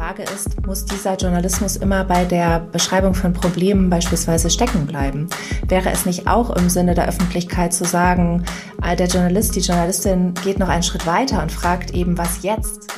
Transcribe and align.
Frage 0.00 0.22
ist, 0.22 0.66
muss 0.66 0.86
dieser 0.86 1.14
Journalismus 1.16 1.76
immer 1.76 2.04
bei 2.04 2.24
der 2.24 2.60
Beschreibung 2.72 3.12
von 3.12 3.34
Problemen 3.34 3.90
beispielsweise 3.90 4.48
stecken 4.48 4.86
bleiben? 4.86 5.28
Wäre 5.68 5.90
es 5.90 6.06
nicht 6.06 6.26
auch 6.26 6.56
im 6.56 6.70
Sinne 6.70 6.94
der 6.94 7.06
Öffentlichkeit 7.06 7.74
zu 7.74 7.84
sagen, 7.84 8.42
äh, 8.82 8.96
der 8.96 9.08
Journalist, 9.08 9.56
die 9.56 9.60
Journalistin 9.60 10.32
geht 10.42 10.58
noch 10.58 10.70
einen 10.70 10.82
Schritt 10.82 11.06
weiter 11.06 11.42
und 11.42 11.52
fragt 11.52 11.90
eben, 11.90 12.16
was 12.16 12.42
jetzt? 12.42 12.90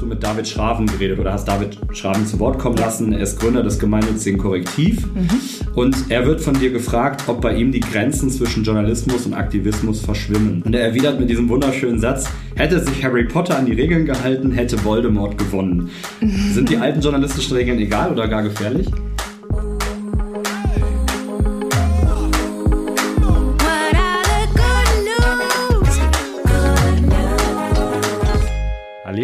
du 0.00 0.06
mit 0.06 0.22
David 0.22 0.48
Schraven 0.48 0.86
geredet 0.86 1.18
oder 1.18 1.32
hast 1.32 1.46
David 1.46 1.78
Schraven 1.92 2.26
zu 2.26 2.38
Wort 2.38 2.58
kommen 2.58 2.76
lassen. 2.76 3.12
Er 3.12 3.20
ist 3.20 3.38
Gründer 3.38 3.62
des 3.62 3.78
gemeinnützigen 3.78 4.40
Korrektiv 4.40 5.06
mhm. 5.14 5.28
Und 5.74 6.10
er 6.10 6.26
wird 6.26 6.40
von 6.40 6.54
dir 6.54 6.70
gefragt, 6.70 7.24
ob 7.26 7.40
bei 7.40 7.54
ihm 7.54 7.72
die 7.72 7.80
Grenzen 7.80 8.30
zwischen 8.30 8.64
Journalismus 8.64 9.26
und 9.26 9.34
Aktivismus 9.34 10.00
verschwimmen. 10.00 10.62
Und 10.62 10.74
er 10.74 10.82
erwidert 10.82 11.18
mit 11.20 11.30
diesem 11.30 11.48
wunderschönen 11.48 11.98
Satz, 11.98 12.28
hätte 12.56 12.80
sich 12.80 13.04
Harry 13.04 13.24
Potter 13.24 13.58
an 13.58 13.66
die 13.66 13.72
Regeln 13.72 14.06
gehalten, 14.06 14.52
hätte 14.52 14.84
Voldemort 14.84 15.38
gewonnen. 15.38 15.90
Sind 16.52 16.68
die 16.68 16.76
alten 16.76 17.00
journalistischen 17.00 17.56
Regeln 17.56 17.78
egal 17.78 18.12
oder 18.12 18.28
gar 18.28 18.42
gefährlich? 18.42 18.88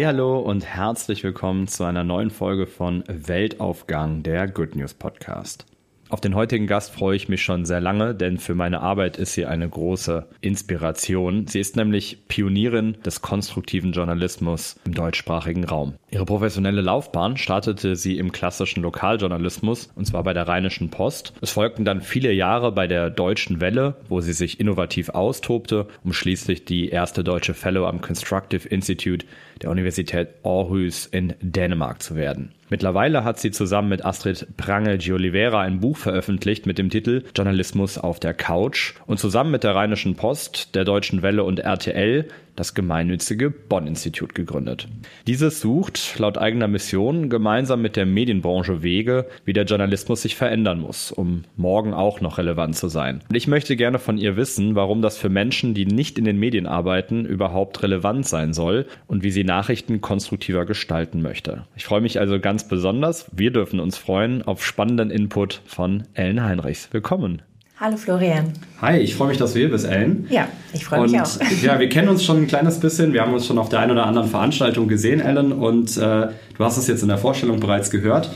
Hallo 0.07 0.39
und 0.39 0.63
herzlich 0.63 1.21
willkommen 1.25 1.67
zu 1.67 1.83
einer 1.83 2.05
neuen 2.05 2.29
Folge 2.29 2.65
von 2.65 3.03
Weltaufgang, 3.09 4.23
der 4.23 4.47
Good 4.47 4.77
News 4.77 4.93
Podcast. 4.93 5.65
Auf 6.09 6.21
den 6.21 6.35
heutigen 6.35 6.67
Gast 6.67 6.91
freue 6.91 7.17
ich 7.17 7.27
mich 7.27 7.41
schon 7.41 7.65
sehr 7.65 7.81
lange, 7.81 8.15
denn 8.15 8.37
für 8.37 8.55
meine 8.55 8.79
Arbeit 8.79 9.17
ist 9.17 9.33
sie 9.33 9.45
eine 9.45 9.67
große 9.67 10.25
Inspiration. 10.39 11.47
Sie 11.47 11.59
ist 11.59 11.75
nämlich 11.75 12.27
Pionierin 12.29 12.95
des 13.05 13.21
konstruktiven 13.21 13.91
Journalismus 13.91 14.77
im 14.85 14.93
deutschsprachigen 14.93 15.65
Raum. 15.65 15.95
Ihre 16.09 16.23
professionelle 16.23 16.79
Laufbahn 16.79 17.35
startete 17.35 17.97
sie 17.97 18.17
im 18.17 18.31
klassischen 18.31 18.83
Lokaljournalismus 18.83 19.89
und 19.95 20.05
zwar 20.05 20.23
bei 20.23 20.33
der 20.33 20.47
Rheinischen 20.47 20.89
Post. 20.89 21.33
Es 21.41 21.51
folgten 21.51 21.83
dann 21.83 21.99
viele 21.99 22.31
Jahre 22.31 22.71
bei 22.71 22.87
der 22.87 23.09
Deutschen 23.09 23.59
Welle, 23.59 23.97
wo 24.07 24.21
sie 24.21 24.33
sich 24.33 24.61
innovativ 24.61 25.09
austobte, 25.09 25.87
um 26.05 26.13
schließlich 26.13 26.63
die 26.63 26.87
erste 26.87 27.25
deutsche 27.25 27.53
Fellow 27.53 27.85
am 27.85 27.99
Constructive 27.99 28.65
Institute 28.69 29.25
der 29.61 29.71
Universität 29.71 30.29
Aarhus 30.43 31.05
in 31.07 31.33
Dänemark 31.41 32.01
zu 32.01 32.15
werden. 32.15 32.53
Mittlerweile 32.69 33.23
hat 33.23 33.39
sie 33.39 33.51
zusammen 33.51 33.89
mit 33.89 34.03
Astrid 34.03 34.47
Prange 34.57 34.97
de 34.97 35.13
Oliveira 35.13 35.61
ein 35.61 35.79
Buch 35.79 35.97
veröffentlicht 35.97 36.65
mit 36.65 36.77
dem 36.77 36.89
Titel 36.89 37.23
Journalismus 37.35 37.97
auf 37.97 38.19
der 38.19 38.33
Couch 38.33 38.93
und 39.05 39.19
zusammen 39.19 39.51
mit 39.51 39.63
der 39.63 39.75
Rheinischen 39.75 40.15
Post, 40.15 40.75
der 40.75 40.83
Deutschen 40.83 41.21
Welle 41.21 41.43
und 41.43 41.59
RTL 41.59 42.27
das 42.57 42.73
gemeinnützige 42.73 43.51
Bonn-Institut 43.51 44.35
gegründet. 44.35 44.87
Dieses 45.27 45.61
sucht 45.61 46.17
laut 46.19 46.37
eigener 46.37 46.67
Mission 46.67 47.29
gemeinsam 47.29 47.81
mit 47.81 47.95
der 47.95 48.05
Medienbranche 48.05 48.81
Wege, 48.81 49.27
wie 49.45 49.53
der 49.53 49.65
Journalismus 49.65 50.23
sich 50.23 50.35
verändern 50.35 50.79
muss, 50.81 51.11
um 51.11 51.43
morgen 51.55 51.93
auch 51.93 52.19
noch 52.19 52.37
relevant 52.37 52.75
zu 52.75 52.87
sein. 52.87 53.21
Und 53.29 53.35
ich 53.35 53.47
möchte 53.47 53.75
gerne 53.75 53.99
von 53.99 54.17
ihr 54.17 54.35
wissen, 54.35 54.75
warum 54.75 55.01
das 55.01 55.17
für 55.17 55.29
Menschen, 55.29 55.75
die 55.75 55.85
nicht 55.85 56.17
in 56.17 56.25
den 56.25 56.39
Medien 56.39 56.65
arbeiten, 56.65 57.25
überhaupt 57.25 57.83
relevant 57.83 58.27
sein 58.27 58.53
soll 58.53 58.87
und 59.05 59.23
wie 59.23 59.31
sie 59.31 59.43
Nachrichten 59.43 60.01
konstruktiver 60.01 60.65
gestalten 60.65 61.21
möchte. 61.21 61.65
Ich 61.75 61.85
freue 61.85 62.01
mich 62.01 62.19
also 62.19 62.39
ganz 62.39 62.56
besonders, 62.63 63.25
wir 63.31 63.51
dürfen 63.51 63.79
uns 63.79 63.97
freuen 63.97 64.41
auf 64.41 64.65
spannenden 64.65 65.09
Input 65.09 65.61
von 65.65 66.03
Ellen 66.13 66.43
Heinrichs. 66.43 66.89
Willkommen. 66.91 67.41
Hallo 67.79 67.95
Florian. 67.95 68.53
Hi, 68.81 68.97
ich 68.97 69.15
freue 69.15 69.27
mich, 69.27 69.37
dass 69.37 69.53
du 69.53 69.59
hier 69.59 69.69
bist, 69.69 69.85
Ellen. 69.85 70.25
Ja, 70.29 70.47
ich 70.73 70.85
freue 70.85 71.01
mich 71.01 71.19
auch. 71.19 71.29
Ja, 71.61 71.79
wir 71.79 71.89
kennen 71.89 72.09
uns 72.09 72.23
schon 72.23 72.37
ein 72.37 72.47
kleines 72.47 72.79
bisschen. 72.79 73.13
Wir 73.13 73.21
haben 73.21 73.33
uns 73.33 73.45
schon 73.45 73.59
auf 73.59 73.69
der 73.69 73.79
einen 73.79 73.91
oder 73.91 74.05
anderen 74.05 74.29
Veranstaltung 74.29 74.87
gesehen, 74.87 75.19
Ellen. 75.19 75.51
Und 75.51 75.95
äh, 75.97 75.99
du 75.99 76.59
hast 76.59 76.77
es 76.77 76.87
jetzt 76.87 77.03
in 77.03 77.09
der 77.09 77.19
Vorstellung 77.19 77.59
bereits 77.59 77.91
gehört. 77.91 78.31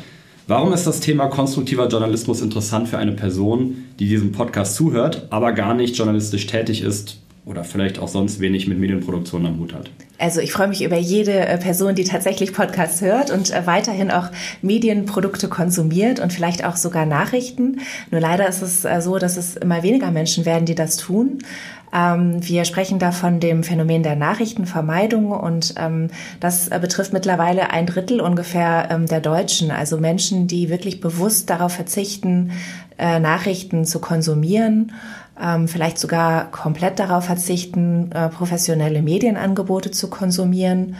Warum 0.47 0.73
ist 0.73 0.86
das 0.86 0.99
Thema 0.99 1.27
konstruktiver 1.27 1.88
Journalismus 1.88 2.42
interessant 2.42 2.89
für 2.89 2.98
eine 2.98 3.14
Person, 3.14 3.86
die 3.99 4.08
diesem 4.08 4.32
Podcast 4.32 4.76
zuhört, 4.76 5.27
aber 5.30 5.53
gar 5.53 5.73
nicht 5.73 5.95
journalistisch 5.95 6.45
tätig 6.45 6.82
ist 6.82 7.20
oder 7.43 7.63
vielleicht 7.63 7.97
auch 7.97 8.07
sonst 8.07 8.39
wenig 8.39 8.67
mit 8.67 8.77
Medienproduktion 8.77 9.45
am 9.45 9.59
Hut 9.59 9.73
hat. 9.73 9.89
Also 10.19 10.39
ich 10.41 10.52
freue 10.52 10.67
mich 10.67 10.83
über 10.83 10.97
jede 10.97 11.39
äh, 11.39 11.57
Person, 11.57 11.95
die 11.95 12.03
tatsächlich 12.03 12.53
Podcasts 12.53 13.02
hört 13.02 13.31
und 13.31 13.52
äh, 13.52 13.65
weiterhin 13.65 14.11
auch 14.11 14.29
Medienprodukte 14.61 15.47
konsumiert 15.47 16.19
und 16.19 16.31
vielleicht 16.31 16.63
auch 16.63 16.75
sogar 16.75 17.07
Nachrichten. 17.07 17.79
Nur 18.11 18.21
leider 18.21 18.47
ist 18.47 18.61
es 18.61 18.85
äh, 18.85 19.02
so, 19.02 19.17
dass 19.17 19.37
es 19.37 19.57
immer 19.57 19.81
weniger 19.81 20.11
Menschen 20.11 20.45
werden, 20.45 20.65
die 20.65 20.75
das 20.75 20.97
tun. 20.97 21.39
Ähm, 21.91 22.47
wir 22.47 22.63
sprechen 22.65 22.99
da 22.99 23.11
von 23.11 23.39
dem 23.39 23.63
Phänomen 23.63 24.03
der 24.03 24.15
Nachrichtenvermeidung 24.15 25.31
und 25.31 25.73
ähm, 25.77 26.09
das 26.39 26.69
betrifft 26.69 27.11
mittlerweile 27.11 27.71
ein 27.71 27.87
Drittel 27.87 28.21
ungefähr 28.21 28.89
ähm, 28.91 29.08
der 29.08 29.19
Deutschen, 29.19 29.71
also 29.71 29.97
Menschen, 29.97 30.45
die 30.45 30.69
wirklich 30.69 31.02
bewusst 31.02 31.49
darauf 31.49 31.73
verzichten, 31.73 32.52
Nachrichten 32.97 33.83
zu 33.83 33.99
konsumieren 33.99 34.91
ähm, 35.39 35.67
vielleicht 35.67 35.97
sogar 35.97 36.52
komplett 36.52 36.99
darauf 36.99 37.25
verzichten, 37.25 38.11
äh, 38.11 38.30
professionelle 38.30 39.02
Medienangebote 39.02 39.92
zu 39.92 40.09
konsumieren. 40.09 40.95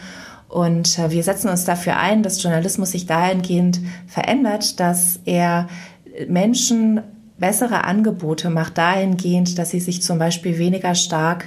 Und 0.48 0.98
äh, 0.98 1.10
wir 1.10 1.22
setzen 1.22 1.48
uns 1.48 1.64
dafür 1.64 1.96
ein, 1.96 2.22
dass 2.22 2.42
Journalismus 2.42 2.92
sich 2.92 3.06
dahingehend 3.06 3.80
verändert, 4.06 4.80
dass 4.80 5.20
er 5.24 5.68
Menschen 6.28 7.00
bessere 7.38 7.84
Angebote 7.84 8.50
macht, 8.50 8.78
dahingehend, 8.78 9.58
dass 9.58 9.70
sie 9.70 9.80
sich 9.80 10.02
zum 10.02 10.18
Beispiel 10.18 10.58
weniger 10.58 10.94
stark 10.94 11.46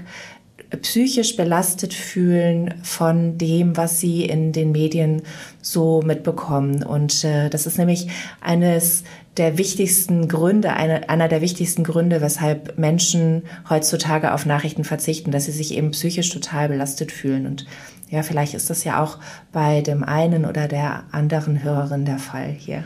psychisch 0.81 1.35
belastet 1.35 1.93
fühlen 1.93 2.73
von 2.83 3.37
dem, 3.37 3.77
was 3.77 3.99
sie 3.99 4.25
in 4.25 4.51
den 4.51 4.71
Medien 4.71 5.21
so 5.61 6.01
mitbekommen. 6.01 6.83
Und 6.83 7.23
äh, 7.23 7.49
das 7.49 7.65
ist 7.65 7.77
nämlich 7.77 8.07
eines 8.41 9.03
der 9.37 9.57
wichtigsten 9.57 10.27
Gründe, 10.27 10.73
eine, 10.73 11.09
einer 11.09 11.27
der 11.27 11.41
wichtigsten 11.41 11.83
Gründe, 11.83 12.21
weshalb 12.21 12.77
Menschen 12.77 13.43
heutzutage 13.69 14.33
auf 14.33 14.45
Nachrichten 14.45 14.83
verzichten, 14.83 15.31
dass 15.31 15.45
sie 15.45 15.51
sich 15.51 15.73
eben 15.75 15.91
psychisch 15.91 16.29
total 16.29 16.69
belastet 16.69 17.11
fühlen. 17.11 17.45
Und 17.45 17.65
ja, 18.09 18.23
vielleicht 18.23 18.53
ist 18.53 18.69
das 18.69 18.83
ja 18.83 19.03
auch 19.03 19.17
bei 19.51 19.81
dem 19.81 20.03
einen 20.03 20.45
oder 20.45 20.67
der 20.67 21.03
anderen 21.11 21.63
Hörerin 21.63 22.05
der 22.05 22.19
Fall 22.19 22.49
hier. 22.49 22.83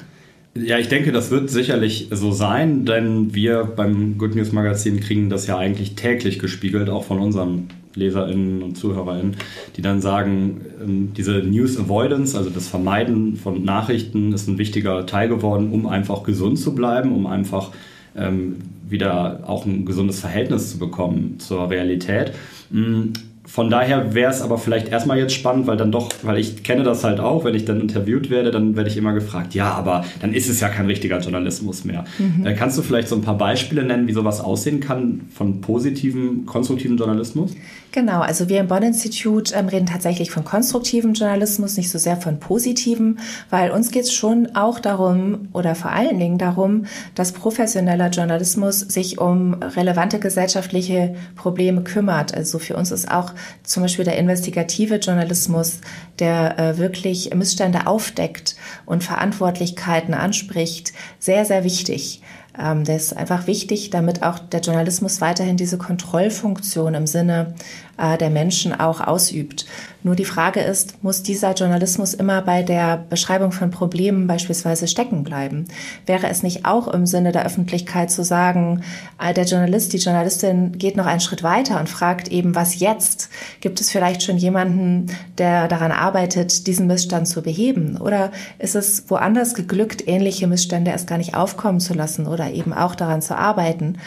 Ja, 0.64 0.78
ich 0.78 0.88
denke, 0.88 1.12
das 1.12 1.32
wird 1.32 1.50
sicherlich 1.50 2.08
so 2.12 2.32
sein, 2.32 2.86
denn 2.86 3.34
wir 3.34 3.64
beim 3.64 4.18
Good 4.18 4.36
News 4.36 4.52
Magazin 4.52 5.00
kriegen 5.00 5.30
das 5.30 5.48
ja 5.48 5.58
eigentlich 5.58 5.96
täglich 5.96 6.40
gespiegelt, 6.40 6.90
auch 6.90 7.04
von 7.04 7.20
unseren 7.20 7.68
LeserInnen 7.96 8.62
und 8.62 8.76
ZuhörerInnen, 8.76 9.36
die 9.76 9.82
dann 9.82 10.02
sagen, 10.02 10.62
ähm, 10.82 11.12
diese 11.16 11.34
News 11.40 11.78
Avoidance, 11.80 12.38
also 12.38 12.50
das 12.50 12.68
Vermeiden 12.68 13.36
von 13.36 13.64
Nachrichten, 13.64 14.34
ist 14.34 14.48
ein 14.48 14.58
wichtiger 14.58 15.06
Teil 15.06 15.30
geworden, 15.30 15.72
um 15.72 15.88
einfach 15.88 16.24
gesund 16.24 16.60
zu 16.60 16.76
bleiben, 16.76 17.14
um 17.14 17.28
einfach 17.28 17.72
ähm, 18.16 18.58
wieder 18.88 19.42
auch 19.48 19.66
ein 19.66 19.86
gesundes 19.86 20.20
Verhältnis 20.20 20.72
zu 20.72 20.80
bekommen 20.80 21.36
zur 21.40 21.70
Realität. 21.70 22.34
Von 23.50 23.72
daher 23.72 24.14
wäre 24.14 24.30
es 24.30 24.44
aber 24.44 24.60
vielleicht 24.60 24.90
erstmal 24.90 25.18
jetzt 25.18 25.34
spannend, 25.34 25.66
weil 25.66 25.76
dann 25.76 25.92
doch, 25.92 26.12
weil 26.22 26.38
ich 26.38 26.62
kenne 26.62 26.84
das 26.84 27.04
halt 27.04 27.20
auch, 27.20 27.46
wenn 27.46 27.56
ich 27.56 27.66
dann 27.66 27.82
interviewt 27.82 28.30
werde, 28.30 28.52
dann 28.52 28.76
werde 28.76 28.92
ich 28.92 28.96
immer 28.96 29.12
gefragt, 29.12 29.56
ja, 29.56 29.72
aber 29.72 30.06
dann 30.22 30.34
ist 30.34 30.50
es 30.50 30.60
ja 30.60 30.70
kein 30.70 30.86
richtiger 30.86 31.20
Journalismus 31.20 31.84
mehr. 31.84 32.06
Mhm. 32.20 32.46
Äh, 32.46 32.54
kannst 32.54 32.78
du 32.78 32.84
vielleicht 32.84 33.08
so 33.08 33.16
ein 33.16 33.24
paar 33.24 33.40
Beispiele 33.40 33.84
nennen, 33.84 34.08
wie 34.08 34.14
sowas 34.14 34.40
aussehen 34.40 34.82
kann 34.82 35.22
von 35.34 35.62
positivem, 35.62 36.46
konstruktivem 36.46 36.96
Journalismus? 36.96 37.56
Genau, 37.92 38.20
also 38.22 38.50
wir 38.50 38.60
im 38.60 38.68
Bonn-Institut 38.68 39.52
ähm, 39.56 39.68
reden 39.68 39.88
tatsächlich 39.88 40.30
von 40.30 40.44
konstruktivem 40.44 41.14
Journalismus, 41.14 41.76
nicht 41.76 41.90
so 41.90 41.98
sehr 41.98 42.18
von 42.18 42.40
positivem, 42.40 43.18
weil 43.50 43.72
uns 43.72 43.90
geht 43.90 44.04
es 44.04 44.14
schon 44.14 44.56
auch 44.56 44.80
darum 44.80 45.48
oder 45.54 45.74
vor 45.74 45.92
allen 45.92 46.20
Dingen 46.20 46.38
darum, 46.38 46.86
dass 47.16 47.32
professioneller 47.32 48.10
Journalismus 48.10 48.82
sich 48.82 49.18
um 49.18 49.56
relevante 49.56 50.20
gesellschaftliche 50.20 51.16
Probleme 51.36 51.82
kümmert. 51.82 52.32
Also 52.36 52.60
für 52.60 52.76
uns 52.76 52.92
ist 52.92 53.10
auch 53.10 53.34
zum 53.64 53.82
Beispiel 53.82 54.06
der 54.06 54.18
investigative 54.18 54.98
Journalismus, 54.98 55.82
der 56.20 56.60
äh, 56.60 56.78
wirklich 56.78 57.34
Missstände 57.34 57.88
aufdeckt 57.88 58.56
und 58.86 59.04
Verantwortlichkeiten 59.04 60.14
anspricht, 60.14 60.94
sehr, 61.18 61.44
sehr 61.44 61.64
wichtig. 61.64 62.22
Ähm, 62.58 62.84
der 62.84 62.96
ist 62.96 63.16
einfach 63.16 63.48
wichtig, 63.48 63.90
damit 63.90 64.24
auch 64.24 64.40
der 64.40 64.62
Journalismus 64.62 65.22
weiterhin 65.22 65.58
diese 65.58 65.78
Kontrollfunktion 65.78 66.94
im 66.94 67.08
Sinne 67.08 67.54
äh, 67.98 68.18
der 68.18 68.30
Menschen 68.30 68.78
auch 68.78 69.02
ausübt. 69.02 69.66
Nur 70.02 70.16
die 70.16 70.26
Frage 70.26 70.62
ist, 70.62 71.04
muss 71.04 71.24
dieser 71.24 71.54
Journalismus 71.54 72.14
immer 72.14 72.42
bei 72.42 72.64
der 72.64 73.04
Beschreibung 73.10 73.52
von 73.52 73.70
Problemen 73.70 74.28
beispielsweise 74.28 74.88
stecken 74.88 75.24
bleiben? 75.24 75.66
Wäre 76.06 76.30
es 76.30 76.42
nicht 76.42 76.66
auch 76.66 76.88
im 76.88 77.06
Sinne 77.06 77.34
der 77.34 77.46
Öffentlichkeit 77.46 78.10
zu 78.10 78.24
sagen, 78.24 78.82
äh, 79.22 79.34
der 79.34 79.44
Journalist, 79.44 79.92
die 79.92 79.98
Journalistin 79.98 80.78
geht 80.78 80.96
noch 80.96 81.06
einen 81.06 81.20
Schritt 81.20 81.44
weiter 81.44 81.82
und 81.82 81.90
fragt 81.90 82.30
eben, 82.30 82.56
was 82.56 82.80
jetzt? 82.80 83.30
Gibt 83.60 83.82
es 83.82 83.92
vielleicht 83.92 84.24
schon 84.24 84.38
jemanden, 84.38 85.08
der 85.38 85.68
daran 85.68 85.92
arbeitet, 85.92 86.68
diesen 86.68 86.88
Missstand 86.88 87.28
zu 87.28 87.42
beheben? 87.42 87.98
Oder 87.98 88.32
ist 88.58 88.76
es 88.76 89.10
woanders 89.10 89.54
geglückt, 89.54 90.08
ähnliche 90.08 90.48
Missstände 90.48 90.92
erst 90.92 91.08
gar 91.08 91.18
nicht 91.18 91.36
aufkommen 91.36 91.82
zu 91.82 91.94
lassen 91.94 92.26
oder 92.26 92.52
eben 92.52 92.72
auch 92.72 92.96
daran 92.96 93.22
zu 93.22 93.38
arbeiten? 93.38 93.98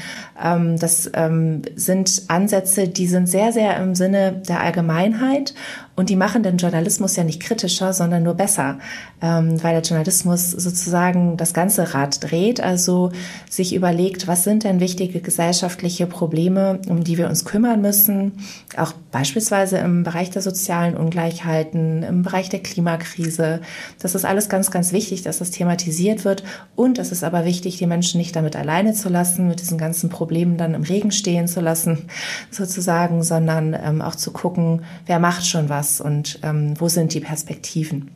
Ähm, 0.43 0.79
das 0.79 1.11
ähm, 1.13 1.61
sind 1.77 2.23
Ansätze, 2.29 2.89
die 2.89 3.07
sind 3.07 3.29
sehr, 3.29 3.53
sehr 3.53 3.77
im 3.77 3.95
Sinne 3.95 4.41
der 4.49 4.61
Allgemeinheit 4.61 5.53
Und 5.95 6.09
die 6.09 6.17
machen 6.17 6.43
den 6.43 6.57
Journalismus 6.57 7.17
ja 7.17 7.25
nicht 7.25 7.41
kritischer, 7.41 7.93
sondern 7.93 8.23
nur 8.23 8.33
besser, 8.33 8.79
ähm, 9.21 9.63
weil 9.63 9.75
der 9.75 9.83
Journalismus 9.83 10.51
sozusagen 10.51 11.37
das 11.37 11.53
ganze 11.53 11.93
Rad 11.93 12.25
dreht, 12.25 12.63
also 12.63 13.13
sich 13.51 13.75
überlegt, 13.75 14.27
was 14.27 14.43
sind 14.43 14.65
denn 14.65 14.81
wichtige 14.81 15.21
gesellschaftliche 15.21 16.07
Probleme, 16.07 16.81
um 16.89 17.05
die 17.05 17.19
wir 17.19 17.29
uns 17.29 17.45
kümmern 17.45 17.83
müssen, 17.83 18.33
auch 18.75 18.95
beispielsweise 19.11 19.79
im 19.79 20.03
Bereich 20.03 20.31
der 20.31 20.41
sozialen 20.41 20.97
Ungleichheiten, 20.97 22.03
im 22.03 22.23
Bereich 22.23 22.49
der 22.49 22.61
Klimakrise. 22.61 23.61
Das 24.01 24.15
ist 24.15 24.25
alles 24.25 24.49
ganz, 24.49 24.71
ganz 24.71 24.93
wichtig, 24.93 25.21
dass 25.21 25.41
das 25.41 25.51
thematisiert 25.51 26.25
wird. 26.25 26.43
Und 26.75 26.99
es 26.99 27.13
ist 27.13 27.23
aber 27.23 27.45
wichtig, 27.45 27.77
die 27.77 27.87
Menschen 27.87 28.17
nicht 28.17 28.35
damit 28.35 28.57
alleine 28.57 28.95
zu 28.95 29.11
lassen, 29.11 29.47
mit 29.47 29.61
diesen 29.61 29.77
ganzen 29.77 30.09
Problemen 30.09 30.57
dann 30.57 30.73
im 30.73 30.85
Regen 30.85 31.13
stehen 31.13 31.49
zu 31.49 31.61
lassen, 31.61 32.07
sozusagen, 32.51 33.23
sondern 33.23 33.75
ähm, 33.75 34.01
auch 34.01 34.15
zu 34.15 34.31
gucken, 34.31 34.85
wer 35.05 35.19
macht 35.19 35.47
schon 35.47 35.69
was 35.69 35.82
und 36.01 36.39
ähm, 36.43 36.75
wo 36.79 36.89
sind 36.89 37.15
die 37.15 37.21
Perspektiven. 37.21 38.11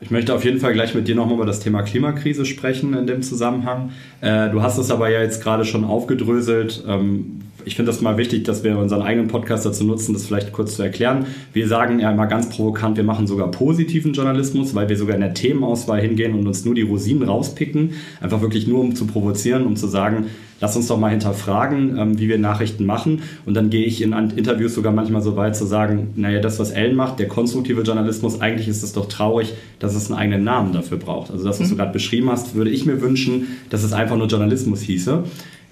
Ich 0.00 0.10
möchte 0.10 0.34
auf 0.34 0.44
jeden 0.44 0.60
Fall 0.60 0.74
gleich 0.74 0.94
mit 0.94 1.08
dir 1.08 1.14
nochmal 1.14 1.36
über 1.36 1.46
das 1.46 1.60
Thema 1.60 1.82
Klimakrise 1.82 2.44
sprechen 2.44 2.94
in 2.94 3.06
dem 3.06 3.22
Zusammenhang. 3.22 3.92
Äh, 4.20 4.50
du 4.50 4.60
hast 4.60 4.76
es 4.76 4.90
aber 4.90 5.08
ja 5.08 5.22
jetzt 5.22 5.42
gerade 5.42 5.64
schon 5.64 5.84
aufgedröselt. 5.84 6.84
Ähm, 6.86 7.40
ich 7.64 7.76
finde 7.76 7.90
das 7.90 8.00
mal 8.00 8.16
wichtig, 8.16 8.44
dass 8.44 8.64
wir 8.64 8.78
unseren 8.78 9.02
eigenen 9.02 9.28
Podcast 9.28 9.64
dazu 9.66 9.84
nutzen, 9.84 10.12
das 10.12 10.26
vielleicht 10.26 10.52
kurz 10.52 10.76
zu 10.76 10.82
erklären. 10.82 11.26
Wir 11.52 11.68
sagen 11.68 12.00
ja 12.00 12.10
immer 12.10 12.26
ganz 12.26 12.48
provokant, 12.48 12.96
wir 12.96 13.04
machen 13.04 13.26
sogar 13.26 13.50
positiven 13.50 14.12
Journalismus, 14.12 14.74
weil 14.74 14.88
wir 14.88 14.96
sogar 14.96 15.14
in 15.14 15.20
der 15.20 15.34
Themenauswahl 15.34 16.00
hingehen 16.00 16.34
und 16.34 16.46
uns 16.46 16.64
nur 16.64 16.74
die 16.74 16.82
Rosinen 16.82 17.28
rauspicken. 17.28 17.92
Einfach 18.20 18.40
wirklich 18.40 18.66
nur, 18.66 18.80
um 18.80 18.94
zu 18.94 19.06
provozieren, 19.06 19.66
um 19.66 19.76
zu 19.76 19.86
sagen, 19.86 20.26
lass 20.60 20.76
uns 20.76 20.86
doch 20.86 20.98
mal 20.98 21.10
hinterfragen, 21.10 21.98
ähm, 21.98 22.18
wie 22.18 22.28
wir 22.28 22.38
Nachrichten 22.38 22.86
machen. 22.86 23.22
Und 23.46 23.54
dann 23.54 23.70
gehe 23.70 23.84
ich 23.84 24.02
in 24.02 24.12
Interviews 24.12 24.74
sogar 24.74 24.92
manchmal 24.92 25.22
so 25.22 25.36
weit 25.36 25.56
zu 25.56 25.66
sagen, 25.66 26.12
naja, 26.16 26.40
das, 26.40 26.58
was 26.58 26.70
Ellen 26.70 26.96
macht, 26.96 27.18
der 27.18 27.28
konstruktive 27.28 27.82
Journalismus, 27.82 28.40
eigentlich 28.40 28.68
ist 28.68 28.82
es 28.82 28.92
doch 28.92 29.06
traurig, 29.06 29.54
dass 29.78 29.94
es 29.94 30.10
einen 30.10 30.18
eigenen 30.18 30.44
Namen 30.44 30.72
dafür 30.72 30.98
braucht. 30.98 31.30
Also 31.30 31.44
das, 31.44 31.60
was 31.60 31.68
du 31.68 31.74
mhm. 31.74 31.78
gerade 31.78 31.92
beschrieben 31.92 32.30
hast, 32.30 32.54
würde 32.54 32.70
ich 32.70 32.86
mir 32.86 33.00
wünschen, 33.00 33.48
dass 33.70 33.82
es 33.82 33.92
einfach 33.92 34.16
nur 34.16 34.26
Journalismus 34.26 34.80
hieße. 34.80 35.24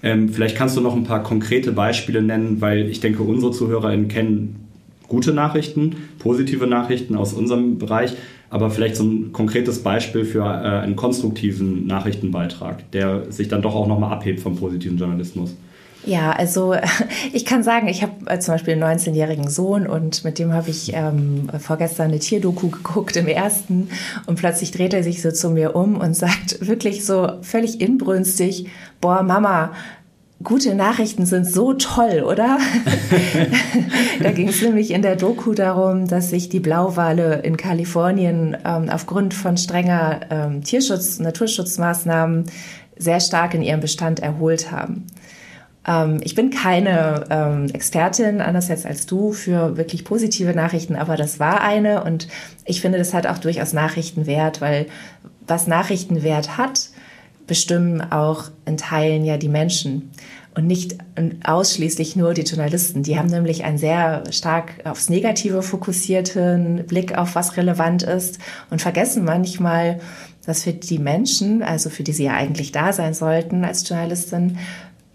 Ähm, 0.03 0.29
vielleicht 0.29 0.57
kannst 0.57 0.77
du 0.77 0.81
noch 0.81 0.97
ein 0.97 1.05
paar 1.05 1.23
konkrete 1.23 1.73
Beispiele 1.73 2.23
nennen, 2.23 2.61
weil 2.61 2.89
ich 2.89 3.01
denke, 3.01 3.23
unsere 3.23 3.53
ZuhörerInnen 3.53 4.09
kennen 4.09 4.69
gute 5.09 5.33
Nachrichten, 5.33 5.97
positive 6.19 6.67
Nachrichten 6.67 7.17
aus 7.17 7.33
unserem 7.35 7.79
Bereich, 7.79 8.15
aber 8.51 8.71
vielleicht 8.71 8.97
so 8.97 9.05
ein 9.05 9.33
konkretes 9.33 9.83
Beispiel 9.83 10.25
für 10.25 10.41
äh, 10.41 10.83
einen 10.83 10.97
konstruktiven 10.97 11.87
Nachrichtenbeitrag, 11.87 12.91
der 12.93 13.31
sich 13.31 13.49
dann 13.49 13.63
doch 13.63 13.75
auch 13.75 13.87
nochmal 13.87 14.13
abhebt 14.13 14.41
vom 14.41 14.57
positiven 14.57 14.99
Journalismus. 14.99 15.57
Ja, 16.05 16.33
also 16.33 16.75
ich 17.33 17.45
kann 17.45 17.63
sagen, 17.63 17.89
ich 17.89 18.03
habe 18.03 18.13
äh, 18.27 18.39
zum 18.39 18.55
Beispiel 18.55 18.75
einen 18.75 18.99
19-jährigen 18.99 19.49
Sohn 19.49 19.87
und 19.87 20.25
mit 20.25 20.39
dem 20.39 20.53
habe 20.53 20.71
ich 20.71 20.93
ähm, 20.95 21.49
vorgestern 21.59 22.09
eine 22.09 22.19
Tierdoku 22.19 22.71
geguckt 22.71 23.17
im 23.17 23.29
ersten 23.29 23.89
und 24.27 24.37
plötzlich 24.37 24.73
dreht 24.73 24.95
er 24.95 25.03
sich 25.03 25.23
so 25.23 25.31
zu 25.31 25.51
mir 25.51 25.77
um 25.77 25.97
und 25.97 26.15
sagt 26.17 26.67
wirklich 26.67 27.05
so 27.05 27.33
völlig 27.43 27.81
inbrünstig, 27.81 28.67
boah 29.01 29.23
Mama, 29.23 29.73
gute 30.43 30.75
Nachrichten 30.75 31.25
sind 31.25 31.47
so 31.47 31.75
toll, 31.75 32.25
oder? 32.27 32.59
da 34.21 34.33
ging 34.33 34.49
es 34.49 34.61
nämlich 34.61 34.91
in 34.91 35.03
der 35.03 35.15
Doku 35.15 35.55
darum, 35.55 36.09
dass 36.09 36.31
sich 36.31 36.49
die 36.49 36.59
Blauwale 36.59 37.43
in 37.43 37.57
Kalifornien 37.57 38.57
ähm, 38.65 38.89
aufgrund 38.91 39.35
von 39.35 39.57
strenger 39.57 40.21
ähm, 40.31 40.65
Tierschutz, 40.65 41.21
Naturschutzmaßnahmen 41.21 42.47
sehr 42.97 43.21
stark 43.21 43.55
in 43.55 43.63
ihrem 43.63 43.81
Bestand 43.81 44.21
erholt 44.21 44.71
haben. 44.73 45.07
Ähm, 45.87 46.21
ich 46.23 46.35
bin 46.35 46.51
keine 46.51 47.25
ähm, 47.31 47.69
Expertin, 47.73 48.41
anders 48.41 48.69
jetzt 48.69 48.87
als 48.87 49.07
du, 49.07 49.33
für 49.33 49.77
wirklich 49.77 50.05
positive 50.05 50.55
Nachrichten, 50.55 50.97
aber 50.97 51.17
das 51.17 51.41
war 51.41 51.61
eine 51.61 52.05
und 52.05 52.29
ich 52.65 52.81
finde, 52.81 52.99
das 52.99 53.15
hat 53.15 53.27
auch 53.27 53.39
durchaus 53.39 53.73
Nachrichtenwert, 53.73 54.61
weil 54.61 54.87
was 55.47 55.67
Nachrichtenwert 55.67 56.57
hat, 56.57 56.91
bestimmen 57.47 58.01
auch 58.01 58.51
in 58.67 58.77
Teilen 58.77 59.25
ja 59.25 59.37
die 59.37 59.49
Menschen 59.49 60.11
und 60.55 60.67
nicht 60.67 60.97
ausschließlich 61.45 62.15
nur 62.15 62.35
die 62.35 62.43
Journalisten. 62.43 63.03
Die 63.03 63.19
haben 63.19 63.29
nämlich 63.29 63.65
einen 63.65 63.79
sehr 63.79 64.23
stark 64.31 64.75
aufs 64.85 65.09
Negative 65.09 65.63
fokussierten 65.63 66.85
Blick 66.87 67.17
auf 67.17 67.35
was 67.35 67.57
relevant 67.57 68.03
ist 68.03 68.39
und 68.71 68.83
vergessen 68.83 69.25
manchmal, 69.25 70.01
dass 70.45 70.65
für 70.65 70.73
die 70.73 70.99
Menschen, 70.99 71.63
also 71.63 71.89
für 71.91 72.03
die 72.03 72.13
sie 72.13 72.25
ja 72.25 72.35
eigentlich 72.35 72.73
da 72.73 72.93
sein 72.93 73.15
sollten 73.15 73.65
als 73.65 73.89
Journalistin, 73.89 74.59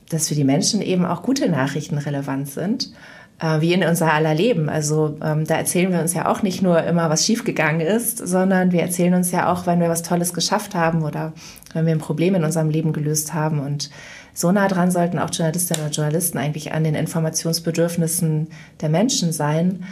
dass 0.09 0.30
für 0.30 0.36
die 0.36 0.44
Menschen 0.44 0.81
eben 0.81 1.06
auch 1.06 1.21
gute 1.21 1.50
Nachrichten 1.50 1.98
relevant 1.98 2.50
sind, 2.50 2.92
äh, 3.39 3.62
wie 3.62 3.74
in 3.74 3.83
unser 3.83 4.13
aller 4.13 4.33
Leben. 4.33 4.69
Also 4.69 5.18
ähm, 5.24 5.45
da 5.45 5.56
erzählen 5.56 5.92
wir 5.92 6.00
uns 6.00 6.13
ja 6.13 6.27
auch 6.27 6.42
nicht 6.42 6.62
nur 6.62 6.83
immer, 6.83 7.09
was 7.09 7.25
schiefgegangen 7.25 7.81
ist, 7.81 8.18
sondern 8.18 8.71
wir 8.71 8.81
erzählen 8.81 9.13
uns 9.13 9.31
ja 9.31 9.51
auch, 9.51 9.68
wenn 9.68 9.80
wir 9.80 9.89
was 9.89 10.04
Tolles 10.04 10.33
geschafft 10.33 10.75
haben 10.75 11.04
oder 11.04 11.33
wenn 11.74 11.86
wir 11.86 11.94
ein 11.94 12.00
Problem 12.00 12.36
in 12.36 12.44
unserem 12.44 12.69
Leben 12.69 12.94
gelöst 12.94 13.33
haben. 13.33 13.59
Und 13.59 13.89
so 14.33 14.51
nah 14.51 14.68
dran 14.68 14.92
sollten 14.92 15.19
auch 15.19 15.31
Journalistinnen 15.31 15.86
und 15.86 15.95
Journalisten 15.95 16.38
eigentlich 16.38 16.71
an 16.71 16.83
den 16.83 16.95
Informationsbedürfnissen 16.95 18.48
der 18.81 18.89
Menschen 18.89 19.31
sein, 19.31 19.83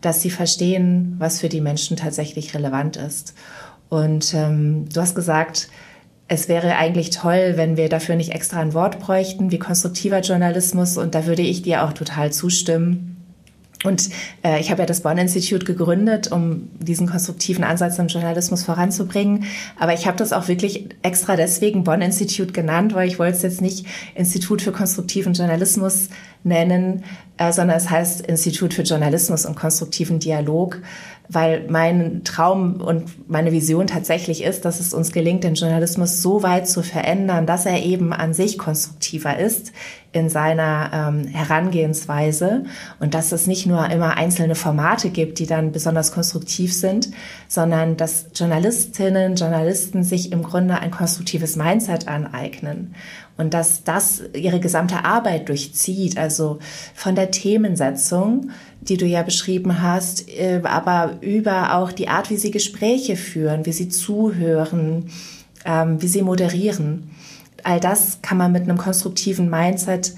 dass 0.00 0.22
sie 0.22 0.30
verstehen, 0.30 1.16
was 1.18 1.40
für 1.40 1.48
die 1.48 1.60
Menschen 1.60 1.96
tatsächlich 1.96 2.54
relevant 2.54 2.96
ist. 2.96 3.34
Und 3.90 4.34
ähm, 4.34 4.88
du 4.88 5.00
hast 5.00 5.14
gesagt, 5.14 5.68
es 6.32 6.48
wäre 6.48 6.76
eigentlich 6.76 7.10
toll, 7.10 7.54
wenn 7.56 7.76
wir 7.76 7.88
dafür 7.88 8.14
nicht 8.14 8.30
extra 8.30 8.60
ein 8.60 8.72
Wort 8.72 9.00
bräuchten, 9.00 9.50
wie 9.50 9.58
konstruktiver 9.58 10.20
Journalismus. 10.20 10.96
Und 10.96 11.16
da 11.16 11.26
würde 11.26 11.42
ich 11.42 11.62
dir 11.62 11.82
auch 11.82 11.92
total 11.92 12.32
zustimmen. 12.32 13.19
Und 13.82 14.10
äh, 14.42 14.60
ich 14.60 14.70
habe 14.70 14.82
ja 14.82 14.86
das 14.86 15.00
Bonn-Institut 15.00 15.64
gegründet, 15.64 16.30
um 16.30 16.68
diesen 16.78 17.08
konstruktiven 17.08 17.64
Ansatz 17.64 17.98
im 17.98 18.08
Journalismus 18.08 18.62
voranzubringen. 18.62 19.44
Aber 19.78 19.94
ich 19.94 20.06
habe 20.06 20.18
das 20.18 20.34
auch 20.34 20.48
wirklich 20.48 20.90
extra 21.02 21.36
deswegen 21.36 21.82
Bonn-Institut 21.82 22.52
genannt, 22.52 22.94
weil 22.94 23.08
ich 23.08 23.18
wollte 23.18 23.36
es 23.36 23.42
jetzt 23.42 23.62
nicht 23.62 23.86
Institut 24.14 24.60
für 24.60 24.72
konstruktiven 24.72 25.32
Journalismus 25.32 26.08
nennen, 26.44 27.04
äh, 27.38 27.52
sondern 27.52 27.78
es 27.78 27.88
heißt 27.88 28.20
Institut 28.26 28.74
für 28.74 28.82
Journalismus 28.82 29.46
und 29.46 29.56
konstruktiven 29.56 30.18
Dialog, 30.18 30.82
weil 31.28 31.66
mein 31.68 32.22
Traum 32.24 32.80
und 32.80 33.30
meine 33.30 33.52
Vision 33.52 33.86
tatsächlich 33.86 34.42
ist, 34.42 34.64
dass 34.64 34.80
es 34.80 34.92
uns 34.92 35.12
gelingt, 35.12 35.44
den 35.44 35.54
Journalismus 35.54 36.20
so 36.20 36.42
weit 36.42 36.68
zu 36.68 36.82
verändern, 36.82 37.46
dass 37.46 37.66
er 37.66 37.82
eben 37.82 38.12
an 38.12 38.34
sich 38.34 38.58
konstruktiver 38.58 39.38
ist 39.38 39.72
in 40.12 40.28
seiner 40.28 40.90
ähm, 40.92 41.26
Herangehensweise 41.26 42.64
und 42.98 43.14
dass 43.14 43.32
es 43.32 43.46
nicht 43.46 43.66
nur 43.66 43.88
immer 43.90 44.16
einzelne 44.16 44.54
Formate 44.54 45.10
gibt, 45.10 45.38
die 45.38 45.46
dann 45.46 45.72
besonders 45.72 46.12
konstruktiv 46.12 46.72
sind, 46.74 47.10
sondern 47.48 47.96
dass 47.96 48.26
Journalistinnen, 48.34 49.36
Journalisten 49.36 50.02
sich 50.02 50.32
im 50.32 50.42
Grunde 50.42 50.78
ein 50.78 50.90
konstruktives 50.90 51.56
Mindset 51.56 52.08
aneignen 52.08 52.94
und 53.36 53.54
dass 53.54 53.84
das 53.84 54.22
ihre 54.34 54.60
gesamte 54.60 55.04
Arbeit 55.04 55.48
durchzieht, 55.48 56.18
also 56.18 56.58
von 56.94 57.14
der 57.14 57.30
Themensetzung 57.30 58.50
die 58.80 58.96
du 58.96 59.06
ja 59.06 59.22
beschrieben 59.22 59.82
hast, 59.82 60.28
äh, 60.28 60.60
aber 60.64 61.18
über 61.20 61.76
auch 61.76 61.92
die 61.92 62.08
Art, 62.08 62.30
wie 62.30 62.36
sie 62.36 62.50
Gespräche 62.50 63.16
führen, 63.16 63.66
wie 63.66 63.72
sie 63.72 63.88
zuhören, 63.88 65.10
ähm, 65.64 66.00
wie 66.00 66.08
sie 66.08 66.22
moderieren. 66.22 67.10
All 67.64 67.80
das 67.80 68.20
kann 68.22 68.38
man 68.38 68.52
mit 68.52 68.62
einem 68.62 68.78
konstruktiven 68.78 69.50
Mindset, 69.50 70.14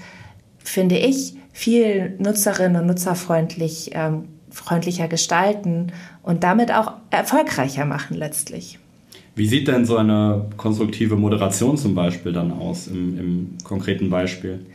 finde 0.59 0.97
ich, 0.97 1.35
viel 1.51 2.15
Nutzerinnen 2.19 2.81
und 2.81 2.87
Nutzerfreundlich 2.87 3.91
ähm, 3.93 4.25
freundlicher 4.49 5.07
gestalten 5.07 5.91
und 6.21 6.43
damit 6.43 6.71
auch 6.71 6.93
erfolgreicher 7.09 7.85
machen 7.85 8.15
letztlich. 8.17 8.79
Wie 9.35 9.47
sieht 9.47 9.67
denn 9.67 9.85
so 9.85 9.97
eine 9.97 10.45
konstruktive 10.57 11.15
Moderation 11.15 11.77
zum 11.77 11.95
Beispiel 11.95 12.33
dann 12.33 12.51
aus 12.51 12.87
im, 12.87 13.19
im 13.19 13.57
konkreten 13.63 14.09
Beispiel? 14.09 14.65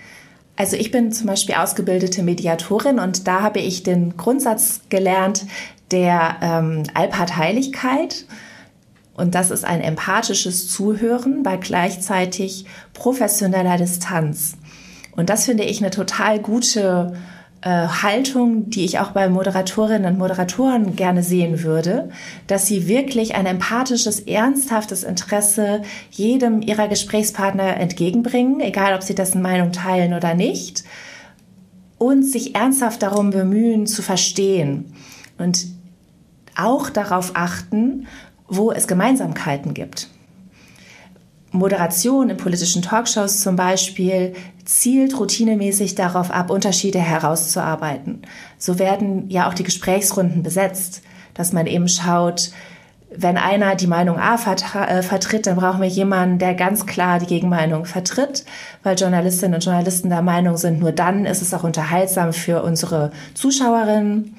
Also 0.56 0.76
ich 0.76 0.90
bin 0.90 1.12
zum 1.12 1.28
Beispiel 1.28 1.54
ausgebildete 1.54 2.24
Mediatorin 2.24 2.98
und 2.98 3.28
da 3.28 3.42
habe 3.42 3.60
ich 3.60 3.84
den 3.84 4.16
Grundsatz 4.16 4.80
gelernt 4.88 5.46
der 5.92 6.36
ähm, 6.42 6.82
Allparteilichkeit. 6.94 8.24
Und 9.18 9.34
das 9.34 9.50
ist 9.50 9.64
ein 9.64 9.80
empathisches 9.80 10.68
Zuhören 10.68 11.42
bei 11.42 11.56
gleichzeitig 11.56 12.66
professioneller 12.94 13.76
Distanz. 13.76 14.56
Und 15.16 15.28
das 15.28 15.44
finde 15.44 15.64
ich 15.64 15.80
eine 15.80 15.90
total 15.90 16.38
gute 16.38 17.16
äh, 17.60 17.68
Haltung, 17.68 18.70
die 18.70 18.84
ich 18.84 19.00
auch 19.00 19.10
bei 19.10 19.28
Moderatorinnen 19.28 20.12
und 20.12 20.18
Moderatoren 20.20 20.94
gerne 20.94 21.24
sehen 21.24 21.64
würde, 21.64 22.10
dass 22.46 22.68
sie 22.68 22.86
wirklich 22.86 23.34
ein 23.34 23.46
empathisches, 23.46 24.20
ernsthaftes 24.20 25.02
Interesse 25.02 25.82
jedem 26.12 26.62
ihrer 26.62 26.86
Gesprächspartner 26.86 27.76
entgegenbringen, 27.76 28.60
egal 28.60 28.94
ob 28.94 29.02
sie 29.02 29.16
dessen 29.16 29.42
Meinung 29.42 29.72
teilen 29.72 30.14
oder 30.14 30.34
nicht, 30.34 30.84
und 31.98 32.22
sich 32.22 32.54
ernsthaft 32.54 33.02
darum 33.02 33.30
bemühen 33.30 33.88
zu 33.88 34.02
verstehen 34.02 34.94
und 35.38 35.66
auch 36.54 36.90
darauf 36.90 37.32
achten, 37.34 38.06
wo 38.48 38.72
es 38.72 38.88
Gemeinsamkeiten 38.88 39.74
gibt. 39.74 40.08
Moderation 41.50 42.28
in 42.28 42.36
politischen 42.36 42.82
Talkshows 42.82 43.40
zum 43.40 43.56
Beispiel 43.56 44.34
zielt 44.64 45.18
routinemäßig 45.18 45.94
darauf 45.94 46.30
ab, 46.30 46.50
Unterschiede 46.50 46.98
herauszuarbeiten. 46.98 48.22
So 48.58 48.78
werden 48.78 49.30
ja 49.30 49.48
auch 49.48 49.54
die 49.54 49.62
Gesprächsrunden 49.62 50.42
besetzt, 50.42 51.02
dass 51.34 51.52
man 51.52 51.66
eben 51.66 51.88
schaut, 51.88 52.50
wenn 53.10 53.38
einer 53.38 53.74
die 53.74 53.86
Meinung 53.86 54.18
A 54.18 54.34
äh, 54.34 55.02
vertritt, 55.02 55.46
dann 55.46 55.56
brauchen 55.56 55.80
wir 55.80 55.88
jemanden, 55.88 56.38
der 56.38 56.54
ganz 56.54 56.84
klar 56.84 57.18
die 57.18 57.26
Gegenmeinung 57.26 57.86
vertritt, 57.86 58.44
weil 58.82 58.98
Journalistinnen 58.98 59.54
und 59.54 59.64
Journalisten 59.64 60.10
der 60.10 60.20
Meinung 60.20 60.58
sind, 60.58 60.80
nur 60.80 60.92
dann 60.92 61.24
ist 61.24 61.40
es 61.40 61.54
auch 61.54 61.64
unterhaltsam 61.64 62.34
für 62.34 62.62
unsere 62.62 63.10
Zuschauerinnen 63.32 64.36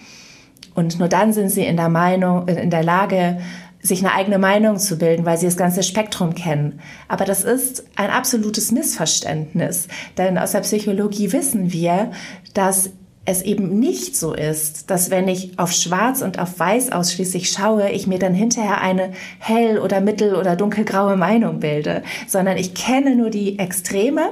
und 0.76 1.00
nur 1.00 1.08
dann 1.08 1.34
sind 1.34 1.50
sie 1.50 1.66
in 1.66 1.78
der 1.78 1.90
Meinung, 1.90 2.48
in 2.48 2.70
der 2.70 2.84
Lage, 2.84 3.40
sich 3.82 4.00
eine 4.00 4.14
eigene 4.14 4.40
Meinung 4.40 4.78
zu 4.78 4.98
bilden, 4.98 5.26
weil 5.26 5.38
sie 5.38 5.46
das 5.46 5.58
ganze 5.58 5.84
Spektrum 5.84 6.36
kennen. 6.36 6.82
Aber 7.08 7.26
das 7.26 7.44
ist 7.44 7.86
ein 7.96 8.10
absolutes 8.10 8.72
Missverständnis, 8.72 9.88
denn 10.18 10.38
aus 10.38 10.52
der 10.52 10.60
Psychologie 10.60 11.32
wissen 11.32 11.72
wir, 11.72 12.12
dass 12.54 12.92
es 13.26 13.42
eben 13.42 13.80
nicht 13.80 14.18
so 14.18 14.34
ist, 14.34 14.90
dass 14.90 15.12
wenn 15.12 15.28
ich 15.28 15.60
auf 15.60 15.72
Schwarz 15.72 16.22
und 16.22 16.40
auf 16.40 16.58
Weiß 16.58 16.92
ausschließlich 16.92 17.50
schaue, 17.50 17.92
ich 17.92 18.08
mir 18.08 18.18
dann 18.18 18.34
hinterher 18.34 18.82
eine 18.82 19.12
hell- 19.38 19.80
oder 19.80 20.02
mittel- 20.02 20.36
oder 20.36 20.56
dunkelgraue 20.56 21.16
Meinung 21.16 21.60
bilde, 21.60 22.02
sondern 22.28 22.58
ich 22.58 22.74
kenne 22.74 23.16
nur 23.16 23.30
die 23.30 23.60
Extreme 23.60 24.32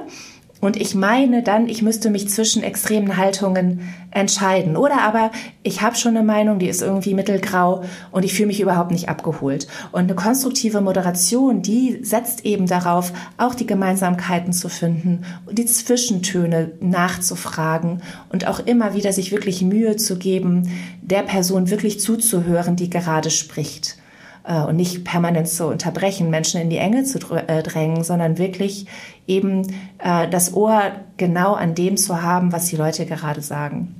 und 0.60 0.76
ich 0.76 0.94
meine 0.94 1.42
dann, 1.42 1.68
ich 1.68 1.82
müsste 1.82 2.10
mich 2.10 2.28
zwischen 2.28 2.64
extremen 2.64 3.16
Haltungen 3.16 3.80
entscheiden. 4.10 4.76
Oder 4.76 5.02
aber 5.02 5.30
ich 5.62 5.82
habe 5.82 5.94
schon 5.94 6.16
eine 6.16 6.26
Meinung, 6.26 6.58
die 6.58 6.68
ist 6.68 6.82
irgendwie 6.82 7.14
mittelgrau 7.14 7.84
und 8.10 8.24
ich 8.24 8.34
fühle 8.34 8.48
mich 8.48 8.60
überhaupt 8.60 8.90
nicht 8.90 9.08
abgeholt. 9.08 9.68
Und 9.92 10.00
eine 10.02 10.16
konstruktive 10.16 10.80
Moderation, 10.80 11.62
die 11.62 12.00
setzt 12.02 12.44
eben 12.44 12.66
darauf, 12.66 13.12
auch 13.36 13.54
die 13.54 13.66
Gemeinsamkeiten 13.66 14.52
zu 14.52 14.68
finden 14.68 15.24
und 15.46 15.58
die 15.58 15.66
Zwischentöne 15.66 16.72
nachzufragen 16.80 18.02
und 18.30 18.48
auch 18.48 18.58
immer 18.58 18.94
wieder 18.94 19.12
sich 19.12 19.30
wirklich 19.30 19.62
Mühe 19.62 19.96
zu 19.96 20.18
geben, 20.18 20.70
der 21.02 21.22
Person 21.22 21.70
wirklich 21.70 22.00
zuzuhören, 22.00 22.74
die 22.74 22.90
gerade 22.90 23.30
spricht 23.30 23.96
äh, 24.48 24.60
und 24.60 24.76
nicht 24.76 25.04
permanent 25.04 25.48
zu 25.48 25.66
unterbrechen, 25.66 26.30
Menschen 26.30 26.60
in 26.60 26.70
die 26.70 26.78
Enge 26.78 27.04
zu 27.04 27.18
äh, 27.34 27.62
drängen, 27.62 28.02
sondern 28.02 28.38
wirklich 28.38 28.86
eben 29.28 29.62
äh, 29.98 30.28
das 30.28 30.54
Ohr 30.54 30.82
genau 31.16 31.54
an 31.54 31.74
dem 31.74 31.96
zu 31.96 32.22
haben, 32.22 32.52
was 32.52 32.66
die 32.66 32.76
Leute 32.76 33.06
gerade 33.06 33.40
sagen. 33.40 33.94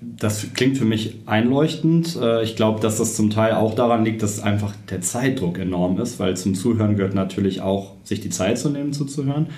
Das 0.00 0.46
klingt 0.54 0.78
für 0.78 0.84
mich 0.84 1.16
einleuchtend. 1.26 2.16
Ich 2.44 2.54
glaube, 2.54 2.78
dass 2.78 2.98
das 2.98 3.16
zum 3.16 3.30
Teil 3.30 3.54
auch 3.54 3.74
daran 3.74 4.04
liegt, 4.04 4.22
dass 4.22 4.40
einfach 4.40 4.72
der 4.88 5.00
Zeitdruck 5.00 5.58
enorm 5.58 5.98
ist, 5.98 6.20
weil 6.20 6.36
zum 6.36 6.54
Zuhören 6.54 6.94
gehört 6.94 7.14
natürlich 7.14 7.62
auch, 7.62 7.94
sich 8.04 8.20
die 8.20 8.30
Zeit 8.30 8.58
zu 8.58 8.70
nehmen, 8.70 8.92
zuzuhören. 8.92 9.48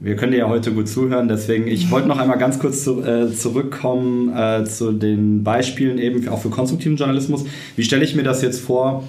Wir 0.00 0.16
können 0.16 0.34
ja 0.34 0.48
heute 0.48 0.72
gut 0.72 0.88
zuhören, 0.88 1.28
deswegen 1.28 1.66
ich 1.66 1.90
wollte 1.90 2.08
noch 2.08 2.18
einmal 2.18 2.36
ganz 2.36 2.58
kurz 2.58 2.84
zu, 2.84 3.02
äh, 3.02 3.32
zurückkommen 3.32 4.36
äh, 4.36 4.64
zu 4.64 4.92
den 4.92 5.44
Beispielen 5.44 5.96
eben 5.98 6.28
auch 6.28 6.40
für 6.40 6.50
konstruktiven 6.50 6.98
Journalismus. 6.98 7.46
Wie 7.74 7.84
stelle 7.84 8.04
ich 8.04 8.14
mir 8.14 8.24
das 8.24 8.42
jetzt 8.42 8.60
vor? 8.60 9.04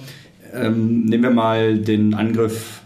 Ähm, 0.54 1.04
nehmen 1.04 1.24
wir 1.24 1.30
mal 1.30 1.76
den 1.76 2.14
Angriff 2.14 2.80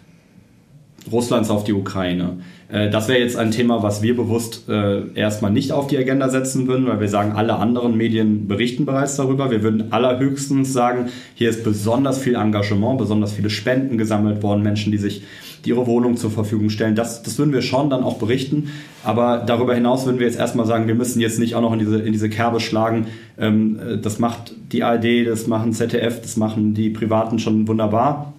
Russlands 1.12 1.50
auf 1.50 1.64
die 1.64 1.72
Ukraine. 1.72 2.38
Äh, 2.68 2.90
das 2.90 3.08
wäre 3.08 3.18
jetzt 3.18 3.36
ein 3.36 3.50
Thema, 3.50 3.82
was 3.82 4.02
wir 4.02 4.16
bewusst 4.16 4.68
äh, 4.68 5.12
erstmal 5.14 5.50
nicht 5.50 5.72
auf 5.72 5.86
die 5.86 5.98
Agenda 5.98 6.28
setzen 6.28 6.66
würden, 6.66 6.86
weil 6.86 7.00
wir 7.00 7.08
sagen, 7.08 7.32
alle 7.32 7.56
anderen 7.56 7.96
Medien 7.96 8.48
berichten 8.48 8.86
bereits 8.86 9.16
darüber. 9.16 9.50
Wir 9.50 9.62
würden 9.62 9.92
allerhöchstens 9.92 10.72
sagen, 10.72 11.10
hier 11.34 11.50
ist 11.50 11.64
besonders 11.64 12.18
viel 12.18 12.34
Engagement, 12.34 12.98
besonders 12.98 13.32
viele 13.32 13.50
Spenden 13.50 13.98
gesammelt 13.98 14.42
worden, 14.42 14.62
Menschen, 14.62 14.92
die 14.92 14.98
sich 14.98 15.22
die 15.64 15.70
ihre 15.70 15.86
Wohnung 15.86 16.16
zur 16.16 16.30
Verfügung 16.30 16.70
stellen. 16.70 16.94
Das, 16.94 17.22
das 17.22 17.38
würden 17.38 17.52
wir 17.52 17.62
schon 17.62 17.90
dann 17.90 18.02
auch 18.02 18.18
berichten. 18.18 18.70
Aber 19.04 19.42
darüber 19.46 19.74
hinaus 19.74 20.06
würden 20.06 20.18
wir 20.18 20.26
jetzt 20.26 20.38
erstmal 20.38 20.66
sagen, 20.66 20.86
wir 20.86 20.94
müssen 20.94 21.20
jetzt 21.20 21.38
nicht 21.38 21.54
auch 21.54 21.60
noch 21.60 21.72
in 21.72 21.78
diese, 21.78 21.98
in 22.00 22.12
diese 22.12 22.30
Kerbe 22.30 22.60
schlagen. 22.60 23.06
Ähm, 23.38 23.78
äh, 23.78 23.98
das 23.98 24.18
macht 24.18 24.54
die 24.72 24.82
ARD, 24.82 25.26
das 25.26 25.46
machen 25.46 25.72
ZDF, 25.72 26.22
das 26.22 26.36
machen 26.36 26.74
die 26.74 26.90
Privaten 26.90 27.38
schon 27.38 27.68
wunderbar. 27.68 28.32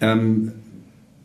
Ähm, 0.00 0.52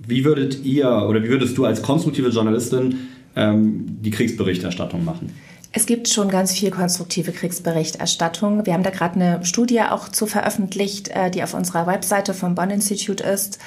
wie 0.08 0.26
würdet 0.26 0.64
ihr 0.64 0.90
oder 1.08 1.24
wie 1.24 1.30
würdest 1.30 1.58
du 1.58 1.66
als 1.66 1.82
konstruktive 1.82 2.30
Journalistin 2.30 3.08
ähm, 3.36 3.98
die 4.02 4.12
Kriegsberichterstattung 4.12 5.04
machen? 5.04 5.32
Es 5.76 5.88
gibt 5.88 6.08
schon 6.08 6.30
ganz 6.30 6.54
viel 6.54 6.70
konstruktive 6.70 7.32
Kriegsberichterstattung. 7.32 8.64
Wir 8.68 8.74
haben 8.74 8.84
da 8.84 8.92
gerade 8.92 9.16
eine 9.16 9.44
Studie 9.44 9.82
auch 9.82 10.08
zu 10.08 10.28
veröffentlicht, 10.28 11.08
äh, 11.08 11.32
die 11.32 11.42
auf 11.42 11.56
unserer 11.56 11.88
Webseite 11.88 12.36
vom 12.36 12.54
Bonn 12.54 12.70
Institute 12.70 13.24
ist, 13.24 13.58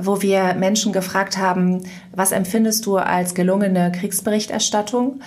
wo 0.00 0.22
wir 0.22 0.54
Menschen 0.54 0.94
gefragt 0.94 1.36
haben, 1.36 1.82
was 2.12 2.32
empfindest 2.32 2.86
du 2.86 2.96
als 2.96 3.34
gelungene 3.34 3.92
Kriegsberichterstattung? 3.92 5.20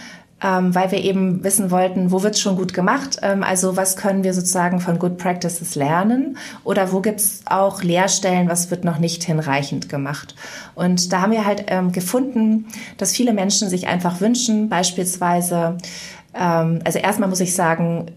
Ähm, 0.44 0.76
weil 0.76 0.92
wir 0.92 1.00
eben 1.00 1.44
wissen 1.44 1.72
wollten, 1.72 2.12
wo 2.12 2.22
wird 2.22 2.36
es 2.36 2.42
schon 2.42 2.58
gut 2.58 2.74
gemacht? 2.74 3.20
Ähm, 3.22 3.44
also 3.44 3.78
was 3.78 3.96
können 3.96 4.24
wir 4.24 4.34
sozusagen 4.34 4.82
von 4.82 5.00
Good 5.00 5.18
Practices 5.18 5.76
lernen? 5.76 6.38
Oder 6.64 6.92
wo 6.92 7.00
gibt 7.00 7.22
es 7.22 7.42
auch 7.46 7.82
Lehrstellen, 7.82 8.50
was 8.50 8.70
wird 8.70 8.84
noch 8.84 9.00
nicht 9.00 9.24
hinreichend 9.24 9.88
gemacht? 9.88 10.36
Und 10.76 11.14
da 11.14 11.22
haben 11.22 11.32
wir 11.32 11.46
halt 11.46 11.66
ähm, 11.68 11.92
gefunden, 11.94 12.68
dass 12.98 13.14
viele 13.14 13.34
Menschen 13.34 13.70
sich 13.70 13.88
einfach 13.88 14.20
wünschen, 14.20 14.68
beispielsweise 14.68 15.78
ähm, 16.34 16.80
also 16.84 17.00
erstmal 17.00 17.30
muss 17.30 17.40
ich 17.40 17.56
sagen, 17.56 18.08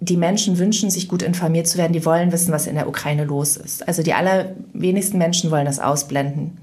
die 0.00 0.16
Menschen 0.16 0.58
wünschen 0.58 0.90
sich 0.90 1.08
gut 1.08 1.22
informiert 1.22 1.66
zu 1.66 1.78
werden, 1.78 1.92
die 1.94 2.04
wollen 2.04 2.30
wissen, 2.30 2.52
was 2.52 2.66
in 2.66 2.74
der 2.74 2.88
Ukraine 2.88 3.24
los 3.24 3.56
ist. 3.56 3.86
Also 3.88 4.02
die 4.02 4.12
allerwenigsten 4.12 5.18
Menschen 5.18 5.50
wollen 5.50 5.64
das 5.64 5.80
ausblenden. 5.80 6.58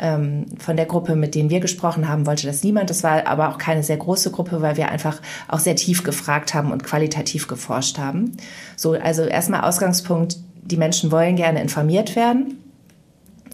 Ähm, 0.00 0.46
von 0.58 0.76
der 0.76 0.86
Gruppe, 0.86 1.16
mit 1.16 1.34
denen 1.34 1.50
wir 1.50 1.60
gesprochen 1.60 2.08
haben, 2.08 2.26
wollte 2.26 2.46
das 2.46 2.64
niemand. 2.64 2.90
Das 2.90 3.02
war 3.02 3.26
aber 3.26 3.50
auch 3.50 3.58
keine 3.58 3.82
sehr 3.82 3.96
große 3.96 4.30
Gruppe, 4.30 4.60
weil 4.62 4.76
wir 4.76 4.90
einfach 4.90 5.20
auch 5.48 5.58
sehr 5.58 5.76
tief 5.76 6.02
gefragt 6.02 6.54
haben 6.54 6.72
und 6.72 6.82
qualitativ 6.82 7.46
geforscht 7.46 7.98
haben. 7.98 8.36
So, 8.76 8.92
also 8.92 9.22
erstmal 9.22 9.62
Ausgangspunkt, 9.62 10.38
die 10.62 10.76
Menschen 10.76 11.12
wollen 11.12 11.36
gerne 11.36 11.60
informiert 11.60 12.16
werden. 12.16 12.63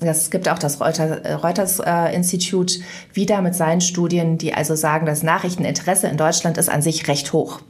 Es 0.01 0.31
gibt 0.31 0.49
auch 0.49 0.59
das 0.59 0.81
Reuters, 0.81 1.21
äh, 1.21 1.33
Reuters 1.35 1.79
äh, 1.81 2.15
Institut 2.15 2.79
wieder 3.13 3.43
mit 3.43 3.55
seinen 3.55 3.81
Studien, 3.81 4.39
die 4.39 4.55
also 4.55 4.75
sagen, 4.75 5.07
das 5.07 5.23
Nachrichteninteresse 5.23 6.09
in 6.09 6.17
Deutschland 6.17 6.57
ist 6.59 6.71
an 6.71 6.83
sich 6.83 7.07
recht 7.09 7.33
hoch. 7.33 7.61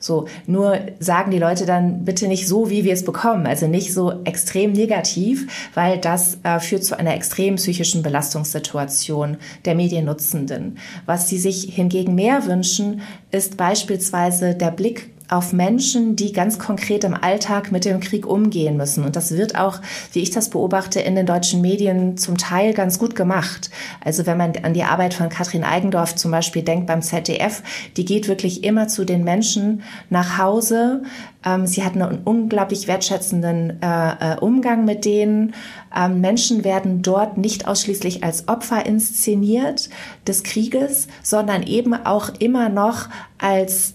So, 0.00 0.26
nur 0.46 0.78
sagen 1.00 1.32
die 1.32 1.38
Leute 1.38 1.66
dann 1.66 2.04
bitte 2.04 2.28
nicht 2.28 2.46
so, 2.46 2.70
wie 2.70 2.84
wir 2.84 2.92
es 2.92 3.04
bekommen, 3.04 3.46
also 3.46 3.66
nicht 3.66 3.92
so 3.92 4.12
extrem 4.24 4.72
negativ, 4.72 5.70
weil 5.74 5.98
das 5.98 6.38
äh, 6.44 6.60
führt 6.60 6.84
zu 6.84 6.96
einer 6.96 7.14
extremen 7.14 7.56
psychischen 7.56 8.02
Belastungssituation 8.02 9.38
der 9.64 9.74
Mediennutzenden. 9.74 10.78
Was 11.06 11.28
sie 11.28 11.38
sich 11.38 11.74
hingegen 11.74 12.14
mehr 12.14 12.46
wünschen, 12.46 13.02
ist 13.32 13.56
beispielsweise 13.56 14.54
der 14.54 14.70
Blick 14.70 15.10
auf 15.28 15.52
Menschen, 15.52 16.16
die 16.16 16.32
ganz 16.32 16.58
konkret 16.58 17.04
im 17.04 17.14
Alltag 17.14 17.70
mit 17.70 17.84
dem 17.84 18.00
Krieg 18.00 18.26
umgehen 18.26 18.76
müssen. 18.76 19.04
Und 19.04 19.14
das 19.14 19.32
wird 19.32 19.56
auch, 19.58 19.80
wie 20.12 20.20
ich 20.20 20.30
das 20.30 20.48
beobachte, 20.48 21.00
in 21.00 21.14
den 21.14 21.26
deutschen 21.26 21.60
Medien 21.60 22.16
zum 22.16 22.38
Teil 22.38 22.72
ganz 22.72 22.98
gut 22.98 23.14
gemacht. 23.14 23.70
Also 24.02 24.26
wenn 24.26 24.38
man 24.38 24.52
an 24.62 24.72
die 24.72 24.84
Arbeit 24.84 25.12
von 25.12 25.28
Katrin 25.28 25.64
Eigendorf 25.64 26.14
zum 26.14 26.30
Beispiel 26.30 26.62
denkt 26.62 26.86
beim 26.86 27.02
ZDF, 27.02 27.62
die 27.96 28.06
geht 28.06 28.26
wirklich 28.26 28.64
immer 28.64 28.88
zu 28.88 29.04
den 29.04 29.22
Menschen 29.22 29.82
nach 30.08 30.38
Hause. 30.38 31.02
Ähm, 31.44 31.66
sie 31.66 31.84
hat 31.84 31.94
einen 31.94 32.22
unglaublich 32.24 32.88
wertschätzenden 32.88 33.82
äh, 33.82 34.34
äh, 34.34 34.38
Umgang 34.40 34.86
mit 34.86 35.04
denen. 35.04 35.54
Ähm, 35.94 36.20
Menschen 36.22 36.64
werden 36.64 37.02
dort 37.02 37.36
nicht 37.36 37.68
ausschließlich 37.68 38.24
als 38.24 38.48
Opfer 38.48 38.86
inszeniert 38.86 39.90
des 40.26 40.42
Krieges, 40.42 41.06
sondern 41.22 41.62
eben 41.62 41.94
auch 41.94 42.30
immer 42.38 42.70
noch 42.70 43.08
als 43.38 43.94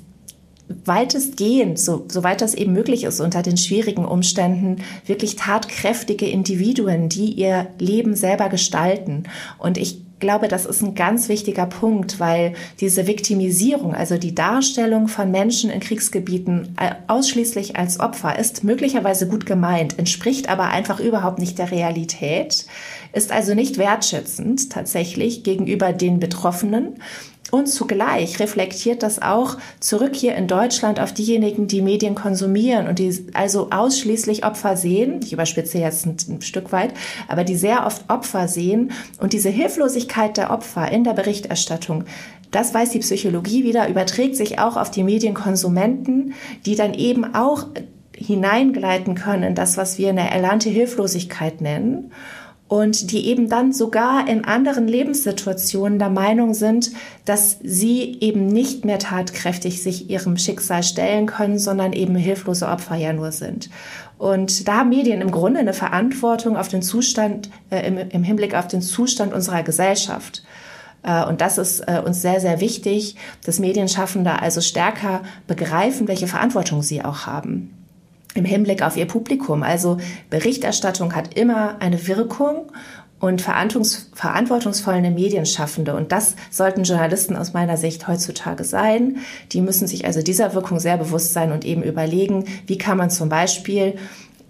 weitestgehend, 0.86 1.80
so, 1.80 2.06
soweit 2.08 2.42
das 2.42 2.54
eben 2.54 2.74
möglich 2.74 3.04
ist 3.04 3.20
unter 3.20 3.42
den 3.42 3.58
schwierigen 3.58 4.06
Umständen, 4.06 4.84
wirklich 5.06 5.36
tatkräftige 5.36 6.28
Individuen, 6.28 7.10
die 7.10 7.32
ihr 7.32 7.68
Leben 7.80 8.16
selber 8.16 8.50
gestalten. 8.50 9.24
Und 9.58 9.78
ich 9.78 10.04
glaube, 10.24 10.48
das 10.48 10.66
ist 10.66 10.82
ein 10.82 10.96
ganz 10.96 11.28
wichtiger 11.28 11.66
Punkt, 11.66 12.18
weil 12.18 12.54
diese 12.80 13.08
Viktimisierung, 13.08 13.94
also 13.94 14.18
die 14.18 14.34
Darstellung 14.34 15.10
von 15.10 15.30
Menschen 15.30 15.70
in 15.70 15.82
Kriegsgebieten 15.82 16.76
äh, 16.80 16.92
ausschließlich 17.08 17.76
als 17.76 18.00
Opfer, 18.00 18.40
ist 18.40 18.64
möglicherweise 18.64 19.28
gut 19.28 19.46
gemeint, 19.46 20.00
entspricht 20.00 20.48
aber 20.48 20.70
einfach 20.70 21.02
überhaupt 21.02 21.40
nicht 21.40 21.60
der 21.60 21.72
Realität, 21.72 22.66
ist 23.12 23.34
also 23.34 23.54
nicht 23.54 23.78
wertschätzend 23.78 24.72
tatsächlich 24.72 25.44
gegenüber 25.44 25.92
den 25.92 26.22
Betroffenen 26.22 26.96
und 27.54 27.68
zugleich 27.68 28.40
reflektiert 28.40 29.04
das 29.04 29.22
auch 29.22 29.58
zurück 29.80 30.16
hier 30.16 30.34
in 30.34 30.48
Deutschland 30.48 31.00
auf 31.00 31.14
diejenigen, 31.14 31.68
die 31.68 31.84
Medien 31.84 32.16
konsumieren 32.16 32.88
und 32.88 32.98
die 32.98 33.28
also 33.36 33.70
ausschließlich 33.70 34.44
Opfer 34.44 34.76
sehen. 34.76 35.20
Ich 35.24 35.34
überspitze 35.34 35.78
jetzt 35.78 36.08
ein, 36.08 36.18
ein 36.30 36.42
Stück 36.42 36.72
weit, 36.72 36.96
aber 37.28 37.44
die 37.44 37.56
sehr 37.56 37.86
oft 37.86 38.10
Opfer 38.10 38.48
sehen 38.48 38.92
und 39.20 39.34
diese 39.34 39.50
Hilflosigkeit 39.50 40.36
der 40.36 40.50
Opfer 40.50 40.92
in 40.92 41.04
der 41.04 41.14
Berichterstattung 41.14 42.06
das 42.50 42.72
weiß 42.72 42.92
die 42.92 43.00
Psychologie 43.00 43.64
wieder, 43.64 43.90
überträgt 43.90 44.36
sich 44.36 44.60
auch 44.60 44.78
auf 44.78 44.92
die 44.92 45.02
Medienkonsumenten, 45.02 46.36
die 46.68 46.76
dann 46.76 46.94
eben 46.94 47.34
auch 47.34 47.66
hineingleiten 48.16 49.16
können 49.16 49.42
in 49.42 49.56
das, 49.56 49.76
was 49.76 49.98
wir 49.98 50.10
eine 50.10 50.30
erlernte 50.30 50.70
Hilflosigkeit 50.70 51.62
nennen 51.62 52.12
und 52.74 53.12
die 53.12 53.28
eben 53.28 53.50
dann 53.50 53.72
sogar 53.72 54.28
in 54.28 54.46
anderen 54.46 54.88
Lebenssituationen 54.88 56.00
der 56.00 56.10
Meinung 56.10 56.56
sind, 56.56 56.90
dass 57.24 57.60
sie 57.62 58.18
eben 58.20 58.48
nicht 58.48 58.84
mehr 58.84 58.98
tatkräftig 58.98 59.84
sich 59.84 60.10
ihrem 60.10 60.38
Schicksal 60.38 60.82
stellen 60.82 61.28
können, 61.28 61.60
sondern 61.60 61.94
eben 61.94 62.16
hilflose 62.16 62.68
Opfer 62.68 62.96
ja 62.96 63.14
nur 63.14 63.32
sind. 63.32 63.70
Und 64.18 64.68
da 64.68 64.78
haben 64.78 64.90
Medien 64.90 65.22
im 65.22 65.30
Grunde 65.30 65.60
eine 65.60 65.74
Verantwortung 65.74 66.58
auf 66.58 66.68
den 66.68 66.82
Zustand, 66.82 67.52
äh, 67.70 67.86
im, 67.86 68.00
im 68.10 68.24
Hinblick 68.24 68.56
auf 68.56 68.68
den 68.68 68.82
Zustand 68.82 69.34
unserer 69.34 69.62
Gesellschaft. 69.62 70.44
Äh, 71.04 71.26
und 71.28 71.42
das 71.42 71.60
ist 71.60 71.82
äh, 71.82 72.02
uns 72.04 72.24
sehr, 72.24 72.40
sehr 72.40 72.60
wichtig, 72.60 73.18
dass 73.46 73.60
Medienschaffende 73.60 74.42
also 74.42 74.62
stärker 74.62 75.22
begreifen, 75.46 76.08
welche 76.08 76.26
Verantwortung 76.26 76.82
sie 76.82 77.06
auch 77.06 77.28
haben 77.28 77.83
im 78.36 78.46
Hinblick 78.46 78.82
auf 78.82 78.98
ihr 78.98 79.06
Publikum. 79.06 79.64
Also 79.64 79.98
Berichterstattung 80.30 81.16
hat 81.16 81.36
immer 81.36 81.78
eine 81.80 82.08
Wirkung 82.08 82.72
und 83.20 83.42
verantwortungsvolle 83.42 85.12
Medienschaffende. 85.12 85.96
Und 85.96 86.12
das 86.12 86.36
sollten 86.52 86.84
Journalisten 86.84 87.38
aus 87.38 87.54
meiner 87.54 87.78
Sicht 87.78 88.08
heutzutage 88.08 88.66
sein. 88.66 89.20
Die 89.54 89.62
müssen 89.62 89.88
sich 89.88 90.06
also 90.06 90.22
dieser 90.22 90.54
Wirkung 90.54 90.80
sehr 90.80 90.98
bewusst 90.98 91.32
sein 91.32 91.54
und 91.54 91.64
eben 91.64 91.84
überlegen, 91.84 92.46
wie 92.68 92.78
kann 92.78 92.98
man 92.98 93.10
zum 93.10 93.30
Beispiel 93.30 93.96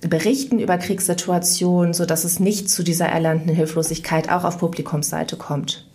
berichten 0.01 0.59
über 0.59 0.77
Kriegssituationen, 0.77 1.93
so 1.93 2.05
dass 2.05 2.23
es 2.23 2.39
nicht 2.39 2.69
zu 2.69 2.83
dieser 2.83 3.05
erlernten 3.05 3.53
Hilflosigkeit 3.53 4.29
auch 4.31 4.43
auf 4.43 4.57
Publikumsseite 4.57 5.37
kommt. 5.37 5.85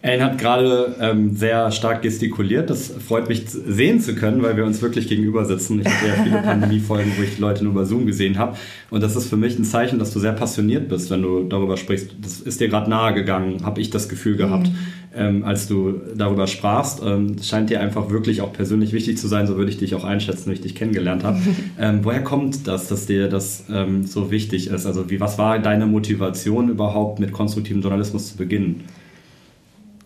Ellen 0.00 0.22
hat 0.22 0.38
gerade 0.38 0.94
ähm, 1.00 1.34
sehr 1.34 1.72
stark 1.72 2.02
gestikuliert. 2.02 2.70
Das 2.70 2.92
freut 3.04 3.28
mich 3.28 3.48
sehen 3.48 4.00
zu 4.00 4.14
können, 4.14 4.42
weil 4.42 4.56
wir 4.56 4.64
uns 4.64 4.80
wirklich 4.80 5.08
gegenüber 5.08 5.44
sitzen. 5.44 5.80
Ich 5.80 5.86
habe 5.88 6.06
ja 6.06 6.22
viele 6.22 6.42
Pandemiefolgen, 6.42 7.12
wo 7.18 7.22
ich 7.22 7.34
die 7.34 7.40
Leute 7.40 7.64
nur 7.64 7.72
über 7.72 7.84
Zoom 7.84 8.06
gesehen 8.06 8.38
habe. 8.38 8.56
Und 8.90 9.02
das 9.02 9.16
ist 9.16 9.28
für 9.28 9.36
mich 9.36 9.58
ein 9.58 9.64
Zeichen, 9.64 9.98
dass 9.98 10.12
du 10.12 10.20
sehr 10.20 10.34
passioniert 10.34 10.88
bist, 10.88 11.10
wenn 11.10 11.22
du 11.22 11.42
darüber 11.42 11.76
sprichst. 11.76 12.12
Das 12.22 12.40
ist 12.40 12.60
dir 12.60 12.68
gerade 12.68 12.88
nahe 12.88 13.12
gegangen, 13.12 13.64
habe 13.64 13.80
ich 13.80 13.90
das 13.90 14.08
Gefühl 14.08 14.36
gehabt, 14.36 14.68
mhm. 14.68 14.74
ähm, 15.16 15.44
als 15.44 15.66
du 15.66 16.00
darüber 16.16 16.46
sprachst. 16.46 17.02
Ähm, 17.04 17.34
scheint 17.42 17.68
dir 17.68 17.80
einfach 17.80 18.08
wirklich 18.08 18.40
auch 18.40 18.52
persönlich 18.52 18.92
wichtig 18.92 19.18
zu 19.18 19.26
sein. 19.26 19.48
So 19.48 19.56
würde 19.56 19.72
ich 19.72 19.78
dich 19.78 19.96
auch 19.96 20.04
einschätzen, 20.04 20.46
wenn 20.46 20.54
ich 20.54 20.60
dich 20.60 20.76
kennengelernt 20.76 21.24
habe. 21.24 21.38
Ähm, 21.80 22.00
woher 22.02 22.24
kommt 22.24 22.66
das, 22.66 22.88
dass 22.88 23.06
dir 23.06 23.28
das 23.28 23.64
ähm, 23.70 24.04
so 24.04 24.30
wichtig 24.30 24.68
ist? 24.68 24.84
Also 24.84 25.10
wie, 25.10 25.20
was 25.20 25.38
war 25.38 25.58
deine 25.58 25.86
Motivation 25.86 26.68
überhaupt, 26.70 27.20
mit 27.20 27.32
konstruktivem 27.32 27.82
Journalismus 27.82 28.30
zu 28.30 28.36
beginnen? 28.36 28.84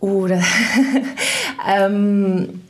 Oh, 0.05 0.27
ähm, 1.69 2.61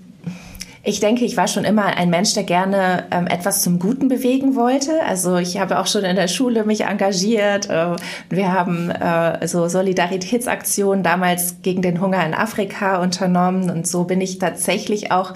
ich 0.85 1.01
denke, 1.01 1.25
ich 1.25 1.35
war 1.39 1.49
schon 1.49 1.65
immer 1.65 1.87
ein 1.87 2.11
Mensch, 2.11 2.35
der 2.35 2.43
gerne 2.43 3.05
ähm, 3.11 3.27
etwas 3.27 3.63
zum 3.63 3.79
Guten 3.79 4.09
bewegen 4.09 4.55
wollte. 4.55 5.03
Also 5.09 5.39
ich 5.39 5.59
habe 5.59 5.79
auch 5.79 5.87
schon 5.87 6.05
in 6.05 6.17
der 6.17 6.29
Schule 6.29 6.65
mich 6.65 6.83
engagiert. 6.83 7.71
Äh, 7.71 7.97
wir 8.29 8.53
haben 8.53 8.91
äh, 8.91 9.49
so 9.49 9.67
Solidaritätsaktionen 9.67 11.03
damals 11.03 11.63
gegen 11.63 11.81
den 11.81 12.03
Hunger 12.03 12.23
in 12.27 12.35
Afrika 12.35 13.01
unternommen. 13.01 13.71
Und 13.71 13.87
so 13.87 14.05
bin 14.05 14.21
ich 14.21 14.39
tatsächlich 14.39 15.11
auch 15.11 15.33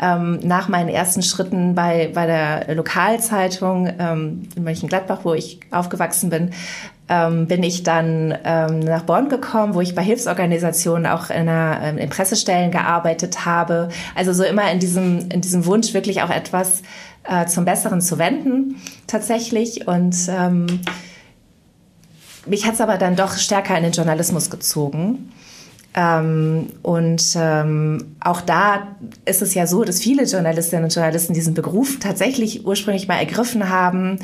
ähm, 0.00 0.40
nach 0.42 0.68
meinen 0.68 0.88
ersten 0.88 1.22
Schritten 1.22 1.74
bei, 1.74 2.10
bei 2.14 2.26
der 2.26 2.74
Lokalzeitung 2.74 3.92
ähm, 3.98 4.48
in 4.56 4.64
Mönchengladbach, 4.64 5.20
wo 5.24 5.34
ich 5.34 5.60
aufgewachsen 5.70 6.30
bin, 6.30 6.50
ähm, 7.08 7.46
bin 7.46 7.62
ich 7.62 7.82
dann 7.82 8.34
ähm, 8.44 8.78
nach 8.78 9.02
Bonn 9.02 9.28
gekommen, 9.28 9.74
wo 9.74 9.80
ich 9.80 9.94
bei 9.94 10.02
Hilfsorganisationen 10.02 11.06
auch 11.06 11.28
in, 11.28 11.48
einer, 11.48 11.80
ähm, 11.82 11.98
in 11.98 12.08
Pressestellen 12.08 12.70
gearbeitet 12.70 13.44
habe. 13.44 13.88
Also 14.14 14.32
so 14.32 14.44
immer 14.44 14.70
in 14.70 14.78
diesem, 14.78 15.28
in 15.28 15.40
diesem 15.40 15.66
Wunsch 15.66 15.92
wirklich 15.92 16.22
auch 16.22 16.30
etwas 16.30 16.82
äh, 17.24 17.46
zum 17.46 17.64
Besseren 17.64 18.00
zu 18.00 18.18
wenden 18.18 18.76
tatsächlich. 19.06 19.86
Und 19.86 20.16
ähm, 20.28 20.80
mich 22.46 22.64
hat 22.64 22.74
es 22.74 22.80
aber 22.80 22.96
dann 22.96 23.16
doch 23.16 23.36
stärker 23.36 23.76
in 23.76 23.82
den 23.82 23.92
Journalismus 23.92 24.48
gezogen. 24.48 25.32
Ähm, 25.94 26.68
und 26.82 27.22
ähm, 27.36 28.16
auch 28.20 28.40
da 28.40 28.96
ist 29.24 29.42
es 29.42 29.54
ja 29.54 29.66
so, 29.66 29.82
dass 29.82 30.00
viele 30.00 30.24
Journalistinnen 30.24 30.84
und 30.84 30.94
Journalisten 30.94 31.34
diesen 31.34 31.54
Beruf 31.54 31.98
tatsächlich 31.98 32.64
ursprünglich 32.64 33.08
mal 33.08 33.16
ergriffen 33.16 33.68
haben, 33.68 34.18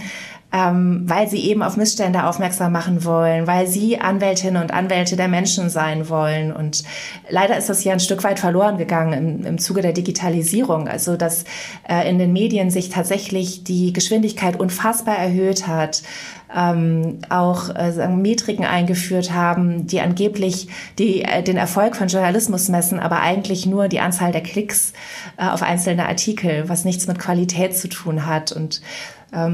ähm, 0.56 1.02
weil 1.04 1.28
sie 1.28 1.40
eben 1.50 1.62
auf 1.62 1.76
Missstände 1.76 2.24
aufmerksam 2.24 2.72
machen 2.72 3.04
wollen, 3.04 3.46
weil 3.46 3.66
sie 3.66 4.00
Anwältinnen 4.00 4.62
und 4.62 4.72
Anwälte 4.72 5.14
der 5.14 5.28
Menschen 5.28 5.68
sein 5.68 6.08
wollen. 6.08 6.50
Und 6.50 6.82
leider 7.28 7.58
ist 7.58 7.68
das 7.68 7.84
ja 7.84 7.92
ein 7.92 8.00
Stück 8.00 8.24
weit 8.24 8.38
verloren 8.38 8.78
gegangen 8.78 9.12
im, 9.12 9.46
im 9.46 9.58
Zuge 9.58 9.82
der 9.82 9.92
Digitalisierung. 9.92 10.88
Also 10.88 11.18
dass 11.18 11.44
äh, 11.86 12.08
in 12.08 12.18
den 12.18 12.32
Medien 12.32 12.70
sich 12.70 12.88
tatsächlich 12.88 13.64
die 13.64 13.92
Geschwindigkeit 13.92 14.58
unfassbar 14.58 15.18
erhöht 15.18 15.66
hat. 15.66 16.02
Ähm, 16.54 17.18
auch 17.28 17.70
äh, 17.70 18.06
Metriken 18.06 18.64
eingeführt 18.64 19.32
haben, 19.32 19.88
die 19.88 20.00
angeblich 20.00 20.68
die, 20.96 21.22
äh, 21.22 21.42
den 21.42 21.56
Erfolg 21.56 21.96
von 21.96 22.06
Journalismus 22.06 22.68
messen, 22.68 23.00
aber 23.00 23.20
eigentlich 23.20 23.66
nur 23.66 23.88
die 23.88 23.98
Anzahl 23.98 24.30
der 24.30 24.44
Klicks 24.44 24.92
äh, 25.38 25.48
auf 25.48 25.62
einzelne 25.62 26.06
Artikel, 26.06 26.68
was 26.68 26.84
nichts 26.84 27.08
mit 27.08 27.18
Qualität 27.18 27.76
zu 27.76 27.88
tun 27.88 28.26
hat. 28.26 28.52
Und 28.52 28.80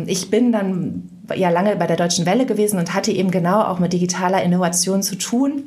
ich 0.07 0.31
bin 0.31 0.53
dann 0.53 1.11
ja 1.35 1.51
lange 1.51 1.75
bei 1.77 1.87
der 1.87 1.97
Deutschen 1.97 2.25
Welle 2.25 2.47
gewesen 2.47 2.79
und 2.79 2.95
hatte 2.95 3.11
eben 3.11 3.31
genau 3.31 3.62
auch 3.62 3.79
mit 3.79 3.92
digitaler 3.92 4.42
Innovation 4.42 5.03
zu 5.03 5.16
tun 5.16 5.64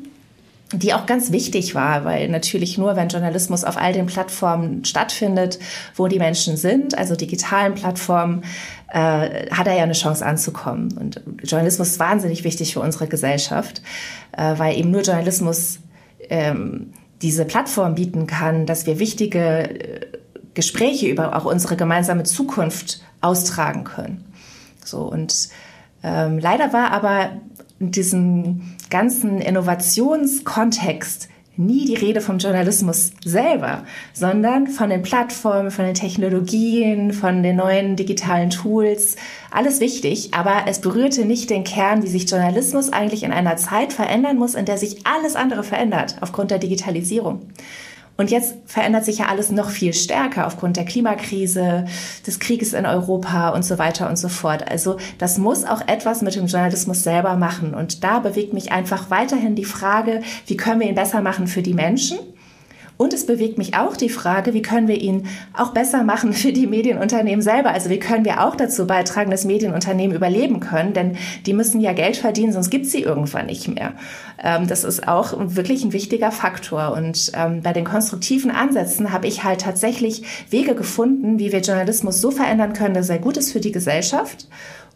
die 0.74 0.94
auch 0.94 1.06
ganz 1.06 1.32
wichtig 1.32 1.76
war, 1.76 2.06
weil 2.06 2.28
natürlich 2.28 2.78
nur, 2.78 2.96
wenn 2.96 3.10
Journalismus 3.10 3.64
auf 3.64 3.78
all 3.78 3.94
den 3.94 4.08
Plattformen 4.08 4.84
stattfindet, 4.84 5.60
wo 5.96 6.08
die 6.08 6.18
Menschen 6.18 6.58
sind, 6.58 6.98
also 6.98 7.16
digitalen 7.16 7.76
Plattformen, 7.76 8.44
äh, 8.92 9.50
hat 9.52 9.68
er 9.68 9.76
ja 9.76 9.84
eine 9.84 9.94
Chance 9.94 10.26
anzukommen. 10.26 10.98
Und 10.98 11.22
Journalismus 11.44 11.90
ist 11.90 12.00
wahnsinnig 12.00 12.44
wichtig 12.44 12.74
für 12.74 12.80
unsere 12.80 13.08
Gesellschaft, 13.08 13.82
äh, 14.36 14.58
weil 14.58 14.78
eben 14.78 14.90
nur 14.90 15.02
Journalismus 15.02 15.80
ähm, 16.30 16.94
diese 17.22 17.46
Plattform 17.46 17.96
bieten 17.96 18.26
kann, 18.26 18.66
dass 18.66 18.88
wir 18.88 18.98
wichtige 18.98 19.70
äh, 19.70 20.15
Gespräche 20.56 21.08
über 21.08 21.36
auch 21.36 21.46
unsere 21.46 21.76
gemeinsame 21.76 22.24
Zukunft 22.24 23.02
austragen 23.22 23.84
können. 23.84 24.26
So 24.84 25.02
und 25.02 25.50
ähm, 26.04 26.40
leider 26.40 26.74
war 26.74 26.92
aber 26.92 27.30
in 27.80 27.92
diesem 27.92 28.76
ganzen 28.90 29.42
Innovationskontext 29.42 31.30
nie 31.58 31.86
die 31.86 31.96
Rede 31.96 32.22
vom 32.22 32.38
Journalismus 32.38 33.12
selber, 33.24 33.84
sondern 34.14 34.68
von 34.68 34.90
den 34.90 35.04
Plattformen, 35.04 35.72
von 35.72 35.86
den 35.86 35.94
Technologien, 35.94 37.14
von 37.14 37.44
den 37.44 37.56
neuen 37.56 37.96
digitalen 37.96 38.50
Tools. 38.50 39.16
Alles 39.52 39.80
wichtig, 39.80 40.34
aber 40.34 40.64
es 40.68 40.82
berührte 40.82 41.26
nicht 41.26 41.50
den 41.50 41.64
Kern, 41.64 42.04
wie 42.04 42.08
sich 42.08 42.30
Journalismus 42.30 42.92
eigentlich 42.92 43.24
in 43.24 43.32
einer 43.32 43.56
Zeit 43.56 43.94
verändern 43.94 44.38
muss, 44.38 44.56
in 44.56 44.66
der 44.66 44.78
sich 44.78 45.06
alles 45.06 45.36
andere 45.36 45.64
verändert 45.64 46.18
aufgrund 46.22 46.52
der 46.52 46.60
Digitalisierung. 46.60 47.42
Und 48.18 48.32
jetzt 48.32 48.56
verändert 48.66 49.04
sich 49.04 49.18
ja 49.18 49.26
alles 49.26 49.52
noch 49.52 49.70
viel 49.70 49.94
stärker 49.94 50.48
aufgrund 50.48 50.78
der 50.78 50.86
Klimakrise, 50.86 51.86
des 52.26 52.40
Krieges 52.40 52.74
in 52.74 52.86
Europa 52.86 53.50
und 53.50 53.64
so 53.64 53.78
weiter 53.78 54.10
und 54.10 54.18
so 54.18 54.30
fort. 54.30 54.70
Also 54.70 54.98
das 55.18 55.38
muss 55.38 55.66
auch 55.66 55.82
etwas 55.88 56.22
mit 56.22 56.36
dem 56.36 56.48
Journalismus 56.48 57.04
selber 57.04 57.36
machen. 57.36 57.74
Und 57.74 58.04
da 58.04 58.20
bewegt 58.20 58.54
mich 58.54 58.72
einfach 58.72 59.10
weiterhin 59.10 59.56
die 59.56 59.66
Frage, 59.66 60.22
wie 60.48 60.56
können 60.56 60.80
wir 60.80 60.88
ihn 60.88 60.96
besser 60.96 61.22
machen 61.22 61.48
für 61.48 61.62
die 61.62 61.74
Menschen? 61.74 62.18
Und 62.98 63.14
es 63.14 63.26
bewegt 63.26 63.58
mich 63.58 63.76
auch 63.76 63.98
die 63.98 64.10
Frage, 64.10 64.54
wie 64.54 64.62
können 64.62 64.88
wir 64.88 65.00
ihn 65.00 65.28
auch 65.54 65.72
besser 65.72 66.04
machen 66.04 66.34
für 66.34 66.54
die 66.54 66.68
Medienunternehmen 66.68 67.42
selber? 67.42 67.72
Also 67.72 67.90
wie 67.90 68.00
können 68.00 68.24
wir 68.24 68.46
auch 68.46 68.56
dazu 68.56 68.88
beitragen, 68.88 69.32
dass 69.32 69.44
Medienunternehmen 69.44 70.16
überleben 70.16 70.62
können? 70.62 70.94
Denn 70.94 71.18
die 71.46 71.54
müssen 71.54 71.82
ja 71.82 71.94
Geld 71.94 72.18
verdienen, 72.18 72.54
sonst 72.54 72.70
gibt 72.70 72.86
sie 72.86 73.02
irgendwann 73.02 73.48
nicht 73.48 73.68
mehr. 73.68 73.94
Ähm, 74.42 74.68
das 74.68 74.84
ist 74.84 75.08
auch 75.08 75.34
wirklich 75.38 75.84
ein 75.84 75.94
wichtiger 75.94 76.32
Faktor. 76.32 76.94
Und 76.94 77.32
ähm, 77.34 77.62
bei 77.62 77.74
den 77.74 77.86
konstruktiven 77.86 78.52
Ansätzen 78.52 79.12
habe 79.12 79.28
ich 79.28 79.44
halt 79.44 79.62
tatsächlich 79.62 80.24
Wege 80.50 80.74
gefunden, 80.74 81.38
wie 81.38 81.52
wir 81.52 81.60
Journalismus 81.60 82.22
so 82.22 82.32
verändern 82.32 82.74
können, 82.74 82.94
dass 82.94 83.10
er 83.10 83.20
gut 83.20 83.36
ist 83.36 83.52
für 83.52 83.60
die 83.60 83.72
Gesellschaft 83.72 84.48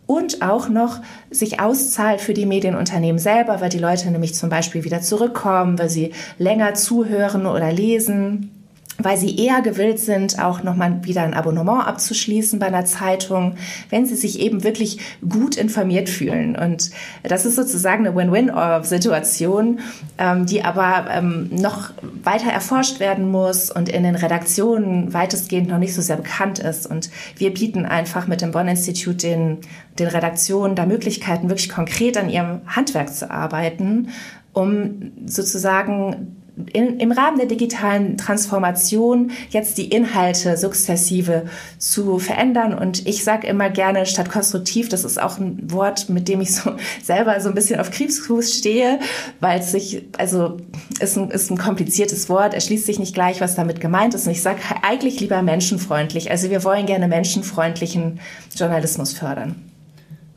und 0.10 0.41
auch 0.41 0.69
noch 0.69 1.02
sich 1.30 1.60
auszahlt 1.60 2.19
für 2.19 2.34
die 2.34 2.48
Medienunternehmen 2.48 3.19
selber, 3.19 3.62
weil 3.62 3.69
die 3.69 3.78
Leute 3.78 4.10
nämlich 4.10 4.34
zum 4.34 4.50
Beispiel 4.50 4.84
wieder 4.84 5.02
zurückkommen, 5.02 5.78
weil 5.78 5.91
sie 5.91 6.13
länger 6.39 6.74
zuhören 6.74 7.45
oder 7.45 7.72
lesen 7.72 8.59
weil 9.00 9.18
sie 9.18 9.38
eher 9.38 9.62
gewillt 9.62 10.00
sind, 10.00 10.40
auch 10.40 10.62
nochmal 10.64 11.04
wieder 11.04 11.24
ein 11.24 11.34
Abonnement 11.34 11.88
abzuschließen 11.88 12.60
bei 12.60 12.68
einer 12.68 12.86
Zeitung, 12.86 13.56
wenn 13.90 14.06
sie 14.06 14.16
sich 14.16 14.40
eben 14.40 14.64
wirklich 14.64 15.00
gut 15.28 15.56
informiert 15.56 16.10
fühlen. 16.10 16.56
Und 16.56 16.92
das 17.24 17.46
ist 17.46 17.56
sozusagen 17.56 18.06
eine 18.06 18.16
Win-Win-Situation, 18.16 19.80
ähm, 20.18 20.46
die 20.46 20.64
aber 20.64 21.08
ähm, 21.12 21.50
noch 21.52 21.92
weiter 22.24 22.52
erforscht 22.52 23.00
werden 23.00 23.32
muss 23.32 23.72
und 23.72 23.90
in 23.90 24.04
den 24.04 24.16
Redaktionen 24.16 25.14
weitestgehend 25.14 25.70
noch 25.70 25.80
nicht 25.80 25.96
so 25.96 26.02
sehr 26.02 26.18
bekannt 26.18 26.60
ist. 26.60 26.86
Und 26.86 27.10
wir 27.38 27.54
bieten 27.54 27.86
einfach 27.86 28.28
mit 28.28 28.42
dem 28.42 28.52
Bonn-Institut 28.52 29.24
den, 29.24 29.60
den 29.98 30.08
Redaktionen 30.08 30.76
da 30.76 30.86
Möglichkeiten, 30.86 31.50
wirklich 31.50 31.70
konkret 31.70 32.18
an 32.18 32.30
ihrem 32.30 32.62
Handwerk 32.68 33.14
zu 33.14 33.32
arbeiten, 33.32 34.10
um 34.54 35.12
sozusagen 35.26 36.38
in, 36.74 37.00
im 37.00 37.12
Rahmen 37.12 37.38
der 37.38 37.48
digitalen 37.48 38.17
Transformation 38.17 39.32
jetzt 39.50 39.78
die 39.78 39.88
Inhalte 39.88 40.58
sukzessive 40.58 41.45
zu 41.78 42.19
verändern. 42.19 42.74
Und 42.74 43.08
ich 43.08 43.24
sage 43.24 43.48
immer 43.48 43.69
gerne 43.69 44.06
statt 44.06 44.30
konstruktiv, 44.30 44.89
das 44.89 45.04
ist 45.04 45.22
auch 45.22 45.38
ein 45.38 45.72
Wort, 45.72 46.10
mit 46.10 46.28
dem 46.28 46.41
ich 46.41 46.56
so 46.56 46.72
selber 47.04 47.39
so 47.41 47.50
ein 47.50 47.56
bisschen 47.56 47.80
auf 47.80 47.91
Kriegsfuß 47.91 48.54
stehe, 48.54 49.00
weil 49.39 49.60
es 49.60 49.72
sich, 49.72 50.04
also 50.17 50.58
ist 51.00 51.17
ein, 51.17 51.30
ist 51.32 51.52
ein 51.52 51.58
kompliziertes 51.58 52.30
Wort, 52.30 52.54
erschließt 52.54 52.86
sich 52.86 53.00
nicht 53.00 53.13
gleich, 53.13 53.41
was 53.41 53.56
damit 53.56 53.80
gemeint 53.82 54.13
ist. 54.13 54.26
Und 54.26 54.34
ich 54.34 54.41
sage 54.41 54.60
eigentlich 54.82 55.19
lieber 55.19 55.41
menschenfreundlich. 55.41 56.32
Also 56.32 56.50
wir 56.50 56.63
wollen 56.63 56.86
gerne 56.86 57.08
menschenfreundlichen 57.08 58.19
Journalismus 58.56 59.13
fördern. 59.13 59.69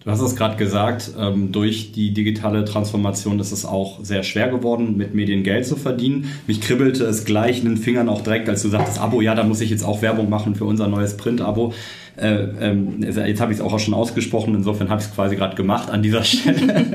Du 0.04 0.10
hast 0.10 0.20
es 0.20 0.34
gerade 0.34 0.56
gesagt, 0.56 1.12
ähm, 1.16 1.52
durch 1.52 1.92
die 1.92 2.12
digitale 2.12 2.64
Transformation 2.64 3.38
ist 3.38 3.52
es 3.52 3.64
auch 3.64 4.02
sehr 4.02 4.24
schwer 4.24 4.48
geworden, 4.48 4.96
mit 4.96 5.14
Medien 5.14 5.44
Geld 5.44 5.64
zu 5.64 5.76
verdienen. 5.76 6.32
Mich 6.46 6.60
kribbelte 6.60 7.04
es 7.04 7.24
gleich 7.24 7.60
in 7.60 7.66
den 7.66 7.76
Fingern 7.76 8.08
auch 8.08 8.22
direkt, 8.22 8.48
als 8.48 8.62
du 8.62 8.68
sagtest, 8.68 9.00
Abo, 9.00 9.20
ja, 9.20 9.34
da 9.34 9.44
muss 9.44 9.60
ich 9.60 9.70
jetzt 9.70 9.84
auch 9.84 10.02
Werbung 10.02 10.28
machen 10.28 10.56
für 10.56 10.64
unser 10.64 10.88
neues 10.88 11.16
Print-Abo. 11.16 11.72
Äh, 12.16 12.44
ähm, 12.61 13.03
jetzt 13.03 13.40
habe 13.40 13.53
ich 13.53 13.59
es 13.59 13.64
auch 13.64 13.79
schon 13.79 13.94
ausgesprochen, 13.94 14.55
insofern 14.55 14.90
habe 14.90 15.01
ich 15.01 15.09
es 15.09 15.14
quasi 15.14 15.37
gerade 15.37 15.57
gemacht 15.57 15.90
an 15.90 16.03
dieser 16.03 16.22
Stelle. 16.25 16.87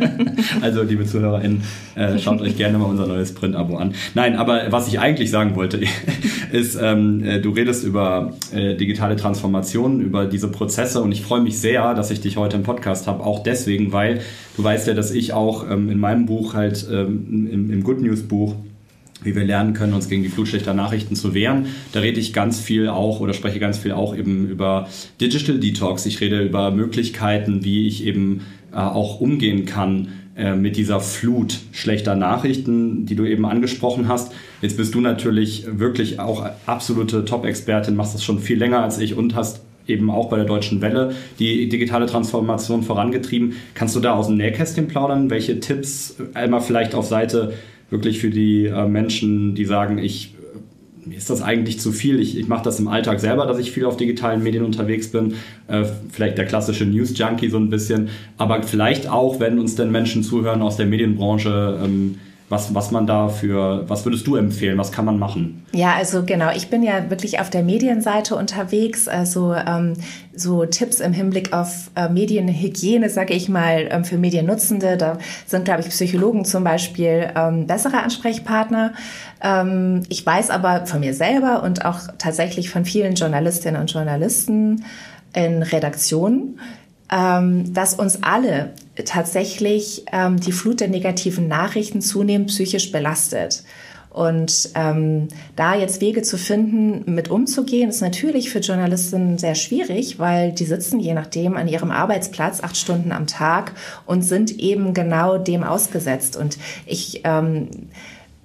also, 0.62 0.84
liebe 0.84 1.06
ZuhörerInnen, 1.06 1.63
äh, 1.95 2.19
schaut 2.19 2.41
euch 2.41 2.56
gerne 2.56 2.77
mal 2.77 2.86
unser 2.86 3.08
neues 3.08 3.34
Print-Abo 3.34 3.77
an. 3.77 3.93
Nein, 4.13 4.36
aber 4.36 4.71
was 4.71 4.88
ich 4.88 4.99
eigentlich 4.99 5.32
sagen 5.32 5.56
wollte, 5.56 5.80
ist, 6.51 6.77
ähm, 6.82 7.23
äh, 7.23 7.41
du 7.41 7.51
redest 7.51 7.84
über 7.84 8.34
äh, 8.53 8.75
digitale 8.75 9.15
Transformationen, 9.15 10.01
über 10.01 10.25
diese 10.25 10.49
Prozesse 10.49 11.01
und 11.01 11.12
ich 11.12 11.21
freue 11.21 11.41
mich 11.41 11.60
sehr, 11.60 11.95
dass 11.95 12.12
ich 12.12 12.21
dich 12.21 12.38
heute 12.38 12.58
im 12.58 12.63
Podcast 12.63 13.08
habe, 13.08 13.23
auch 13.23 13.41
deswegen, 13.41 13.91
weil 13.91 14.21
du 14.56 14.63
weißt 14.63 14.88
ja, 14.88 14.93
dass 14.93 15.12
ich 15.12 15.34
auch 15.34 15.69
ähm, 15.69 15.89
in 15.89 15.99
meinem 15.99 16.25
Buch 16.27 16.53
halt 16.53 16.88
ähm, 16.91 17.47
im, 17.51 17.71
im 17.71 17.84
Good 17.84 18.01
News 18.01 18.23
Buch 18.23 18.56
wie 19.23 19.36
wir 19.36 19.43
lernen 19.43 19.73
können, 19.73 19.93
uns 19.93 20.10
gegen 20.10 20.23
die 20.23 20.30
Flut 20.30 20.47
schlechter 20.47 20.73
Nachrichten 20.73 21.15
zu 21.15 21.34
wehren. 21.34 21.67
Da 21.91 22.01
rede 22.01 22.19
ich 22.19 22.34
ganz 22.34 22.60
viel 22.60 22.88
auch 22.88 23.19
oder 23.19 23.34
spreche 23.34 23.60
ganz 23.60 23.77
viel 23.77 23.91
auch 23.91 24.15
eben 24.15 24.47
über 24.47 24.88
Digital 25.19 25.60
Detox. 25.60 26.06
Ich 26.06 26.21
rede 26.21 26.41
über 26.41 26.71
Möglichkeiten, 26.71 27.63
wie 27.63 27.88
ich 27.88 28.06
eben 28.06 28.41
äh, 28.71 28.77
auch 28.77 29.19
umgehen 29.19 29.65
kann 29.65 30.10
äh, 30.36 30.56
mit 30.56 30.77
dieser 30.77 30.99
Flut 30.99 31.58
schlechter 31.71 32.15
Nachrichten, 32.15 33.06
die 33.06 33.15
du 33.15 33.25
eben 33.25 33.45
angesprochen 33.45 34.08
hast. 34.08 34.34
Jetzt 34.62 34.77
bist 34.77 34.93
du 34.93 35.01
natürlich 35.01 35.65
wirklich 35.67 36.19
auch 36.19 36.47
absolute 36.65 37.25
Top-Expertin, 37.25 37.95
machst 37.95 38.13
das 38.13 38.23
schon 38.23 38.39
viel 38.39 38.58
länger 38.58 38.84
als 38.84 38.99
ich 38.99 39.15
und 39.15 39.36
hast 39.36 39.62
eben 39.88 40.12
auch 40.12 40.30
bei 40.30 40.38
der 40.38 40.45
Deutschen 40.45 40.82
Welle 40.82 41.15
die 41.39 41.69
digitale 41.69 42.06
Transformation 42.06 42.84
vorangetrieben. 42.84 43.53
Kannst 43.73 43.95
du 43.95 43.99
da 43.99 44.13
aus 44.13 44.27
dem 44.27 44.38
Nähkästchen 44.38 44.88
plaudern? 44.88 45.30
Welche 45.30 45.60
Tipps 45.60 46.17
einmal 46.34 46.62
vielleicht 46.62 46.93
auf 46.93 47.08
Seite 47.08 47.53
wirklich 47.89 48.19
für 48.19 48.30
die 48.30 48.65
äh, 48.65 48.88
Menschen, 48.88 49.56
die 49.56 49.65
sagen, 49.65 49.97
ich 49.97 50.34
ist 51.15 51.30
das 51.30 51.41
eigentlich 51.41 51.80
zu 51.80 51.91
viel. 51.91 52.19
Ich, 52.19 52.38
ich 52.38 52.47
mache 52.47 52.63
das 52.63 52.80
im 52.80 52.88
Alltag 52.88 53.19
selber, 53.19 53.45
dass 53.45 53.60
ich 53.60 53.71
viel 53.71 53.86
auf 53.86 53.97
digitalen 53.97 54.43
Medien 54.43 54.65
unterwegs 54.65 55.10
bin. 55.10 55.36
Äh, 55.67 55.86
vielleicht 56.12 56.38
der 56.38 56.45
klassische 56.45 56.86
News-Junkie 56.86 57.50
so 57.50 57.58
ein 57.58 57.69
bisschen. 57.69 58.10
Aber 58.38 58.62
vielleicht 58.63 59.10
auch, 59.10 59.39
wenn 59.39 59.60
uns 59.60 59.76
denn 59.76 59.91
Menschen 59.91 60.23
zuhören 60.23 60.62
aus 60.62 60.78
der 60.78 60.86
Medienbranche, 60.86 61.80
ähm, 61.84 62.15
was, 62.49 62.73
was 62.73 62.91
man 62.91 63.05
da 63.05 63.27
für, 63.27 63.83
was 63.89 64.05
würdest 64.05 64.25
du 64.25 64.38
empfehlen? 64.38 64.77
Was 64.77 64.93
kann 64.93 65.03
man 65.03 65.19
machen? 65.19 65.65
Ja, 65.73 65.95
also 65.95 66.23
genau, 66.23 66.49
ich 66.55 66.69
bin 66.69 66.81
ja 66.81 67.10
wirklich 67.10 67.41
auf 67.41 67.49
der 67.49 67.62
Medienseite 67.62 68.36
unterwegs. 68.36 69.10
Also 69.10 69.53
ähm, 69.53 69.95
so 70.33 70.65
Tipps 70.65 71.01
im 71.01 71.12
Hinblick 71.12 71.51
auf 71.51 71.91
äh, 71.95 72.07
Medienhygiene, 72.07 73.10
sage 73.10 73.33
ich 73.33 73.49
mal, 73.49 73.89
ähm, 73.91 74.05
für 74.05 74.17
Mediennutzende. 74.17 74.95
Da 74.95 75.17
sind, 75.45 75.65
glaube 75.65 75.81
ich, 75.81 75.89
Psychologen 75.89 76.45
zum 76.45 76.63
Beispiel 76.63 77.31
ähm, 77.36 77.67
bessere 77.67 78.01
Ansprechpartner. 78.01 78.93
Ähm, 79.41 80.03
ich 80.07 80.25
weiß 80.25 80.49
aber 80.49 80.86
von 80.86 81.01
mir 81.01 81.13
selber 81.13 81.63
und 81.63 81.83
auch 81.83 81.99
tatsächlich 82.17 82.69
von 82.69 82.86
vielen 82.86 83.15
Journalistinnen 83.15 83.81
und 83.81 83.91
Journalisten 83.91 84.86
in 85.33 85.63
Redaktionen, 85.63 86.60
ähm, 87.11 87.73
dass 87.73 87.93
uns 87.93 88.23
alle 88.23 88.73
tatsächlich 89.05 90.05
ähm, 90.11 90.39
die 90.39 90.51
Flut 90.51 90.79
der 90.79 90.89
negativen 90.89 91.47
Nachrichten 91.47 92.01
zunehmend 92.01 92.49
psychisch 92.49 92.91
belastet. 92.91 93.63
Und 94.09 94.71
ähm, 94.73 95.27
da 95.55 95.75
jetzt 95.75 96.01
Wege 96.01 96.23
zu 96.23 96.39
finden, 96.39 97.13
mit 97.13 97.29
umzugehen, 97.29 97.89
ist 97.89 98.01
natürlich 98.01 98.49
für 98.49 98.59
Journalistinnen 98.59 99.37
sehr 99.37 99.53
schwierig, 99.53 100.17
weil 100.17 100.53
die 100.53 100.65
sitzen 100.65 100.99
je 100.99 101.13
nachdem 101.13 101.55
an 101.55 101.67
ihrem 101.67 101.91
Arbeitsplatz 101.91 102.63
acht 102.63 102.75
Stunden 102.77 103.11
am 103.11 103.27
Tag 103.27 103.73
und 104.07 104.23
sind 104.23 104.59
eben 104.59 104.95
genau 104.95 105.37
dem 105.37 105.63
ausgesetzt. 105.63 106.35
Und 106.35 106.57
ich 106.87 107.21
ähm, 107.25 107.67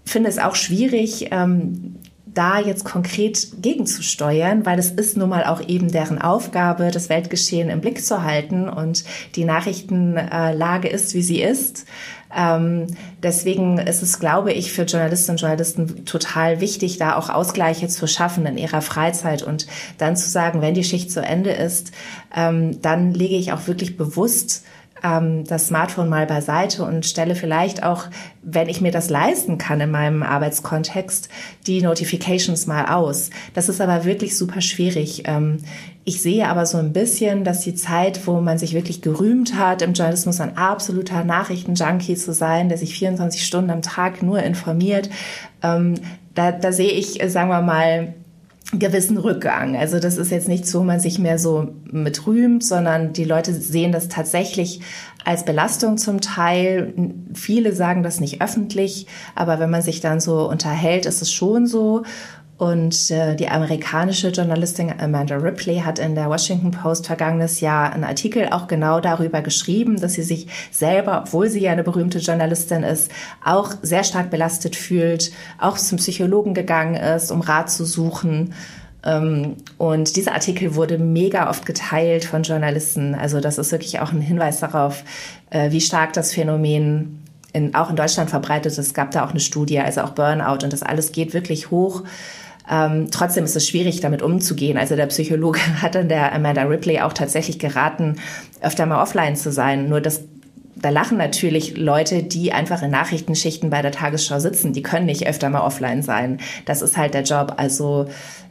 finde 0.04 0.28
es 0.28 0.38
auch 0.38 0.56
schwierig, 0.56 1.28
ähm, 1.30 1.96
da 2.34 2.58
jetzt 2.60 2.84
konkret 2.84 3.48
gegenzusteuern, 3.60 4.64
weil 4.64 4.78
es 4.78 4.90
ist 4.90 5.16
nun 5.16 5.28
mal 5.28 5.44
auch 5.44 5.60
eben 5.66 5.90
deren 5.90 6.20
Aufgabe, 6.20 6.90
das 6.90 7.08
Weltgeschehen 7.08 7.68
im 7.68 7.80
Blick 7.80 8.04
zu 8.04 8.22
halten 8.22 8.68
und 8.68 9.04
die 9.36 9.44
Nachrichtenlage 9.44 10.88
ist, 10.88 11.14
wie 11.14 11.22
sie 11.22 11.42
ist. 11.42 11.84
Ähm, 12.34 12.86
deswegen 13.22 13.78
ist 13.78 14.02
es, 14.02 14.18
glaube 14.18 14.52
ich, 14.52 14.72
für 14.72 14.84
Journalistinnen 14.84 15.36
und 15.36 15.40
Journalisten 15.40 16.04
total 16.06 16.60
wichtig, 16.60 16.96
da 16.96 17.16
auch 17.16 17.28
Ausgleiche 17.28 17.88
zu 17.88 18.06
schaffen 18.06 18.46
in 18.46 18.56
ihrer 18.56 18.80
Freizeit 18.80 19.42
und 19.42 19.66
dann 19.98 20.16
zu 20.16 20.30
sagen, 20.30 20.62
wenn 20.62 20.74
die 20.74 20.84
Schicht 20.84 21.10
zu 21.10 21.20
Ende 21.20 21.50
ist, 21.50 21.92
ähm, 22.34 22.80
dann 22.80 23.12
lege 23.12 23.36
ich 23.36 23.52
auch 23.52 23.66
wirklich 23.66 23.96
bewusst 23.96 24.64
ähm, 25.02 25.44
das 25.44 25.68
Smartphone 25.68 26.08
mal 26.08 26.26
beiseite 26.26 26.84
und 26.84 27.06
stelle 27.06 27.34
vielleicht 27.34 27.82
auch, 27.82 28.06
wenn 28.42 28.68
ich 28.68 28.80
mir 28.80 28.92
das 28.92 29.10
leisten 29.10 29.58
kann 29.58 29.80
in 29.80 29.90
meinem 29.90 30.22
Arbeitskontext, 30.22 31.28
die 31.66 31.82
Notifications 31.82 32.66
mal 32.66 32.86
aus. 32.86 33.30
Das 33.54 33.68
ist 33.68 33.80
aber 33.80 34.04
wirklich 34.04 34.36
super 34.36 34.60
schwierig. 34.60 35.22
Ähm, 35.26 35.58
ich 36.04 36.20
sehe 36.20 36.48
aber 36.48 36.66
so 36.66 36.78
ein 36.78 36.92
bisschen, 36.92 37.44
dass 37.44 37.60
die 37.60 37.74
Zeit, 37.74 38.26
wo 38.26 38.40
man 38.40 38.58
sich 38.58 38.74
wirklich 38.74 39.02
gerühmt 39.02 39.56
hat, 39.56 39.82
im 39.82 39.92
Journalismus 39.92 40.40
ein 40.40 40.56
absoluter 40.56 41.24
Nachrichtenjunkie 41.24 42.16
zu 42.16 42.32
sein, 42.32 42.68
der 42.68 42.78
sich 42.78 42.94
24 42.94 43.44
Stunden 43.44 43.70
am 43.70 43.82
Tag 43.82 44.22
nur 44.22 44.42
informiert, 44.42 45.10
ähm, 45.62 45.94
da, 46.34 46.50
da 46.50 46.72
sehe 46.72 46.92
ich, 46.92 47.20
sagen 47.30 47.50
wir 47.50 47.60
mal, 47.60 48.14
gewissen 48.72 49.18
Rückgang. 49.18 49.76
Also 49.76 49.98
das 49.98 50.16
ist 50.16 50.30
jetzt 50.30 50.48
nicht 50.48 50.66
so, 50.66 50.80
wo 50.80 50.84
man 50.84 50.98
sich 50.98 51.18
mehr 51.18 51.38
so 51.38 51.74
mit 51.90 52.26
rühmt, 52.26 52.64
sondern 52.64 53.12
die 53.12 53.24
Leute 53.24 53.52
sehen 53.52 53.92
das 53.92 54.08
tatsächlich 54.08 54.80
als 55.24 55.44
Belastung 55.44 55.98
zum 55.98 56.20
Teil. 56.20 56.94
Viele 57.34 57.74
sagen 57.74 58.02
das 58.02 58.20
nicht 58.20 58.40
öffentlich, 58.40 59.06
aber 59.34 59.60
wenn 59.60 59.70
man 59.70 59.82
sich 59.82 60.00
dann 60.00 60.20
so 60.20 60.48
unterhält, 60.48 61.06
ist 61.06 61.22
es 61.22 61.32
schon 61.32 61.66
so. 61.66 62.02
Und 62.62 63.10
äh, 63.10 63.34
die 63.34 63.48
amerikanische 63.48 64.28
Journalistin 64.28 64.94
Amanda 64.96 65.34
Ripley 65.34 65.80
hat 65.80 65.98
in 65.98 66.14
der 66.14 66.28
Washington 66.28 66.70
Post 66.70 67.08
vergangenes 67.08 67.58
Jahr 67.58 67.92
einen 67.92 68.04
Artikel 68.04 68.50
auch 68.52 68.68
genau 68.68 69.00
darüber 69.00 69.42
geschrieben, 69.42 70.00
dass 70.00 70.12
sie 70.12 70.22
sich 70.22 70.46
selber, 70.70 71.22
obwohl 71.22 71.48
sie 71.48 71.58
ja 71.58 71.72
eine 71.72 71.82
berühmte 71.82 72.20
Journalistin 72.20 72.84
ist, 72.84 73.10
auch 73.44 73.72
sehr 73.82 74.04
stark 74.04 74.30
belastet 74.30 74.76
fühlt, 74.76 75.32
auch 75.58 75.76
zum 75.76 75.98
Psychologen 75.98 76.54
gegangen 76.54 76.94
ist, 76.94 77.32
um 77.32 77.40
Rat 77.40 77.68
zu 77.68 77.84
suchen. 77.84 78.54
Ähm, 79.04 79.56
und 79.76 80.14
dieser 80.14 80.34
Artikel 80.34 80.76
wurde 80.76 80.98
mega 80.98 81.50
oft 81.50 81.66
geteilt 81.66 82.24
von 82.24 82.44
Journalisten. 82.44 83.16
Also 83.16 83.40
das 83.40 83.58
ist 83.58 83.72
wirklich 83.72 83.98
auch 83.98 84.12
ein 84.12 84.20
Hinweis 84.20 84.60
darauf, 84.60 85.02
äh, 85.50 85.72
wie 85.72 85.80
stark 85.80 86.12
das 86.12 86.32
Phänomen 86.32 87.24
in, 87.52 87.74
auch 87.74 87.90
in 87.90 87.96
Deutschland 87.96 88.30
verbreitet 88.30 88.70
ist. 88.70 88.78
Es 88.78 88.94
gab 88.94 89.10
da 89.10 89.24
auch 89.24 89.30
eine 89.30 89.40
Studie, 89.40 89.80
also 89.80 90.02
auch 90.02 90.10
Burnout 90.10 90.62
und 90.62 90.72
das 90.72 90.84
alles 90.84 91.10
geht 91.10 91.34
wirklich 91.34 91.72
hoch. 91.72 92.04
Ähm, 92.70 93.08
trotzdem 93.10 93.44
ist 93.44 93.56
es 93.56 93.68
schwierig, 93.68 94.00
damit 94.00 94.22
umzugehen. 94.22 94.78
Also 94.78 94.96
der 94.96 95.06
Psychologe 95.06 95.60
hat 95.82 95.94
dann 95.94 96.08
der 96.08 96.34
Amanda 96.34 96.62
Ripley 96.62 97.00
auch 97.00 97.12
tatsächlich 97.12 97.58
geraten, 97.58 98.16
öfter 98.60 98.86
mal 98.86 99.02
offline 99.02 99.36
zu 99.36 99.50
sein. 99.50 99.88
Nur 99.88 100.00
das 100.00 100.24
da 100.82 100.90
lachen 100.90 101.16
natürlich 101.16 101.76
Leute, 101.76 102.22
die 102.24 102.52
einfach 102.52 102.82
in 102.82 102.90
Nachrichtenschichten 102.90 103.70
bei 103.70 103.82
der 103.82 103.92
Tagesschau 103.92 104.40
sitzen. 104.40 104.72
Die 104.72 104.82
können 104.82 105.06
nicht 105.06 105.26
öfter 105.26 105.48
mal 105.48 105.62
offline 105.62 106.02
sein. 106.02 106.40
Das 106.66 106.82
ist 106.82 106.96
halt 106.96 107.14
der 107.14 107.22
Job. 107.22 107.54
Also 107.56 108.08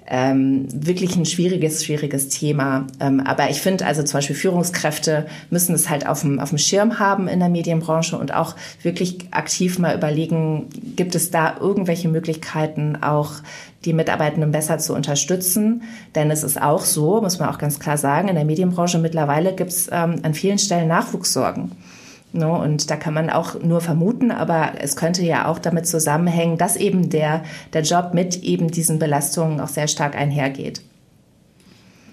ähm, 0.08 0.68
wirklich 0.74 1.16
ein 1.16 1.26
schwieriges, 1.26 1.86
schwieriges 1.86 2.30
Thema. 2.30 2.88
Ähm, 3.00 3.20
aber 3.22 3.50
ich 3.50 3.62
finde 3.62 3.86
also 3.86 4.04
zum 4.04 4.18
Beispiel 4.18 4.36
Führungskräfte 4.36 5.26
müssen 5.50 5.76
es 5.76 5.90
halt 5.90 6.08
auf 6.08 6.22
dem, 6.22 6.40
auf 6.40 6.50
dem 6.50 6.58
Schirm 6.58 7.00
haben 7.00 7.28
in 7.28 7.40
der 7.40 7.50
Medienbranche 7.50 8.18
und 8.18 8.34
auch 8.34 8.56
wirklich 8.82 9.20
aktiv 9.32 9.78
mal 9.78 9.96
überlegen, 9.96 10.68
gibt 10.96 11.16
es 11.16 11.32
da 11.32 11.56
irgendwelche 11.60 12.10
Möglichkeiten 12.10 12.98
auch 13.02 13.36
die 13.86 13.94
Mitarbeitenden 13.94 14.52
besser 14.52 14.80
zu 14.80 14.94
unterstützen. 14.94 15.84
Denn 16.16 16.32
es 16.32 16.44
ist 16.44 16.62
auch 16.62 16.82
so, 16.82 17.22
muss 17.22 17.40
man 17.40 17.50
auch 17.50 17.58
ganz 17.58 17.80
klar 17.80 17.98
sagen, 17.98 18.28
in 18.28 18.36
der 18.36 18.46
Medienbranche 18.46 19.00
mittlerweile 19.00 19.54
gibt 19.54 19.72
es 19.72 19.90
ähm, 19.92 20.16
an 20.24 20.34
vielen 20.34 20.60
Stellen 20.60 20.88
Nachwuchssorgen. 20.88 21.72
No, 22.34 22.56
und 22.62 22.90
da 22.90 22.96
kann 22.96 23.14
man 23.14 23.30
auch 23.30 23.62
nur 23.62 23.82
vermuten, 23.82 24.32
aber 24.32 24.74
es 24.80 24.96
könnte 24.96 25.24
ja 25.24 25.48
auch 25.48 25.60
damit 25.60 25.86
zusammenhängen, 25.86 26.58
dass 26.58 26.78
eben 26.78 27.10
der, 27.10 27.44
der 27.74 27.82
Job 27.82 28.12
mit 28.14 28.42
eben 28.44 28.72
diesen 28.72 29.00
Belastungen 29.00 29.60
auch 29.60 29.68
sehr 29.68 29.90
stark 29.90 30.16
einhergeht. 30.16 30.82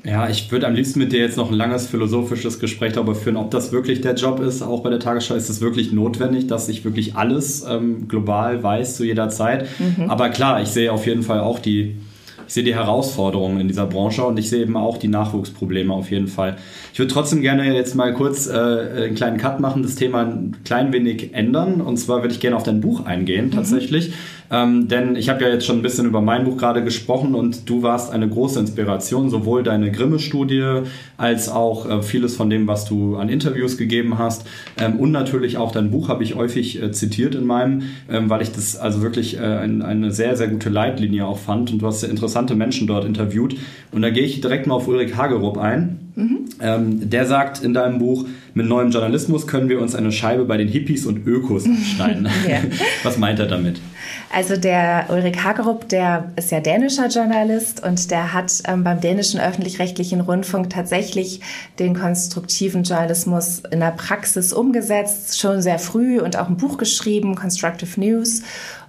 Ja, 0.04 0.28
ich 0.28 0.50
würde 0.50 0.66
am 0.66 0.74
liebsten 0.74 1.00
mit 1.00 1.12
dir 1.12 1.20
jetzt 1.20 1.36
noch 1.36 1.50
ein 1.50 1.56
langes 1.56 1.86
philosophisches 1.86 2.58
Gespräch 2.60 2.94
darüber 2.94 3.14
führen, 3.14 3.36
ob 3.36 3.50
das 3.50 3.72
wirklich 3.72 4.00
der 4.00 4.14
Job 4.14 4.40
ist. 4.40 4.62
Auch 4.62 4.82
bei 4.82 4.90
der 4.90 5.00
Tagesschau 5.00 5.34
ist 5.34 5.50
es 5.50 5.60
wirklich 5.60 5.92
notwendig, 5.92 6.46
dass 6.46 6.68
ich 6.68 6.84
wirklich 6.84 7.14
alles 7.16 7.64
ähm, 7.68 8.08
global 8.08 8.62
weiß 8.62 8.96
zu 8.96 9.04
jeder 9.04 9.28
Zeit. 9.28 9.68
Mhm. 9.78 10.08
Aber 10.08 10.30
klar, 10.30 10.62
ich 10.62 10.68
sehe 10.68 10.92
auf 10.92 11.06
jeden 11.06 11.22
Fall 11.22 11.40
auch 11.40 11.58
die, 11.58 11.96
ich 12.46 12.54
sehe 12.54 12.64
die 12.64 12.74
Herausforderungen 12.74 13.60
in 13.60 13.68
dieser 13.68 13.86
Branche 13.86 14.24
und 14.24 14.38
ich 14.38 14.48
sehe 14.48 14.62
eben 14.62 14.76
auch 14.76 14.96
die 14.96 15.08
Nachwuchsprobleme 15.08 15.92
auf 15.92 16.10
jeden 16.10 16.28
Fall. 16.28 16.56
Ich 16.98 17.00
würde 17.00 17.14
trotzdem 17.14 17.42
gerne 17.42 17.72
jetzt 17.76 17.94
mal 17.94 18.12
kurz 18.12 18.48
äh, 18.48 18.54
einen 18.54 19.14
kleinen 19.14 19.36
Cut 19.36 19.60
machen, 19.60 19.84
das 19.84 19.94
Thema 19.94 20.22
ein 20.22 20.56
klein 20.64 20.92
wenig 20.92 21.32
ändern. 21.32 21.80
Und 21.80 21.96
zwar 21.96 22.22
würde 22.22 22.34
ich 22.34 22.40
gerne 22.40 22.56
auf 22.56 22.64
dein 22.64 22.80
Buch 22.80 23.06
eingehen, 23.06 23.46
mhm. 23.46 23.50
tatsächlich. 23.52 24.14
Ähm, 24.50 24.88
denn 24.88 25.14
ich 25.14 25.28
habe 25.28 25.44
ja 25.44 25.48
jetzt 25.50 25.64
schon 25.64 25.76
ein 25.76 25.82
bisschen 25.82 26.06
über 26.06 26.20
mein 26.22 26.42
Buch 26.42 26.56
gerade 26.56 26.82
gesprochen 26.82 27.36
und 27.36 27.70
du 27.70 27.82
warst 27.84 28.12
eine 28.12 28.28
große 28.28 28.58
Inspiration, 28.58 29.30
sowohl 29.30 29.62
deine 29.62 29.92
Grimme-Studie 29.92 30.80
als 31.16 31.48
auch 31.48 31.88
äh, 31.88 32.02
vieles 32.02 32.34
von 32.34 32.50
dem, 32.50 32.66
was 32.66 32.84
du 32.84 33.14
an 33.14 33.28
Interviews 33.28 33.78
gegeben 33.78 34.18
hast. 34.18 34.44
Ähm, 34.76 34.98
und 34.98 35.12
natürlich 35.12 35.56
auch 35.56 35.70
dein 35.70 35.92
Buch 35.92 36.08
habe 36.08 36.24
ich 36.24 36.34
häufig 36.34 36.82
äh, 36.82 36.90
zitiert 36.90 37.36
in 37.36 37.44
meinem, 37.44 37.82
ähm, 38.10 38.28
weil 38.28 38.42
ich 38.42 38.50
das 38.50 38.74
also 38.74 39.02
wirklich 39.02 39.36
äh, 39.36 39.42
ein, 39.42 39.82
eine 39.82 40.10
sehr, 40.10 40.36
sehr 40.36 40.48
gute 40.48 40.68
Leitlinie 40.68 41.26
auch 41.26 41.38
fand. 41.38 41.70
Und 41.70 41.80
du 41.80 41.86
hast 41.86 42.00
sehr 42.00 42.10
interessante 42.10 42.56
Menschen 42.56 42.88
dort 42.88 43.04
interviewt. 43.04 43.54
Und 43.92 44.02
da 44.02 44.10
gehe 44.10 44.24
ich 44.24 44.40
direkt 44.40 44.66
mal 44.66 44.74
auf 44.74 44.88
Ulrich 44.88 45.16
Hagerup 45.16 45.58
ein. 45.58 46.07
Mhm. 46.18 46.48
Ähm, 46.60 47.10
der 47.10 47.26
sagt 47.26 47.62
in 47.62 47.74
deinem 47.74 47.98
Buch, 47.98 48.26
mit 48.52 48.66
neuem 48.66 48.90
Journalismus 48.90 49.46
können 49.46 49.68
wir 49.68 49.80
uns 49.80 49.94
eine 49.94 50.10
Scheibe 50.10 50.44
bei 50.46 50.56
den 50.56 50.66
Hippies 50.66 51.06
und 51.06 51.24
Ökos 51.24 51.64
abschneiden. 51.68 52.28
Was 53.04 53.18
meint 53.18 53.38
er 53.38 53.46
damit? 53.46 53.80
Also 54.34 54.56
der 54.56 55.06
Ulrich 55.10 55.42
Hagerup, 55.44 55.88
der 55.88 56.32
ist 56.34 56.50
ja 56.50 56.60
dänischer 56.60 57.06
Journalist 57.06 57.84
und 57.84 58.10
der 58.10 58.32
hat 58.32 58.52
ähm, 58.66 58.82
beim 58.82 59.00
dänischen 59.00 59.38
öffentlich-rechtlichen 59.38 60.20
Rundfunk 60.20 60.70
tatsächlich 60.70 61.40
den 61.78 61.94
konstruktiven 61.94 62.82
Journalismus 62.82 63.62
in 63.70 63.78
der 63.78 63.92
Praxis 63.92 64.52
umgesetzt, 64.52 65.38
schon 65.38 65.62
sehr 65.62 65.78
früh 65.78 66.20
und 66.20 66.36
auch 66.36 66.48
ein 66.48 66.56
Buch 66.56 66.78
geschrieben, 66.78 67.36
Constructive 67.36 67.98
News. 68.00 68.42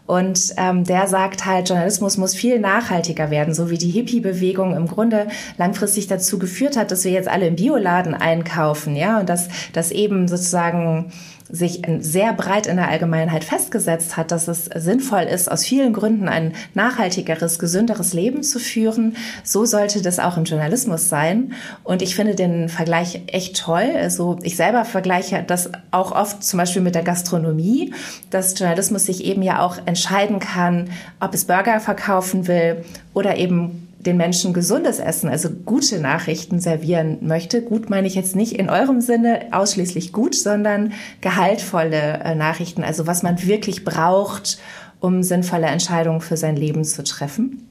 Und 0.09 0.55
ähm, 0.57 0.85
der 0.85 1.07
sagt 1.07 1.45
halt, 1.45 1.69
Journalismus 1.69 2.17
muss 2.17 2.33
viel 2.33 2.57
nachhaltiger 2.59 3.29
werden, 3.29 3.53
so 3.53 3.69
wie 3.69 3.77
die 3.77 3.91
Hippie-Bewegung 3.91 4.75
im 4.75 4.87
Grunde 4.87 5.27
langfristig 5.59 6.07
dazu 6.07 6.39
geführt 6.39 6.77
hat, 6.77 6.89
dass 6.89 7.03
wir 7.03 7.11
jetzt 7.11 7.27
alle 7.27 7.45
im 7.45 7.55
Bioladen 7.55 8.15
einkaufen, 8.15 8.95
ja, 8.95 9.19
und 9.19 9.29
dass, 9.29 9.49
dass 9.71 9.91
eben 9.91 10.27
sozusagen 10.27 11.11
sich 11.49 11.81
sehr 11.99 12.33
breit 12.33 12.67
in 12.67 12.77
der 12.77 12.89
Allgemeinheit 12.89 13.43
festgesetzt 13.43 14.17
hat, 14.17 14.31
dass 14.31 14.47
es 14.47 14.65
sinnvoll 14.65 15.23
ist, 15.23 15.51
aus 15.51 15.65
vielen 15.65 15.93
Gründen 15.93 16.27
ein 16.27 16.53
nachhaltigeres, 16.75 17.57
gesünderes 17.57 18.13
Leben 18.13 18.43
zu 18.43 18.59
führen. 18.59 19.17
So 19.43 19.65
sollte 19.65 20.01
das 20.01 20.19
auch 20.19 20.37
im 20.37 20.43
Journalismus 20.43 21.09
sein. 21.09 21.53
Und 21.83 22.01
ich 22.03 22.15
finde 22.15 22.35
den 22.35 22.69
Vergleich 22.69 23.23
echt 23.27 23.57
toll. 23.57 23.91
Also 23.95 24.37
ich 24.43 24.55
selber 24.55 24.85
vergleiche 24.85 25.43
das 25.45 25.71
auch 25.89 26.11
oft 26.11 26.43
zum 26.43 26.57
Beispiel 26.57 26.83
mit 26.83 26.93
der 26.93 27.03
Gastronomie, 27.03 27.93
dass 28.29 28.57
Journalismus 28.57 29.05
sich 29.05 29.25
eben 29.25 29.41
ja 29.41 29.61
auch 29.61 29.77
entscheiden 29.85 30.39
kann, 30.39 30.89
ob 31.19 31.33
es 31.33 31.45
Burger 31.45 31.79
verkaufen 31.79 32.47
will 32.47 32.85
oder 33.13 33.37
eben 33.37 33.88
den 33.99 34.15
Menschen 34.15 34.53
gesundes 34.53 34.99
Essen, 34.99 35.29
also 35.29 35.49
gute 35.49 35.99
Nachrichten 35.99 36.59
servieren 36.59 37.17
möchte. 37.21 37.61
Gut 37.61 37.89
meine 37.89 38.07
ich 38.07 38.15
jetzt 38.15 38.35
nicht 38.35 38.53
in 38.53 38.69
eurem 38.69 39.01
Sinne 39.01 39.47
ausschließlich 39.51 40.13
gut, 40.13 40.35
sondern 40.35 40.93
gehaltvolle 41.21 42.19
äh, 42.23 42.35
Nachrichten, 42.35 42.83
also 42.83 43.07
was 43.07 43.23
man 43.23 43.45
wirklich 43.45 43.83
braucht, 43.83 44.59
um 45.01 45.21
sinnvolle 45.21 45.67
Entscheidungen 45.67 46.21
für 46.21 46.37
sein 46.37 46.55
Leben 46.55 46.85
zu 46.85 47.03
treffen. 47.03 47.65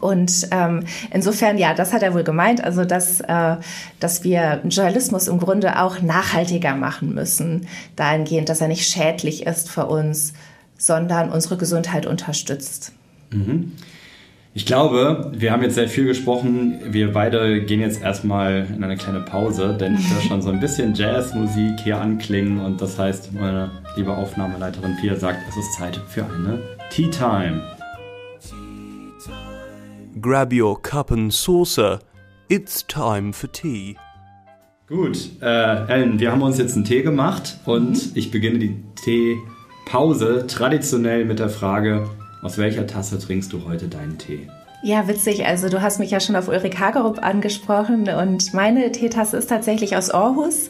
Und 0.00 0.48
ähm, 0.50 0.84
insofern, 1.12 1.56
ja, 1.56 1.72
das 1.72 1.92
hat 1.92 2.02
er 2.02 2.14
wohl 2.14 2.24
gemeint, 2.24 2.62
also 2.64 2.84
dass, 2.84 3.20
äh, 3.20 3.56
dass 4.00 4.24
wir 4.24 4.60
Journalismus 4.64 5.28
im 5.28 5.38
Grunde 5.38 5.80
auch 5.80 6.02
nachhaltiger 6.02 6.74
machen 6.74 7.14
müssen, 7.14 7.68
dahingehend, 7.96 8.48
dass 8.48 8.60
er 8.60 8.68
nicht 8.68 8.88
schädlich 8.88 9.46
ist 9.46 9.70
für 9.70 9.86
uns, 9.86 10.32
sondern 10.76 11.30
unsere 11.30 11.56
Gesundheit 11.56 12.06
unterstützt. 12.06 12.92
Mhm. 13.30 13.72
Ich 14.56 14.66
glaube, 14.66 15.32
wir 15.34 15.50
haben 15.50 15.64
jetzt 15.64 15.74
sehr 15.74 15.88
viel 15.88 16.04
gesprochen. 16.04 16.78
Wir 16.84 17.12
beide 17.12 17.64
gehen 17.64 17.80
jetzt 17.80 18.00
erstmal 18.00 18.68
in 18.72 18.84
eine 18.84 18.96
kleine 18.96 19.18
Pause, 19.18 19.76
denn 19.76 19.96
ich 19.96 20.08
höre 20.08 20.20
schon 20.20 20.42
so 20.42 20.50
ein 20.50 20.60
bisschen 20.60 20.94
Jazzmusik 20.94 21.80
hier 21.82 22.00
anklingen 22.00 22.60
und 22.60 22.80
das 22.80 22.96
heißt, 22.96 23.32
meine 23.32 23.72
liebe 23.96 24.16
Aufnahmeleiterin 24.16 24.96
Pia 25.00 25.16
sagt, 25.16 25.40
es 25.48 25.56
ist 25.56 25.74
Zeit 25.74 26.00
für 26.06 26.24
eine 26.24 26.60
Tea 26.88 27.10
Time. 27.10 27.62
Grab 30.20 30.52
your 30.52 30.80
cup 30.80 31.10
and 31.10 31.32
saucer. 31.32 31.98
It's 32.48 32.86
time 32.86 33.32
for 33.32 33.50
tea. 33.50 33.96
Gut, 34.86 35.30
äh, 35.42 35.86
Ellen, 35.88 36.20
wir 36.20 36.30
haben 36.30 36.42
uns 36.42 36.58
jetzt 36.58 36.76
einen 36.76 36.84
Tee 36.84 37.02
gemacht 37.02 37.58
und 37.64 37.90
mhm. 37.90 38.12
ich 38.14 38.30
beginne 38.30 38.60
die 38.60 38.76
Teepause 39.04 40.46
traditionell 40.46 41.24
mit 41.24 41.40
der 41.40 41.48
Frage, 41.48 42.08
aus 42.44 42.58
welcher 42.58 42.86
Tasse 42.86 43.18
trinkst 43.18 43.52
du 43.52 43.64
heute 43.64 43.88
deinen 43.88 44.18
Tee? 44.18 44.48
Ja, 44.82 45.08
witzig. 45.08 45.46
Also 45.46 45.70
du 45.70 45.80
hast 45.80 45.98
mich 45.98 46.10
ja 46.10 46.20
schon 46.20 46.36
auf 46.36 46.46
Ulrich 46.46 46.78
Hagerup 46.78 47.24
angesprochen 47.24 48.06
und 48.10 48.52
meine 48.52 48.92
Teetasse 48.92 49.38
ist 49.38 49.48
tatsächlich 49.48 49.96
aus 49.96 50.10
Aarhus, 50.10 50.68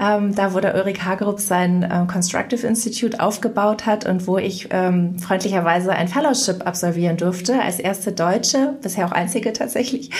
ähm, 0.00 0.36
da 0.36 0.54
wo 0.54 0.60
der 0.60 0.76
Ulrich 0.76 1.02
Hagerup 1.04 1.40
sein 1.40 1.84
ähm, 1.92 2.06
Constructive 2.06 2.64
Institute 2.64 3.18
aufgebaut 3.18 3.84
hat 3.84 4.06
und 4.06 4.28
wo 4.28 4.38
ich 4.38 4.68
ähm, 4.70 5.18
freundlicherweise 5.18 5.90
ein 5.90 6.06
Fellowship 6.06 6.64
absolvieren 6.64 7.16
durfte, 7.16 7.60
als 7.60 7.80
erste 7.80 8.12
Deutsche, 8.12 8.76
bisher 8.82 9.04
auch 9.04 9.12
einzige 9.12 9.52
tatsächlich. 9.52 10.10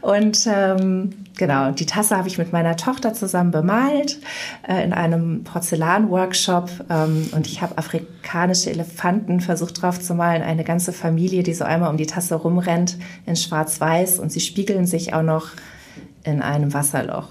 Und 0.00 0.48
ähm, 0.50 1.10
genau, 1.36 1.70
die 1.70 1.86
Tasse 1.86 2.16
habe 2.16 2.28
ich 2.28 2.38
mit 2.38 2.52
meiner 2.52 2.76
Tochter 2.76 3.14
zusammen 3.14 3.50
bemalt 3.50 4.18
äh, 4.66 4.82
in 4.84 4.92
einem 4.92 5.44
Porzellan-Workshop. 5.44 6.70
Ähm, 6.90 7.28
und 7.32 7.46
ich 7.46 7.62
habe 7.62 7.78
afrikanische 7.78 8.70
Elefanten 8.70 9.40
versucht 9.40 9.82
drauf 9.82 10.00
zu 10.00 10.14
malen, 10.14 10.42
eine 10.42 10.64
ganze 10.64 10.92
Familie, 10.92 11.42
die 11.42 11.54
so 11.54 11.64
einmal 11.64 11.90
um 11.90 11.96
die 11.96 12.06
Tasse 12.06 12.34
rumrennt 12.34 12.98
in 13.26 13.36
Schwarz-Weiß. 13.36 14.18
Und 14.18 14.32
sie 14.32 14.40
spiegeln 14.40 14.86
sich 14.86 15.14
auch 15.14 15.22
noch 15.22 15.48
in 16.24 16.42
einem 16.42 16.72
Wasserloch. 16.72 17.28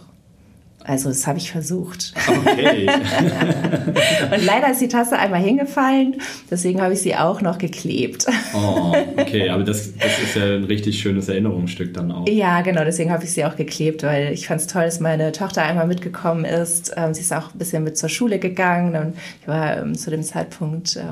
Also 0.86 1.10
das 1.10 1.26
habe 1.28 1.38
ich 1.38 1.52
versucht. 1.52 2.14
Okay. 2.28 2.88
und 4.32 4.46
leider 4.46 4.72
ist 4.72 4.82
die 4.82 4.88
Tasse 4.88 5.18
einmal 5.18 5.42
hingefallen, 5.42 6.16
deswegen 6.52 6.82
habe 6.82 6.94
ich 6.94 7.00
sie 7.00 7.16
auch 7.16 7.42
noch 7.42 7.58
geklebt. 7.58 8.26
oh, 8.54 8.94
okay, 9.18 9.50
aber 9.50 9.64
das, 9.64 9.94
das 9.98 10.20
ist 10.20 10.36
ja 10.36 10.56
ein 10.56 10.66
richtig 10.66 11.00
schönes 11.00 11.30
Erinnerungsstück 11.30 11.94
dann 11.94 12.12
auch. 12.12 12.28
Ja, 12.28 12.62
genau, 12.62 12.84
deswegen 12.84 13.12
habe 13.12 13.24
ich 13.24 13.32
sie 13.32 13.46
auch 13.46 13.56
geklebt, 13.56 14.04
weil 14.04 14.34
ich 14.34 14.48
fand 14.48 14.62
es 14.62 14.68
toll, 14.68 14.84
dass 14.84 15.00
meine 15.00 15.32
Tochter 15.32 15.64
einmal 15.64 15.88
mitgekommen 15.88 16.46
ist. 16.46 16.94
Ähm, 16.98 17.14
sie 17.14 17.22
ist 17.22 17.34
auch 17.34 17.54
ein 17.54 17.58
bisschen 17.58 17.84
mit 17.84 17.98
zur 17.98 18.10
Schule 18.10 18.40
gegangen 18.40 18.96
und 18.96 19.16
ich 19.42 19.48
war 19.48 19.78
ähm, 19.78 19.96
zu 19.96 20.10
dem 20.10 20.24
Zeitpunkt 20.24 20.98
äh, 20.98 21.04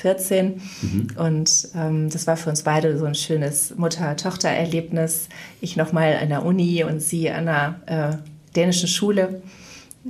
14 0.00 0.60
mhm. 0.82 1.08
und 1.16 1.68
ähm, 1.74 2.10
das 2.10 2.26
war 2.26 2.36
für 2.36 2.50
uns 2.50 2.62
beide 2.62 2.96
so 2.96 3.04
ein 3.04 3.14
schönes 3.14 3.74
Mutter-Tochter-Erlebnis. 3.76 5.28
Ich 5.60 5.76
nochmal 5.76 6.16
an 6.22 6.28
der 6.28 6.44
Uni 6.44 6.84
und 6.84 7.00
sie 7.00 7.30
an 7.30 7.46
der 7.46 7.80
äh, 7.86 8.35
dänischen 8.56 8.88
Schule. 8.88 9.42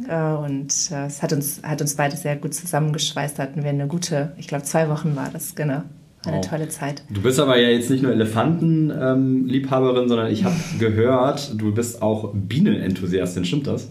Äh, 0.09 0.32
und 0.32 0.72
äh, 0.90 1.06
es 1.06 1.22
hat 1.22 1.32
uns, 1.32 1.61
hat 1.62 1.80
uns 1.80 1.94
beide 1.94 2.16
sehr 2.16 2.37
gut 2.37 2.54
zusammengeschweißt. 2.54 3.38
Da 3.38 3.44
hatten 3.44 3.62
wir 3.62 3.70
eine 3.70 3.87
gute, 3.87 4.32
ich 4.38 4.48
glaube, 4.48 4.64
zwei 4.64 4.88
Wochen 4.88 5.16
war 5.16 5.30
das, 5.32 5.54
genau. 5.54 5.82
Eine 6.24 6.38
oh. 6.38 6.40
tolle 6.40 6.68
Zeit. 6.68 7.04
Du 7.09 7.22
bist 7.22 7.38
aber 7.38 7.56
ja 7.56 7.68
jetzt 7.68 7.88
nicht 7.88 8.02
nur 8.02 8.11
Elefantenliebhaberin, 8.11 10.02
ähm, 10.02 10.09
sondern 10.09 10.32
ich 10.32 10.44
habe 10.44 10.56
gehört, 10.78 11.52
du 11.61 11.72
bist 11.72 12.02
auch 12.02 12.32
Bienenenthusiastin. 12.35 13.44
Stimmt 13.44 13.68
das? 13.68 13.88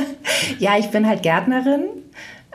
ja, 0.58 0.78
ich 0.78 0.86
bin 0.86 1.06
halt 1.06 1.22
Gärtnerin. 1.22 1.84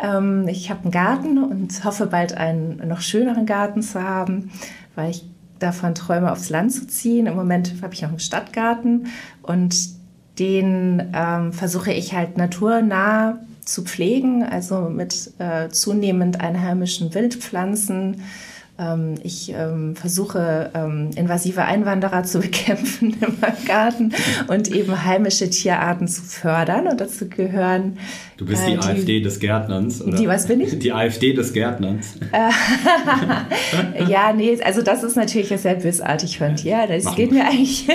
Ähm, 0.01 0.47
ich 0.47 0.71
habe 0.71 0.83
einen 0.83 0.91
Garten 0.91 1.43
und 1.43 1.83
hoffe 1.83 2.07
bald 2.07 2.33
einen 2.35 2.81
noch 2.88 3.01
schöneren 3.01 3.45
Garten 3.45 3.83
zu 3.83 4.01
haben, 4.01 4.49
weil 4.95 5.12
ich 5.12 5.23
davon 5.59 5.93
träume, 5.93 6.31
aufs 6.31 6.49
Land 6.49 6.71
zu 6.71 6.88
ziehen. 6.88 7.27
Im 7.27 7.35
Moment 7.35 7.75
habe 7.83 7.93
ich 7.93 8.01
noch 8.01 8.09
einen 8.09 8.19
Stadtgarten 8.19 9.07
und 9.43 9.98
den 10.39 11.12
ähm, 11.13 11.54
versuche 11.54 11.91
ich 11.91 12.13
halt 12.13 12.38
naturnah 12.38 13.39
zu 13.65 13.84
pflegen, 13.84 14.43
also 14.43 14.89
mit 14.89 15.32
äh, 15.38 15.69
zunehmend 15.69 16.41
einheimischen 16.41 17.13
Wildpflanzen. 17.13 18.23
Ähm, 18.79 19.15
ich 19.23 19.53
ähm, 19.53 19.95
versuche 19.95 20.71
ähm, 20.73 21.11
invasive 21.15 21.63
Einwanderer 21.63 22.23
zu 22.23 22.39
bekämpfen 22.49 23.17
in 23.21 23.39
meinem 23.41 23.65
Garten 23.65 24.13
und 24.47 24.69
eben 24.69 25.03
heimische 25.05 25.49
Tierarten 25.49 26.07
zu 26.07 26.21
fördern. 26.21 26.87
Und 26.87 27.01
dazu 27.01 27.27
gehören 27.27 27.97
Du 28.39 28.45
bist 28.45 28.65
die, 28.65 28.71
äh, 28.71 28.77
die 28.77 28.87
AfD 28.87 29.19
des 29.19 29.39
Gärtnerns, 29.41 30.01
oder? 30.01 30.15
Die, 30.15 30.25
was 30.25 30.47
bin 30.47 30.61
ich? 30.61 30.79
Die 30.79 30.93
AfD 30.93 31.33
des 31.33 31.51
Gärtnerns. 31.51 32.15
ja, 34.07 34.31
nee, 34.31 34.57
also 34.63 34.81
das 34.81 35.03
ist 35.03 35.17
natürlich 35.17 35.49
sehr 35.49 35.75
bösartig 35.75 36.37
von 36.37 36.55
dir. 36.55 36.87
Das 36.87 37.03
Machen 37.03 37.15
geht 37.17 37.31
wir. 37.31 37.39
mir 37.39 37.49
eigentlich, 37.49 37.85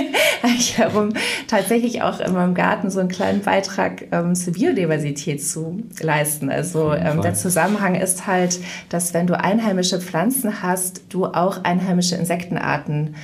eigentlich 0.43 0.77
darum, 0.77 1.15
tatsächlich 1.49 2.03
auch 2.03 2.21
in 2.21 2.35
meinem 2.35 2.53
Garten 2.53 2.91
so 2.91 3.01
einen 3.01 3.09
kleinen 3.09 3.41
Beitrag 3.41 4.09
ähm, 4.13 4.35
zur 4.35 4.53
Biodiversität 4.53 5.43
zu 5.43 5.83
leisten. 6.03 6.51
Also 6.51 6.93
ähm, 6.93 7.23
der 7.23 7.33
Zusammenhang 7.33 7.95
ist 7.95 8.27
halt, 8.27 8.61
dass 8.91 9.15
wenn 9.15 9.27
du 9.27 9.41
einheimische 9.41 9.99
Pflanzen 9.99 10.61
hast, 10.63 10.74
du 11.09 11.27
auch 11.27 11.65
einheimische 11.65 12.17
Insektenarten 12.17 13.15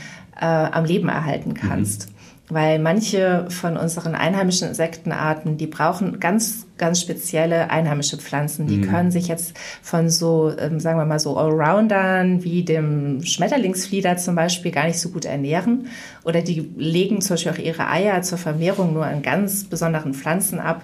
äh, 0.40 0.44
am 0.44 0.84
Leben 0.84 1.08
erhalten 1.08 1.54
kannst. 1.54 2.08
Mhm. 2.08 2.14
weil 2.52 2.80
manche 2.80 3.46
von 3.48 3.76
unseren 3.76 4.16
einheimischen 4.16 4.68
Insektenarten, 4.68 5.56
die 5.56 5.68
brauchen 5.68 6.18
ganz, 6.18 6.66
ganz 6.78 7.00
spezielle 7.00 7.70
einheimische 7.70 8.18
Pflanzen. 8.18 8.66
Die 8.66 8.78
mhm. 8.78 8.90
können 8.90 9.10
sich 9.12 9.28
jetzt 9.28 9.54
von 9.82 10.10
so, 10.10 10.52
ähm, 10.58 10.80
sagen 10.80 10.98
wir 10.98 11.04
mal 11.04 11.20
so 11.20 11.36
Allroundern 11.36 12.42
wie 12.42 12.64
dem 12.64 13.22
Schmetterlingsflieder 13.22 14.16
zum 14.16 14.34
Beispiel 14.34 14.72
gar 14.72 14.86
nicht 14.86 14.98
so 14.98 15.10
gut 15.10 15.26
ernähren. 15.26 15.86
Oder 16.24 16.42
die 16.42 16.68
legen 16.76 17.20
zum 17.20 17.34
Beispiel 17.34 17.52
auch 17.52 17.58
ihre 17.58 17.88
Eier 17.88 18.20
zur 18.22 18.38
Vermehrung 18.38 18.94
nur 18.94 19.06
an 19.06 19.22
ganz 19.22 19.64
besonderen 19.64 20.12
Pflanzen 20.12 20.58
ab. 20.58 20.82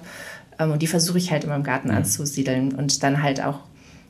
Ähm, 0.61 0.70
und 0.70 0.83
die 0.83 0.87
versuche 0.87 1.18
ich 1.18 1.33
halt 1.33 1.42
in 1.42 1.50
meinem 1.50 1.64
Garten 1.64 1.88
mhm. 1.88 1.96
anzusiedeln 1.96 2.74
und 2.76 3.02
dann 3.02 3.24
halt 3.24 3.42
auch 3.42 3.59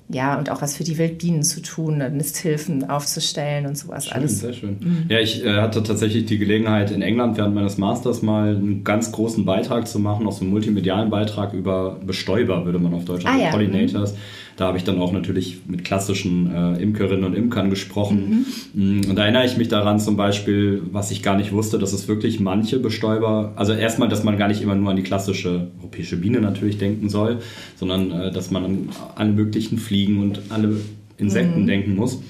ja, 0.08 0.38
und 0.38 0.50
auch 0.50 0.62
was 0.62 0.76
für 0.76 0.84
die 0.84 0.98
Wildbienen 0.98 1.42
zu 1.42 1.60
tun, 1.60 1.98
Nisthilfen 1.98 2.88
aufzustellen 2.88 3.66
und 3.66 3.76
sowas 3.76 4.06
schön, 4.06 4.14
alles. 4.14 4.40
Sehr 4.40 4.52
schön. 4.52 4.76
Mhm. 4.80 5.04
Ja, 5.08 5.18
ich 5.18 5.44
äh, 5.44 5.56
hatte 5.56 5.82
tatsächlich 5.82 6.26
die 6.26 6.38
Gelegenheit, 6.38 6.92
in 6.92 7.02
England 7.02 7.36
während 7.36 7.54
meines 7.54 7.76
Masters 7.76 8.22
mal 8.22 8.54
einen 8.54 8.84
ganz 8.84 9.10
großen 9.10 9.44
Beitrag 9.44 9.88
zu 9.88 9.98
machen, 9.98 10.26
auch 10.26 10.32
so 10.32 10.42
einen 10.42 10.50
multimedialen 10.50 11.10
Beitrag 11.10 11.52
über 11.54 11.98
Bestäuber, 12.06 12.64
würde 12.64 12.78
man 12.78 12.94
auf 12.94 13.04
Deutsch 13.04 13.24
sagen, 13.24 13.40
ah, 13.40 13.44
ja. 13.44 13.50
Pollinators. 13.50 14.12
Mhm. 14.12 14.18
Da 14.56 14.68
habe 14.68 14.78
ich 14.78 14.84
dann 14.84 14.98
auch 14.98 15.12
natürlich 15.12 15.60
mit 15.66 15.84
klassischen 15.84 16.50
äh, 16.50 16.82
Imkerinnen 16.82 17.24
und 17.24 17.34
Imkern 17.34 17.68
gesprochen. 17.68 18.46
Mhm. 18.74 19.00
Mm, 19.00 19.10
und 19.10 19.16
da 19.16 19.22
erinnere 19.24 19.44
ich 19.44 19.58
mich 19.58 19.68
daran 19.68 20.00
zum 20.00 20.16
Beispiel, 20.16 20.82
was 20.92 21.10
ich 21.10 21.22
gar 21.22 21.36
nicht 21.36 21.52
wusste, 21.52 21.78
dass 21.78 21.92
es 21.92 22.08
wirklich 22.08 22.40
manche 22.40 22.78
Bestäuber, 22.78 23.52
also 23.56 23.74
erstmal, 23.74 24.08
dass 24.08 24.24
man 24.24 24.38
gar 24.38 24.48
nicht 24.48 24.62
immer 24.62 24.74
nur 24.74 24.90
an 24.90 24.96
die 24.96 25.02
klassische 25.02 25.68
europäische 25.78 26.16
Biene 26.16 26.40
natürlich 26.40 26.78
denken 26.78 27.10
soll, 27.10 27.38
sondern 27.76 28.10
äh, 28.10 28.30
dass 28.32 28.50
man 28.50 28.64
an 28.64 28.88
alle 29.14 29.32
möglichen 29.32 29.76
Fliegen 29.76 30.20
und 30.20 30.40
alle 30.48 30.80
Insekten 31.18 31.62
mhm. 31.62 31.66
denken 31.66 31.94
muss. 31.94 32.22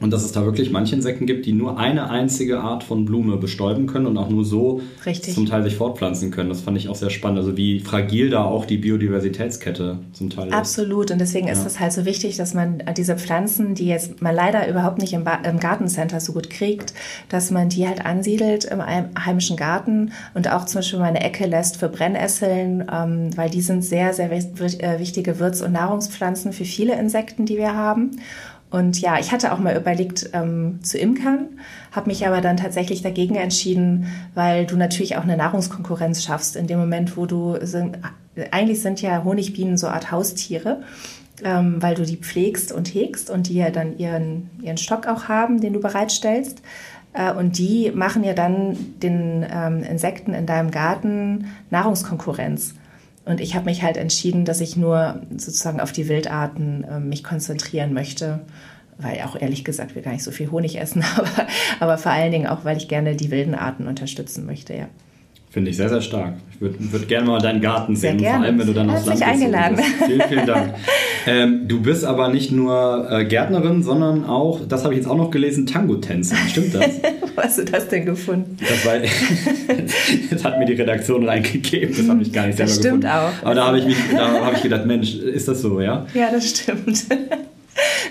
Und 0.00 0.10
dass 0.12 0.24
es 0.24 0.32
da 0.32 0.44
wirklich 0.44 0.72
manche 0.72 0.96
Insekten 0.96 1.24
gibt, 1.24 1.46
die 1.46 1.52
nur 1.52 1.78
eine 1.78 2.10
einzige 2.10 2.58
Art 2.58 2.82
von 2.82 3.04
Blume 3.04 3.36
bestäuben 3.36 3.86
können 3.86 4.06
und 4.06 4.18
auch 4.18 4.28
nur 4.28 4.44
so 4.44 4.80
Richtig. 5.06 5.34
zum 5.34 5.46
Teil 5.46 5.62
sich 5.62 5.76
fortpflanzen 5.76 6.32
können. 6.32 6.48
Das 6.48 6.62
fand 6.62 6.76
ich 6.76 6.88
auch 6.88 6.96
sehr 6.96 7.10
spannend. 7.10 7.38
Also 7.38 7.56
wie 7.56 7.78
fragil 7.78 8.28
da 8.28 8.42
auch 8.42 8.64
die 8.64 8.76
Biodiversitätskette 8.76 9.98
zum 10.12 10.30
Teil 10.30 10.48
ist. 10.48 10.54
Absolut. 10.54 11.12
Und 11.12 11.20
deswegen 11.20 11.46
ja. 11.46 11.52
ist 11.52 11.64
es 11.64 11.78
halt 11.78 11.92
so 11.92 12.04
wichtig, 12.04 12.36
dass 12.36 12.54
man 12.54 12.82
diese 12.96 13.16
Pflanzen, 13.16 13.76
die 13.76 13.86
jetzt 13.86 14.20
man 14.20 14.34
leider 14.34 14.68
überhaupt 14.68 14.98
nicht 14.98 15.12
im, 15.12 15.24
im 15.44 15.60
Gartencenter 15.60 16.18
so 16.18 16.32
gut 16.32 16.50
kriegt, 16.50 16.92
dass 17.28 17.52
man 17.52 17.68
die 17.68 17.86
halt 17.86 18.04
ansiedelt 18.04 18.64
im 18.64 18.82
heimischen 18.84 19.56
Garten 19.56 20.10
und 20.34 20.50
auch 20.50 20.66
zum 20.66 20.80
Beispiel 20.80 20.98
mal 20.98 21.06
eine 21.06 21.22
Ecke 21.22 21.46
lässt 21.46 21.76
für 21.76 21.88
Brennesseln, 21.88 22.84
ähm, 22.92 23.30
weil 23.36 23.48
die 23.48 23.60
sind 23.60 23.82
sehr, 23.82 24.12
sehr 24.12 24.32
äh, 24.32 24.98
wichtige 24.98 25.38
Würz- 25.38 25.62
und 25.62 25.70
Nahrungspflanzen 25.70 26.52
für 26.52 26.64
viele 26.64 26.98
Insekten, 26.98 27.46
die 27.46 27.58
wir 27.58 27.74
haben. 27.74 28.10
Und 28.74 29.00
ja, 29.00 29.20
ich 29.20 29.30
hatte 29.30 29.52
auch 29.52 29.60
mal 29.60 29.76
überlegt 29.76 30.30
ähm, 30.32 30.80
zu 30.82 30.98
imkern, 30.98 31.60
habe 31.92 32.08
mich 32.08 32.26
aber 32.26 32.40
dann 32.40 32.56
tatsächlich 32.56 33.02
dagegen 33.02 33.36
entschieden, 33.36 34.08
weil 34.34 34.66
du 34.66 34.76
natürlich 34.76 35.16
auch 35.16 35.22
eine 35.22 35.36
Nahrungskonkurrenz 35.36 36.24
schaffst 36.24 36.56
in 36.56 36.66
dem 36.66 36.80
Moment, 36.80 37.16
wo 37.16 37.24
du 37.24 37.56
sind, 37.60 37.98
eigentlich 38.50 38.82
sind 38.82 39.00
ja 39.00 39.22
Honigbienen 39.22 39.76
so 39.76 39.86
Art 39.86 40.10
Haustiere, 40.10 40.82
ähm, 41.44 41.80
weil 41.80 41.94
du 41.94 42.04
die 42.04 42.16
pflegst 42.16 42.72
und 42.72 42.92
hegst 42.92 43.30
und 43.30 43.48
die 43.48 43.54
ja 43.54 43.70
dann 43.70 43.96
ihren, 43.96 44.50
ihren 44.60 44.76
Stock 44.76 45.06
auch 45.06 45.28
haben, 45.28 45.60
den 45.60 45.72
du 45.72 45.78
bereitstellst. 45.78 46.60
Äh, 47.12 47.32
und 47.32 47.58
die 47.58 47.92
machen 47.94 48.24
ja 48.24 48.32
dann 48.32 48.76
den 49.00 49.46
ähm, 49.48 49.84
Insekten 49.84 50.34
in 50.34 50.46
deinem 50.46 50.72
Garten 50.72 51.46
Nahrungskonkurrenz. 51.70 52.74
Und 53.24 53.40
ich 53.40 53.54
habe 53.54 53.66
mich 53.66 53.82
halt 53.82 53.96
entschieden, 53.96 54.44
dass 54.44 54.60
ich 54.60 54.76
nur 54.76 55.22
sozusagen 55.30 55.80
auf 55.80 55.92
die 55.92 56.08
Wildarten 56.08 56.84
äh, 56.84 57.00
mich 57.00 57.24
konzentrieren 57.24 57.94
möchte, 57.94 58.40
weil 58.98 59.22
auch 59.22 59.40
ehrlich 59.40 59.64
gesagt 59.64 59.94
wir 59.94 60.02
gar 60.02 60.12
nicht 60.12 60.22
so 60.22 60.30
viel 60.30 60.50
Honig 60.50 60.78
essen, 60.78 61.02
aber, 61.16 61.46
aber 61.80 61.98
vor 61.98 62.12
allen 62.12 62.32
Dingen 62.32 62.46
auch, 62.46 62.64
weil 62.64 62.76
ich 62.76 62.88
gerne 62.88 63.16
die 63.16 63.30
wilden 63.30 63.54
Arten 63.54 63.86
unterstützen 63.86 64.46
möchte, 64.46 64.74
ja. 64.74 64.88
Finde 65.54 65.70
ich 65.70 65.76
sehr, 65.76 65.88
sehr 65.88 66.00
stark. 66.00 66.34
Ich 66.52 66.60
würde 66.60 66.76
würd 66.80 67.06
gerne 67.06 67.28
mal 67.28 67.38
deinen 67.38 67.60
Garten 67.60 67.94
sehen, 67.94 68.18
vor 68.18 68.28
allem 68.28 68.58
wenn 68.58 68.66
du 68.66 68.72
dann 68.72 68.90
aufs 68.90 69.06
Land 69.06 69.22
eingeladen. 69.22 69.76
bist. 69.76 69.88
Vielen, 70.06 70.22
vielen 70.22 70.46
Dank. 70.46 70.74
ähm, 71.28 71.68
du 71.68 71.80
bist 71.80 72.04
aber 72.04 72.28
nicht 72.28 72.50
nur 72.50 73.06
äh, 73.08 73.24
Gärtnerin, 73.24 73.84
sondern 73.84 74.24
auch, 74.24 74.62
das 74.68 74.82
habe 74.82 74.94
ich 74.94 74.98
jetzt 74.98 75.08
auch 75.08 75.16
noch 75.16 75.30
gelesen, 75.30 75.64
Tango-Tänzerin. 75.64 76.48
Stimmt 76.48 76.74
das? 76.74 77.00
Wo 77.34 77.42
hast 77.42 77.58
du 77.58 77.64
das 77.64 77.88
denn 77.88 78.04
gefunden? 78.04 78.56
Das, 78.60 78.84
war, 78.84 78.94
das 80.30 80.44
hat 80.44 80.58
mir 80.58 80.66
die 80.66 80.74
Redaktion 80.74 81.28
reingegeben. 81.28 81.96
Das 81.96 82.08
habe 82.08 82.22
ich 82.22 82.32
gar 82.32 82.46
nicht 82.46 82.56
selber 82.56 82.72
gefunden. 82.72 83.00
Das 83.00 83.10
stimmt 83.10 83.40
auch. 83.42 83.46
Aber 83.46 83.54
da 83.54 83.66
habe 83.66 83.78
ich, 83.78 83.96
hab 84.16 84.54
ich 84.54 84.62
gedacht, 84.62 84.86
Mensch, 84.86 85.14
ist 85.14 85.48
das 85.48 85.60
so, 85.60 85.80
ja? 85.80 86.06
Ja, 86.14 86.30
das 86.30 86.50
stimmt. 86.50 87.04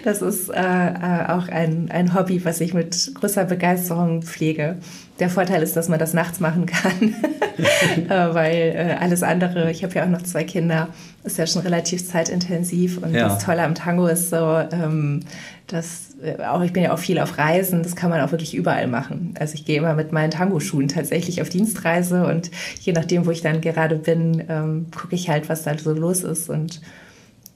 Das 0.04 0.22
ist 0.22 0.50
äh, 0.50 0.60
äh, 0.60 1.26
auch 1.30 1.48
ein, 1.48 1.90
ein 1.90 2.14
Hobby, 2.14 2.44
was 2.44 2.60
ich 2.60 2.74
mit 2.74 3.12
großer 3.14 3.46
Begeisterung 3.46 4.22
pflege. 4.22 4.76
Der 5.20 5.30
Vorteil 5.30 5.64
ist, 5.64 5.78
dass 5.78 5.88
man 5.88 6.00
das 6.00 6.14
nachts 6.14 6.42
machen 6.42 6.66
kann, 6.66 7.16
äh, 8.10 8.34
weil 8.34 8.74
äh, 8.76 8.96
alles 9.00 9.24
andere, 9.24 9.72
ich 9.72 9.84
habe 9.84 9.96
ja 9.96 10.04
auch 10.04 10.10
noch 10.10 10.24
zwei 10.24 10.44
Kinder, 10.44 10.90
ist 11.24 11.38
ja 11.38 11.48
schon 11.48 11.62
relativ 11.62 12.06
zeitintensiv. 12.06 12.98
Und 12.98 13.14
ja. 13.14 13.30
das 13.30 13.46
Tolle 13.46 13.64
am 13.64 13.76
Tango 13.76 14.08
ist 14.08 14.32
so, 14.32 14.62
ähm, 14.72 15.22
dass 15.68 16.13
auch 16.48 16.62
ich 16.62 16.74
bin 16.74 16.84
ja 16.84 16.94
auch 16.94 17.00
viel 17.00 17.20
auf 17.20 17.38
Reisen, 17.38 17.84
das 17.84 17.96
kann 17.96 18.10
man 18.10 18.22
auch 18.22 18.32
wirklich 18.32 18.56
überall 18.56 18.88
machen. 18.88 19.34
Also 19.40 19.56
ich 19.56 19.66
gehe 19.66 19.78
immer 19.78 19.94
mit 19.94 20.12
meinen 20.12 20.32
Tango-Schuhen 20.32 20.88
tatsächlich 20.88 21.42
auf 21.42 21.50
Dienstreise 21.50 22.26
und 22.26 22.52
je 22.80 22.94
nachdem, 22.94 23.26
wo 23.26 23.32
ich 23.32 23.42
dann 23.42 23.62
gerade 23.62 23.96
bin, 23.96 24.44
ähm, 24.50 24.88
gucke 24.96 25.16
ich 25.16 25.30
halt, 25.30 25.50
was 25.50 25.64
da 25.64 25.78
so 25.78 25.94
los 25.94 26.24
ist 26.24 26.50
und 26.50 26.82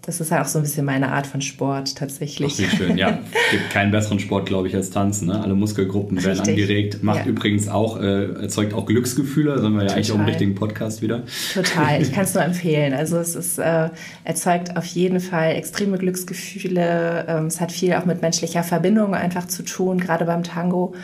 das 0.07 0.21
ist 0.21 0.31
ja 0.31 0.41
auch 0.41 0.47
so 0.47 0.57
ein 0.57 0.61
bisschen 0.61 0.85
meine 0.85 1.11
Art 1.11 1.27
von 1.27 1.41
Sport 1.41 1.97
tatsächlich. 1.97 2.53
Ach, 2.55 2.59
wie 2.59 2.77
schön, 2.77 2.97
ja. 2.97 3.19
Es 3.29 3.51
gibt 3.51 3.69
keinen 3.71 3.91
besseren 3.91 4.19
Sport, 4.19 4.45
glaube 4.45 4.69
ich, 4.69 4.73
als 4.73 4.89
Tanzen. 4.89 5.27
Ne? 5.27 5.37
Alle 5.37 5.53
Muskelgruppen 5.53 6.23
werden 6.23 6.39
Richtig. 6.39 6.63
angeregt. 6.63 7.03
Macht 7.03 7.25
ja. 7.25 7.31
übrigens 7.31 7.67
auch, 7.67 7.99
äh, 7.99 8.41
erzeugt 8.41 8.73
auch 8.73 8.85
Glücksgefühle. 8.85 9.55
Da 9.55 9.61
sind 9.61 9.73
wir 9.73 9.83
ja 9.83 9.91
eigentlich 9.91 10.09
auch 10.13 10.15
im 10.15 10.23
richtigen 10.23 10.55
Podcast 10.55 11.01
wieder. 11.01 11.23
Total, 11.53 12.01
ich 12.01 12.11
kann 12.13 12.23
es 12.23 12.33
nur 12.33 12.41
empfehlen. 12.41 12.93
Also 12.93 13.17
es 13.17 13.35
ist, 13.35 13.59
äh, 13.59 13.89
erzeugt 14.23 14.77
auf 14.77 14.85
jeden 14.85 15.19
Fall 15.19 15.55
extreme 15.55 15.97
Glücksgefühle. 15.97 17.25
Ähm, 17.27 17.47
es 17.47 17.59
hat 17.59 17.73
viel 17.73 17.93
auch 17.93 18.05
mit 18.05 18.21
menschlicher 18.21 18.63
Verbindung 18.63 19.13
einfach 19.13 19.47
zu 19.47 19.61
tun, 19.63 19.99
gerade 19.99 20.23
beim 20.23 20.43
Tango. 20.43 20.95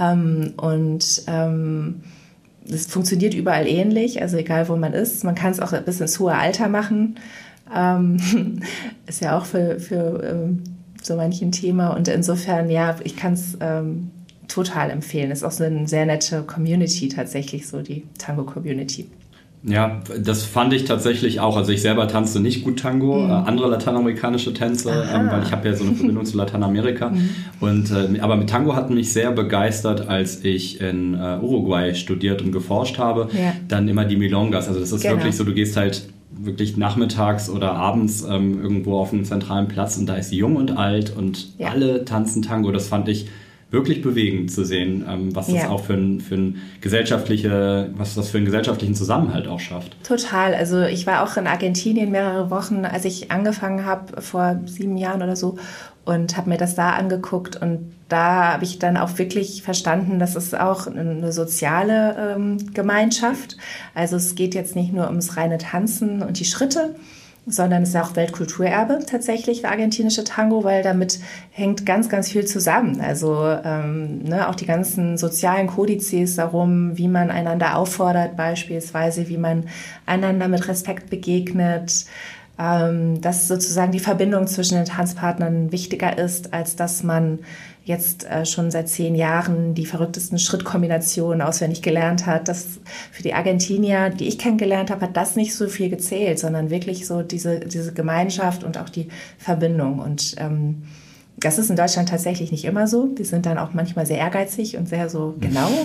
Ähm, 0.00 0.54
und 0.56 1.22
ähm, 1.26 1.96
es 2.66 2.86
funktioniert 2.86 3.34
überall 3.34 3.66
ähnlich, 3.66 4.22
also 4.22 4.38
egal 4.38 4.70
wo 4.70 4.76
man 4.76 4.94
ist. 4.94 5.22
Man 5.22 5.34
kann 5.34 5.52
es 5.52 5.60
auch 5.60 5.78
bis 5.82 6.00
ins 6.00 6.18
hohe 6.18 6.34
Alter 6.34 6.68
machen. 6.68 7.16
Ähm, 7.74 8.16
ist 9.06 9.20
ja 9.20 9.38
auch 9.38 9.44
für, 9.44 9.78
für 9.78 10.22
ähm, 10.24 10.62
so 11.02 11.16
manchen 11.16 11.52
Thema. 11.52 11.88
Und 11.88 12.08
insofern, 12.08 12.70
ja, 12.70 12.96
ich 13.04 13.16
kann 13.16 13.32
es 13.34 13.56
ähm, 13.60 14.10
total 14.48 14.90
empfehlen. 14.90 15.30
Ist 15.30 15.44
auch 15.44 15.52
so 15.52 15.64
eine 15.64 15.86
sehr 15.86 16.06
nette 16.06 16.42
Community 16.42 17.08
tatsächlich, 17.08 17.68
so 17.68 17.82
die 17.82 18.04
Tango-Community. 18.18 19.08
Ja, 19.64 20.00
das 20.22 20.44
fand 20.44 20.72
ich 20.72 20.84
tatsächlich 20.84 21.40
auch. 21.40 21.56
Also 21.56 21.72
ich 21.72 21.82
selber 21.82 22.06
tanzte 22.06 22.38
nicht 22.38 22.64
gut 22.64 22.78
Tango, 22.78 23.20
mhm. 23.20 23.30
äh, 23.30 23.32
andere 23.32 23.68
lateinamerikanische 23.68 24.54
Tänze, 24.54 24.90
ähm, 25.12 25.28
weil 25.30 25.42
ich 25.42 25.50
habe 25.50 25.68
ja 25.68 25.74
so 25.74 25.84
eine 25.84 25.94
Verbindung 25.94 26.24
zu 26.26 26.36
Lateinamerika. 26.36 27.10
Mhm. 27.10 27.30
Und 27.58 27.90
äh, 27.90 28.20
aber 28.20 28.36
mit 28.36 28.48
Tango 28.48 28.76
hat 28.76 28.90
mich 28.90 29.12
sehr 29.12 29.32
begeistert, 29.32 30.08
als 30.08 30.44
ich 30.44 30.80
in 30.80 31.14
äh, 31.14 31.38
Uruguay 31.42 31.94
studiert 31.94 32.40
und 32.40 32.52
geforscht 32.52 32.98
habe. 32.98 33.28
Ja. 33.32 33.52
Dann 33.66 33.88
immer 33.88 34.04
die 34.04 34.16
Milongas. 34.16 34.68
Also 34.68 34.78
das 34.78 34.92
ist 34.92 35.02
genau. 35.02 35.16
wirklich 35.16 35.34
so, 35.34 35.42
du 35.42 35.52
gehst 35.52 35.76
halt 35.76 36.08
wirklich 36.40 36.76
nachmittags 36.76 37.50
oder 37.50 37.72
abends 37.72 38.22
ähm, 38.22 38.62
irgendwo 38.62 38.98
auf 38.98 39.12
einem 39.12 39.24
zentralen 39.24 39.68
Platz 39.68 39.96
und 39.96 40.06
da 40.06 40.14
ist 40.14 40.32
jung 40.32 40.56
und 40.56 40.76
alt 40.76 41.14
und 41.16 41.58
ja. 41.58 41.68
alle 41.68 42.04
tanzen 42.04 42.42
Tango. 42.42 42.70
Das 42.72 42.88
fand 42.88 43.08
ich 43.08 43.28
wirklich 43.70 44.00
bewegend 44.00 44.50
zu 44.50 44.64
sehen, 44.64 45.04
ähm, 45.08 45.34
was 45.34 45.46
das 45.46 45.56
ja. 45.56 45.68
auch 45.68 45.84
für 45.84 45.94
ein, 45.94 46.20
für 46.20 46.36
ein 46.36 46.62
gesellschaftliche, 46.80 47.90
was 47.94 48.14
das 48.14 48.30
für 48.30 48.38
einen 48.38 48.46
gesellschaftlichen 48.46 48.94
Zusammenhalt 48.94 49.46
auch 49.46 49.60
schafft. 49.60 50.02
Total. 50.04 50.54
Also 50.54 50.82
ich 50.82 51.06
war 51.06 51.22
auch 51.22 51.36
in 51.36 51.46
Argentinien 51.46 52.10
mehrere 52.10 52.50
Wochen, 52.50 52.84
als 52.84 53.04
ich 53.04 53.30
angefangen 53.30 53.84
habe 53.84 54.22
vor 54.22 54.60
sieben 54.64 54.96
Jahren 54.96 55.22
oder 55.22 55.36
so 55.36 55.58
und 56.06 56.38
habe 56.38 56.48
mir 56.48 56.56
das 56.56 56.74
da 56.74 56.92
angeguckt 56.92 57.60
und 57.60 57.92
da 58.08 58.54
habe 58.54 58.64
ich 58.64 58.78
dann 58.78 58.96
auch 58.96 59.18
wirklich 59.18 59.62
verstanden, 59.62 60.18
dass 60.18 60.34
es 60.34 60.54
auch 60.54 60.86
eine 60.86 61.30
soziale 61.30 62.34
ähm, 62.36 62.72
Gemeinschaft. 62.72 63.58
Also 63.94 64.16
es 64.16 64.34
geht 64.34 64.54
jetzt 64.54 64.74
nicht 64.74 64.94
nur 64.94 65.08
ums 65.08 65.36
reine 65.36 65.58
Tanzen 65.58 66.22
und 66.22 66.40
die 66.40 66.46
Schritte, 66.46 66.94
sondern 67.50 67.82
es 67.82 67.90
ist 67.90 67.96
auch 67.96 68.16
Weltkulturerbe 68.16 69.00
tatsächlich, 69.06 69.62
der 69.62 69.70
argentinische 69.70 70.24
Tango, 70.24 70.64
weil 70.64 70.82
damit 70.82 71.20
hängt 71.50 71.86
ganz, 71.86 72.08
ganz 72.08 72.30
viel 72.30 72.46
zusammen. 72.46 73.00
Also 73.00 73.36
ähm, 73.64 74.22
ne, 74.24 74.48
auch 74.48 74.54
die 74.54 74.66
ganzen 74.66 75.16
sozialen 75.18 75.66
Kodizes 75.66 76.36
darum, 76.36 76.96
wie 76.96 77.08
man 77.08 77.30
einander 77.30 77.76
auffordert 77.76 78.36
beispielsweise, 78.36 79.28
wie 79.28 79.38
man 79.38 79.68
einander 80.06 80.48
mit 80.48 80.68
Respekt 80.68 81.10
begegnet, 81.10 82.06
ähm, 82.58 83.20
dass 83.20 83.48
sozusagen 83.48 83.92
die 83.92 84.00
Verbindung 84.00 84.46
zwischen 84.46 84.74
den 84.74 84.84
Tanzpartnern 84.84 85.70
wichtiger 85.70 86.18
ist, 86.18 86.52
als 86.52 86.76
dass 86.76 87.02
man 87.02 87.38
jetzt 87.84 88.28
äh, 88.28 88.44
schon 88.44 88.70
seit 88.70 88.88
zehn 88.88 89.14
Jahren 89.14 89.74
die 89.74 89.86
verrücktesten 89.86 90.38
Schrittkombinationen 90.38 91.40
auswendig 91.40 91.82
gelernt 91.82 92.26
hat. 92.26 92.48
Das 92.48 92.80
für 93.12 93.22
die 93.22 93.32
Argentinier, 93.32 94.10
die 94.10 94.28
ich 94.28 94.38
kennengelernt 94.38 94.90
habe, 94.90 95.02
hat 95.02 95.16
das 95.16 95.36
nicht 95.36 95.54
so 95.54 95.68
viel 95.68 95.88
gezählt, 95.88 96.38
sondern 96.38 96.68
wirklich 96.68 97.06
so 97.06 97.22
diese, 97.22 97.60
diese 97.60 97.94
Gemeinschaft 97.94 98.64
und 98.64 98.76
auch 98.76 98.90
die 98.90 99.08
Verbindung. 99.38 100.00
Und 100.00 100.34
ähm, 100.38 100.82
Das 101.40 101.58
ist 101.58 101.70
in 101.70 101.76
Deutschland 101.76 102.08
tatsächlich 102.08 102.50
nicht 102.50 102.64
immer 102.64 102.86
so. 102.86 103.06
Die 103.06 103.24
sind 103.24 103.46
dann 103.46 103.58
auch 103.58 103.72
manchmal 103.72 104.06
sehr 104.06 104.18
ehrgeizig 104.18 104.76
und 104.76 104.88
sehr 104.88 105.08
so 105.08 105.34
genau. 105.40 105.70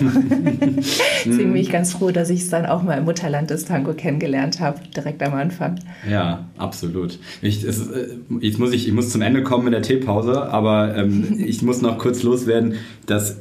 Deswegen 1.24 1.52
bin 1.52 1.56
ich 1.56 1.70
ganz 1.70 1.92
froh, 1.92 2.10
dass 2.10 2.30
ich 2.30 2.42
es 2.42 2.50
dann 2.50 2.66
auch 2.66 2.82
mal 2.82 2.98
im 2.98 3.04
Mutterland 3.04 3.50
des 3.50 3.64
Tango 3.64 3.94
kennengelernt 3.94 4.60
habe, 4.60 4.80
direkt 4.96 5.22
am 5.22 5.34
Anfang. 5.34 5.78
Ja, 6.10 6.48
absolut. 6.58 7.18
Ich, 7.40 7.62
es, 7.62 7.88
äh, 7.88 8.08
jetzt 8.40 8.58
muss 8.58 8.72
ich, 8.72 8.88
ich 8.88 8.92
muss 8.92 9.10
zum 9.10 9.22
Ende 9.22 9.42
kommen 9.42 9.66
in 9.66 9.72
der 9.72 9.82
Teepause, 9.82 10.42
aber 10.42 10.96
ähm, 10.96 11.36
ich 11.46 11.62
muss 11.62 11.82
noch 11.82 11.98
kurz 11.98 12.22
loswerden, 12.22 12.74
dass 13.06 13.36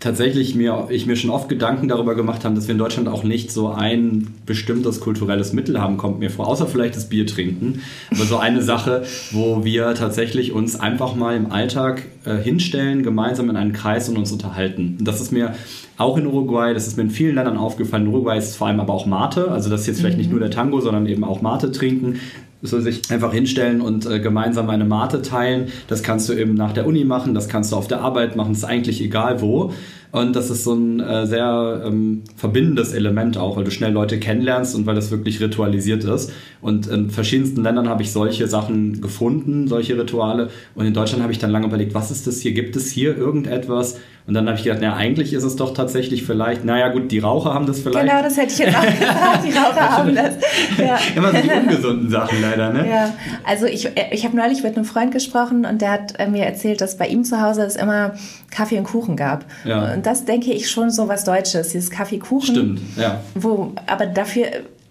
tatsächlich 0.00 0.54
mir, 0.54 0.86
ich 0.90 1.06
mir 1.06 1.16
schon 1.16 1.30
oft 1.30 1.48
Gedanken 1.48 1.88
darüber 1.88 2.14
gemacht 2.14 2.44
habe, 2.44 2.54
dass 2.54 2.68
wir 2.68 2.72
in 2.72 2.78
Deutschland 2.78 3.08
auch 3.08 3.24
nicht 3.24 3.50
so 3.50 3.68
ein 3.68 4.28
bestimmtes 4.46 5.00
kulturelles 5.00 5.52
Mittel 5.52 5.80
haben, 5.80 5.96
kommt 5.96 6.20
mir 6.20 6.30
vor, 6.30 6.46
außer 6.46 6.66
vielleicht 6.66 6.94
das 6.94 7.08
Bier 7.08 7.26
trinken. 7.26 7.82
Aber 8.14 8.24
so 8.24 8.36
eine 8.36 8.62
Sache, 8.62 9.02
wo 9.32 9.64
wir 9.64 9.94
tatsächlich 9.94 10.52
uns 10.52 10.78
einfach 10.78 11.16
mal 11.16 11.36
im 11.36 11.50
Alltag 11.50 12.04
äh, 12.24 12.36
hinstellen, 12.36 13.02
gemeinsam 13.02 13.50
in 13.50 13.56
einen 13.56 13.72
Kreis 13.72 14.08
und 14.08 14.16
uns 14.16 14.30
unterhalten. 14.30 14.96
Und 15.00 15.08
das 15.08 15.20
ist 15.20 15.32
mir 15.32 15.54
auch 15.96 16.16
in 16.16 16.26
Uruguay, 16.26 16.74
das 16.74 16.86
ist 16.86 16.96
mir 16.96 17.02
in 17.02 17.10
vielen 17.10 17.34
Ländern 17.34 17.56
aufgefallen. 17.56 18.04
In 18.04 18.12
Uruguay 18.12 18.38
ist 18.38 18.56
vor 18.56 18.68
allem 18.68 18.78
aber 18.78 18.94
auch 18.94 19.06
Mate, 19.06 19.50
also 19.50 19.68
das 19.68 19.80
ist 19.80 19.86
jetzt 19.88 20.00
vielleicht 20.00 20.16
mhm. 20.16 20.22
nicht 20.22 20.30
nur 20.30 20.40
der 20.40 20.50
Tango, 20.50 20.80
sondern 20.80 21.06
eben 21.06 21.24
auch 21.24 21.42
Mate 21.42 21.72
trinken 21.72 22.20
soll 22.62 22.82
sich 22.82 23.10
einfach 23.10 23.32
hinstellen 23.32 23.80
und 23.80 24.06
äh, 24.06 24.20
gemeinsam 24.20 24.68
eine 24.70 24.84
Mate 24.84 25.22
teilen. 25.22 25.68
Das 25.86 26.02
kannst 26.02 26.28
du 26.28 26.32
eben 26.32 26.54
nach 26.54 26.72
der 26.72 26.86
Uni 26.86 27.04
machen, 27.04 27.34
das 27.34 27.48
kannst 27.48 27.72
du 27.72 27.76
auf 27.76 27.88
der 27.88 28.00
Arbeit 28.00 28.36
machen, 28.36 28.52
ist 28.52 28.64
eigentlich 28.64 29.00
egal 29.00 29.40
wo. 29.40 29.72
Und 30.10 30.34
das 30.34 30.48
ist 30.48 30.64
so 30.64 30.74
ein 30.74 31.00
äh, 31.00 31.26
sehr 31.26 31.82
ähm, 31.84 32.22
verbindendes 32.34 32.94
Element 32.94 33.36
auch, 33.36 33.56
weil 33.56 33.64
du 33.64 33.70
schnell 33.70 33.92
Leute 33.92 34.18
kennenlernst 34.18 34.74
und 34.74 34.86
weil 34.86 34.94
das 34.94 35.10
wirklich 35.10 35.40
ritualisiert 35.40 36.04
ist. 36.04 36.32
Und 36.62 36.86
in 36.86 37.10
verschiedensten 37.10 37.62
Ländern 37.62 37.88
habe 37.88 38.02
ich 38.02 38.10
solche 38.10 38.46
Sachen 38.48 39.02
gefunden, 39.02 39.68
solche 39.68 39.98
Rituale. 39.98 40.48
Und 40.74 40.86
in 40.86 40.94
Deutschland 40.94 41.22
habe 41.22 41.32
ich 41.32 41.38
dann 41.38 41.50
lange 41.50 41.66
überlegt, 41.66 41.92
was 41.92 42.10
ist 42.10 42.26
das 42.26 42.40
hier? 42.40 42.52
Gibt 42.52 42.74
es 42.76 42.90
hier 42.90 43.16
irgendetwas? 43.18 43.98
Und 44.28 44.34
dann 44.34 44.46
habe 44.46 44.58
ich 44.58 44.64
gedacht, 44.64 44.80
na, 44.82 44.94
eigentlich 44.94 45.32
ist 45.32 45.42
es 45.42 45.56
doch 45.56 45.72
tatsächlich 45.72 46.22
vielleicht, 46.22 46.62
naja 46.62 46.88
gut, 46.88 47.10
die 47.10 47.18
Raucher 47.18 47.54
haben 47.54 47.64
das 47.64 47.80
vielleicht. 47.80 48.06
Genau, 48.06 48.22
das 48.22 48.36
hätte 48.36 48.52
ich 48.52 48.58
jetzt 48.58 48.76
auch 48.76 48.82
gesagt, 48.98 49.44
die 49.46 49.52
Raucher 49.52 49.90
haben 49.90 50.14
das. 50.14 50.34
Ja. 50.76 50.98
Immer 51.16 51.32
so 51.32 51.38
die 51.38 51.48
ungesunden 51.48 52.10
Sachen 52.10 52.42
leider, 52.42 52.70
ne? 52.70 52.86
Ja, 52.86 53.14
also 53.44 53.64
ich, 53.64 53.88
ich 54.10 54.26
habe 54.26 54.36
neulich 54.36 54.62
mit 54.62 54.76
einem 54.76 54.84
Freund 54.84 55.12
gesprochen 55.12 55.64
und 55.64 55.80
der 55.80 55.92
hat 55.92 56.20
äh, 56.20 56.28
mir 56.28 56.44
erzählt, 56.44 56.82
dass 56.82 56.98
bei 56.98 57.06
ihm 57.06 57.24
zu 57.24 57.40
Hause 57.40 57.62
es 57.62 57.74
immer 57.74 58.16
Kaffee 58.50 58.76
und 58.76 58.84
Kuchen 58.84 59.16
gab. 59.16 59.46
Ja. 59.64 59.94
Und 59.94 60.04
das 60.04 60.26
denke 60.26 60.52
ich 60.52 60.70
schon 60.70 60.90
so 60.90 61.08
was 61.08 61.24
Deutsches, 61.24 61.70
dieses 61.70 61.90
Kaffee-Kuchen. 61.90 62.54
Stimmt, 62.54 62.80
ja. 62.98 63.20
Wo, 63.34 63.72
aber 63.86 64.04
dafür 64.04 64.44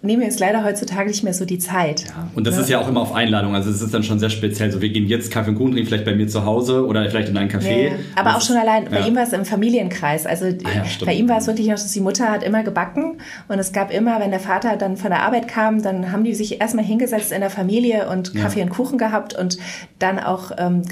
nehmen 0.08 0.22
wir 0.22 0.26
uns 0.26 0.38
leider 0.38 0.64
heutzutage 0.64 1.08
nicht 1.08 1.22
mehr 1.22 1.34
so 1.34 1.44
die 1.44 1.58
Zeit. 1.58 2.06
Ja. 2.06 2.28
Und 2.34 2.46
das 2.46 2.56
ja. 2.56 2.60
ist 2.62 2.68
ja 2.70 2.80
auch 2.80 2.88
immer 2.88 3.02
auf 3.02 3.14
Einladung. 3.14 3.54
Also 3.54 3.70
es 3.70 3.82
ist 3.82 3.92
dann 3.92 4.02
schon 4.02 4.18
sehr 4.18 4.30
speziell. 4.30 4.72
So, 4.72 4.80
wir 4.80 4.88
gehen 4.88 5.06
jetzt 5.06 5.30
Kaffee 5.30 5.50
und 5.50 5.56
Kuchen 5.56 5.72
trinken, 5.72 5.86
vielleicht 5.86 6.06
bei 6.06 6.14
mir 6.14 6.26
zu 6.26 6.46
Hause 6.46 6.86
oder 6.86 7.08
vielleicht 7.10 7.28
in 7.28 7.36
ein 7.36 7.50
Café. 7.50 7.88
Ja. 7.88 7.92
Aber 8.16 8.36
auch 8.36 8.40
schon 8.40 8.56
allein, 8.56 8.86
bei 8.86 9.06
ihm 9.06 9.14
war 9.14 9.22
es 9.22 9.32
im 9.34 9.44
Familienkreis. 9.44 10.26
Also 10.26 10.46
ah, 10.46 10.84
bei 11.04 11.12
ihm 11.12 11.28
war 11.28 11.36
es 11.36 11.46
wirklich 11.46 11.66
noch, 11.66 11.74
dass 11.74 11.92
die 11.92 12.00
Mutter 12.00 12.30
hat 12.30 12.42
immer 12.42 12.62
gebacken 12.62 13.18
und 13.48 13.58
es 13.58 13.72
gab 13.72 13.92
immer, 13.92 14.18
wenn 14.18 14.30
der 14.30 14.40
Vater 14.40 14.76
dann 14.76 14.96
von 14.96 15.10
der 15.10 15.22
Arbeit 15.22 15.46
kam, 15.46 15.82
dann 15.82 16.10
haben 16.10 16.24
die 16.24 16.34
sich 16.34 16.60
erstmal 16.60 16.84
hingesetzt 16.84 17.30
in 17.30 17.40
der 17.40 17.50
Familie 17.50 18.08
und 18.08 18.34
Kaffee 18.34 18.62
und 18.62 18.70
Kuchen 18.70 18.96
gehabt 18.96 19.38
und 19.38 19.58
dann 19.98 20.18
auch 20.18 20.52
ähm, 20.56 20.82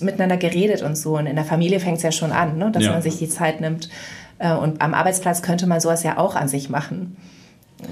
miteinander 0.00 0.38
geredet 0.38 0.82
und 0.82 0.96
so. 0.96 1.18
Und 1.18 1.26
in 1.26 1.36
der 1.36 1.44
Familie 1.44 1.78
fängt 1.78 1.98
es 1.98 2.02
ja 2.02 2.12
schon 2.12 2.32
an, 2.32 2.56
ne? 2.56 2.70
dass 2.72 2.84
man 2.84 3.02
sich 3.02 3.18
die 3.18 3.28
Zeit 3.28 3.60
nimmt. 3.60 3.90
Äh, 4.38 4.54
und 4.54 4.80
am 4.80 4.94
Arbeitsplatz 4.94 5.42
könnte 5.42 5.66
man 5.66 5.80
sowas 5.80 6.02
ja 6.02 6.18
auch 6.18 6.36
an 6.36 6.48
sich 6.48 6.70
machen. 6.70 7.16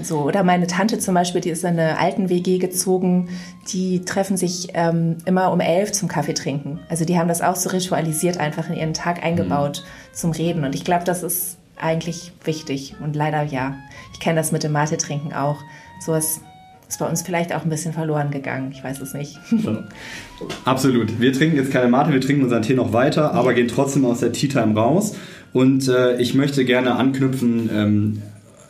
So, 0.01 0.21
oder 0.21 0.43
meine 0.43 0.65
Tante 0.65 0.97
zum 0.97 1.13
Beispiel, 1.13 1.41
die 1.41 1.51
ist 1.51 1.63
in 1.63 1.79
eine 1.79 1.99
alten 1.99 2.29
WG 2.29 2.57
gezogen, 2.57 3.29
die 3.71 4.03
treffen 4.03 4.35
sich 4.35 4.69
ähm, 4.73 5.17
immer 5.25 5.51
um 5.51 5.59
elf 5.59 5.91
zum 5.91 6.07
Kaffee 6.07 6.33
trinken. 6.33 6.79
Also 6.89 7.05
die 7.05 7.19
haben 7.19 7.27
das 7.27 7.41
auch 7.41 7.55
so 7.55 7.69
ritualisiert, 7.69 8.37
einfach 8.37 8.69
in 8.69 8.75
ihren 8.75 8.93
Tag 8.93 9.23
eingebaut 9.23 9.83
mhm. 9.83 10.15
zum 10.15 10.31
Reden. 10.31 10.63
Und 10.63 10.73
ich 10.73 10.83
glaube, 10.83 11.03
das 11.05 11.21
ist 11.21 11.57
eigentlich 11.77 12.31
wichtig. 12.43 12.95
Und 12.99 13.15
leider 13.15 13.43
ja, 13.43 13.75
ich 14.13 14.19
kenne 14.19 14.37
das 14.37 14.51
mit 14.51 14.63
dem 14.63 14.71
Mate 14.71 14.97
trinken 14.97 15.33
auch. 15.33 15.59
So 16.03 16.15
ist, 16.15 16.41
ist 16.89 16.99
bei 16.99 17.07
uns 17.07 17.21
vielleicht 17.21 17.53
auch 17.53 17.63
ein 17.63 17.69
bisschen 17.69 17.93
verloren 17.93 18.31
gegangen. 18.31 18.71
Ich 18.71 18.83
weiß 18.83 18.99
es 19.01 19.13
nicht. 19.13 19.37
Ja. 19.51 19.83
Absolut. 20.65 21.19
Wir 21.19 21.31
trinken 21.31 21.57
jetzt 21.57 21.71
keine 21.71 21.89
Mate, 21.89 22.11
wir 22.11 22.21
trinken 22.21 22.43
unseren 22.43 22.63
Tee 22.63 22.73
noch 22.73 22.91
weiter, 22.91 23.33
aber 23.33 23.51
ja. 23.51 23.57
gehen 23.57 23.67
trotzdem 23.67 24.03
aus 24.05 24.21
der 24.21 24.31
Tea 24.31 24.47
Time 24.47 24.73
raus. 24.73 25.15
Und 25.53 25.87
äh, 25.87 26.17
ich 26.17 26.33
möchte 26.33 26.65
gerne 26.65 26.95
anknüpfen 26.95 27.69
ähm, 27.71 28.21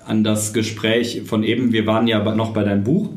an 0.05 0.23
das 0.23 0.53
Gespräch 0.53 1.23
von 1.25 1.43
eben. 1.43 1.71
Wir 1.71 1.85
waren 1.85 2.07
ja 2.07 2.23
noch 2.35 2.53
bei 2.53 2.63
deinem 2.63 2.83
Buch, 2.83 3.09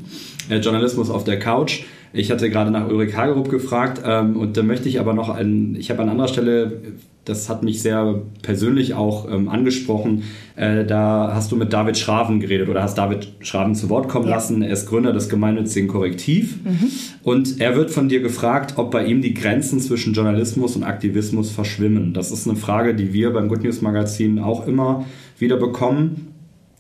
äh, 0.49 0.59
Journalismus 0.59 1.11
auf 1.11 1.25
der 1.25 1.39
Couch. 1.39 1.83
Ich 2.13 2.31
hatte 2.31 2.49
gerade 2.51 2.71
nach 2.71 2.89
Ulrich 2.89 3.17
Hagerup 3.17 3.51
gefragt 3.51 4.01
ähm, 4.05 4.37
und 4.37 4.57
da 4.57 4.63
möchte 4.63 4.89
ich 4.89 4.99
aber 4.99 5.13
noch, 5.13 5.29
ein, 5.29 5.77
ich 5.79 5.91
habe 5.91 6.03
an 6.03 6.09
anderer 6.09 6.29
Stelle, 6.29 6.81
das 7.25 7.51
hat 7.51 7.63
mich 7.63 7.83
sehr 7.83 8.23
persönlich 8.41 8.95
auch 8.95 9.31
ähm, 9.31 9.51
angesprochen, 9.51 10.23
äh, 10.57 10.87
da 10.87 11.33
hast 11.35 11.53
du 11.53 11.57
mit 11.57 11.73
David 11.73 11.99
Schraven 11.99 12.41
geredet 12.41 12.71
oder 12.71 12.83
hast 12.83 12.97
David 12.97 13.29
Schraven 13.41 13.75
zu 13.75 13.91
Wort 13.91 14.09
kommen 14.09 14.27
ja. 14.27 14.37
lassen. 14.37 14.63
Er 14.63 14.73
ist 14.73 14.89
Gründer 14.89 15.13
des 15.13 15.29
gemeinnützigen 15.29 15.89
Korrektiv 15.89 16.57
mhm. 16.65 16.89
und 17.23 17.61
er 17.61 17.77
wird 17.77 17.91
von 17.91 18.09
dir 18.09 18.21
gefragt, 18.21 18.75
ob 18.77 18.91
bei 18.91 19.05
ihm 19.05 19.21
die 19.21 19.35
Grenzen 19.35 19.79
zwischen 19.81 20.15
Journalismus 20.15 20.77
und 20.77 20.85
Aktivismus 20.85 21.51
verschwimmen. 21.51 22.15
Das 22.15 22.31
ist 22.31 22.49
eine 22.49 22.57
Frage, 22.57 22.95
die 22.95 23.13
wir 23.13 23.35
beim 23.35 23.49
Good 23.49 23.65
News 23.65 23.83
Magazin 23.83 24.39
auch 24.39 24.67
immer 24.67 25.05
wieder 25.39 25.59
bekommen. 25.59 26.38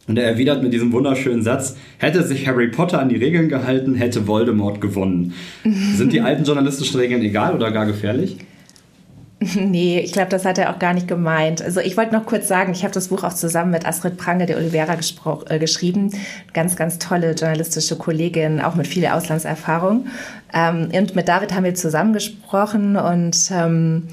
Und 0.08 0.18
er 0.18 0.24
erwidert 0.24 0.62
mit 0.62 0.72
diesem 0.72 0.92
wunderschönen 0.92 1.42
Satz, 1.42 1.76
hätte 1.98 2.26
sich 2.26 2.48
Harry 2.48 2.68
Potter 2.68 3.00
an 3.00 3.10
die 3.10 3.16
Regeln 3.16 3.48
gehalten, 3.48 3.94
hätte 3.94 4.26
Voldemort 4.26 4.80
gewonnen. 4.80 5.34
Sind 5.94 6.12
die 6.12 6.22
alten 6.22 6.44
journalistischen 6.44 6.98
Regeln 6.98 7.22
egal 7.22 7.54
oder 7.54 7.70
gar 7.70 7.86
gefährlich? 7.86 8.38
Nee, 9.54 10.00
ich 10.00 10.12
glaube, 10.12 10.30
das 10.30 10.44
hat 10.44 10.58
er 10.58 10.74
auch 10.74 10.78
gar 10.78 10.94
nicht 10.94 11.06
gemeint. 11.06 11.62
Also 11.62 11.80
ich 11.80 11.96
wollte 11.96 12.12
noch 12.12 12.26
kurz 12.26 12.48
sagen, 12.48 12.72
ich 12.72 12.82
habe 12.82 12.92
das 12.92 13.08
Buch 13.08 13.22
auch 13.22 13.32
zusammen 13.32 13.70
mit 13.70 13.86
Astrid 13.86 14.16
Prange 14.16 14.46
de 14.46 14.56
Oliveira 14.56 14.96
äh, 15.48 15.58
geschrieben. 15.58 16.10
Ganz, 16.52 16.76
ganz 16.76 16.98
tolle 16.98 17.32
journalistische 17.32 17.96
Kollegin, 17.96 18.60
auch 18.60 18.74
mit 18.74 18.86
viel 18.86 19.06
Auslandserfahrung. 19.06 20.06
Ähm, 20.52 20.88
und 20.92 21.14
mit 21.14 21.28
David 21.28 21.54
haben 21.54 21.64
wir 21.64 21.74
zusammen 21.74 22.12
gesprochen 22.12 22.96
und 22.96 23.36
ähm, 23.52 24.08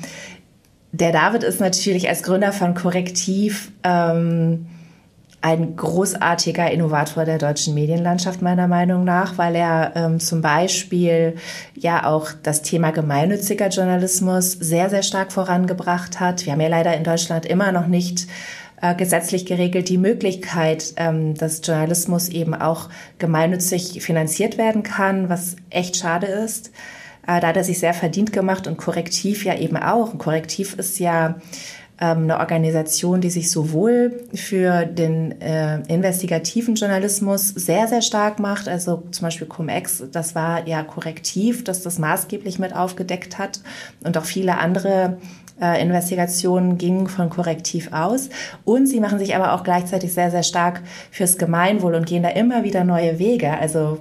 der 0.92 1.12
David 1.12 1.44
ist 1.44 1.60
natürlich 1.60 2.08
als 2.08 2.24
Gründer 2.24 2.54
von 2.54 2.74
Korrektiv 2.74 3.72
ähm, 3.84 4.68
ein 5.46 5.76
großartiger 5.76 6.72
Innovator 6.72 7.24
der 7.24 7.38
deutschen 7.38 7.76
Medienlandschaft 7.76 8.42
meiner 8.42 8.68
Meinung 8.68 9.04
nach, 9.04 9.38
weil 9.38 9.56
er 9.56 9.92
ähm, 9.94 10.20
zum 10.20 10.42
Beispiel 10.42 11.36
ja 11.76 12.08
auch 12.08 12.32
das 12.42 12.64
Thema 12.64 12.90
gemeinnütziger 12.90 13.68
Journalismus 13.68 14.54
sehr, 14.54 14.90
sehr 14.90 15.04
stark 15.04 15.32
vorangebracht 15.32 16.20
hat. 16.20 16.48
Wir 16.48 16.54
haben 16.54 16.62
ja 16.62 16.68
leider 16.68 16.98
in 16.98 17.04
Deutschland 17.04 17.46
immer 17.46 17.72
noch 17.72 17.86
nicht 17.86 18.26
äh, 18.82 18.96
gesetzlich 18.96 19.46
geregelt 19.46 19.88
die 19.88 20.00
Möglichkeit, 20.00 20.96
ähm, 20.96 21.36
dass 21.36 21.62
Journalismus 21.64 22.30
eben 22.30 22.56
auch 22.56 22.90
gemeinnützig 23.20 24.02
finanziert 24.02 24.58
werden 24.58 24.82
kann, 24.82 25.30
was 25.30 25.58
echt 25.70 25.96
schade 25.96 26.26
ist. 26.26 26.72
Äh, 27.28 27.40
da 27.40 27.50
hat 27.50 27.58
er 27.58 27.64
sich 27.64 27.78
sehr 27.78 27.94
verdient 27.94 28.34
gemacht 28.34 28.66
und 28.66 28.78
Korrektiv 28.78 29.46
ja 29.46 29.56
eben 29.56 29.78
auch. 29.78 30.12
Und 30.12 30.18
Korrektiv 30.18 30.74
ist 30.80 30.98
ja 30.98 31.36
eine 31.98 32.40
Organisation, 32.40 33.22
die 33.22 33.30
sich 33.30 33.50
sowohl 33.50 34.24
für 34.34 34.86
den 34.86 35.40
äh, 35.42 35.80
investigativen 35.88 36.76
Journalismus 36.76 37.50
sehr, 37.50 37.88
sehr 37.88 38.02
stark 38.02 38.40
macht, 38.40 38.68
also 38.68 39.04
zum 39.12 39.26
Beispiel 39.26 39.48
Cum-Ex, 39.48 40.04
das 40.12 40.36
war 40.36 40.68
ja 40.68 40.84
korrektiv, 40.84 41.64
dass 41.64 41.84
das 41.84 41.98
maßgeblich 41.98 42.60
mit 42.60 42.76
aufgedeckt 42.76 43.38
hat 43.38 43.62
und 44.04 44.18
auch 44.18 44.26
viele 44.26 44.58
andere 44.58 45.18
äh, 45.62 45.82
Investigationen 45.82 46.78
gingen 46.78 47.08
von 47.08 47.30
korrektiv 47.30 47.94
aus. 47.94 48.30
Und 48.66 48.88
sie 48.88 49.00
machen 49.00 49.20
sich 49.20 49.36
aber 49.36 49.54
auch 49.54 49.64
gleichzeitig 49.64 50.14
sehr, 50.14 50.32
sehr 50.32 50.44
stark 50.44 50.82
fürs 51.12 51.38
Gemeinwohl 51.38 51.96
und 51.96 52.06
gehen 52.06 52.24
da 52.24 52.30
immer 52.30 52.64
wieder 52.64 52.84
neue 52.84 53.20
Wege. 53.20 53.58
Also 53.58 54.00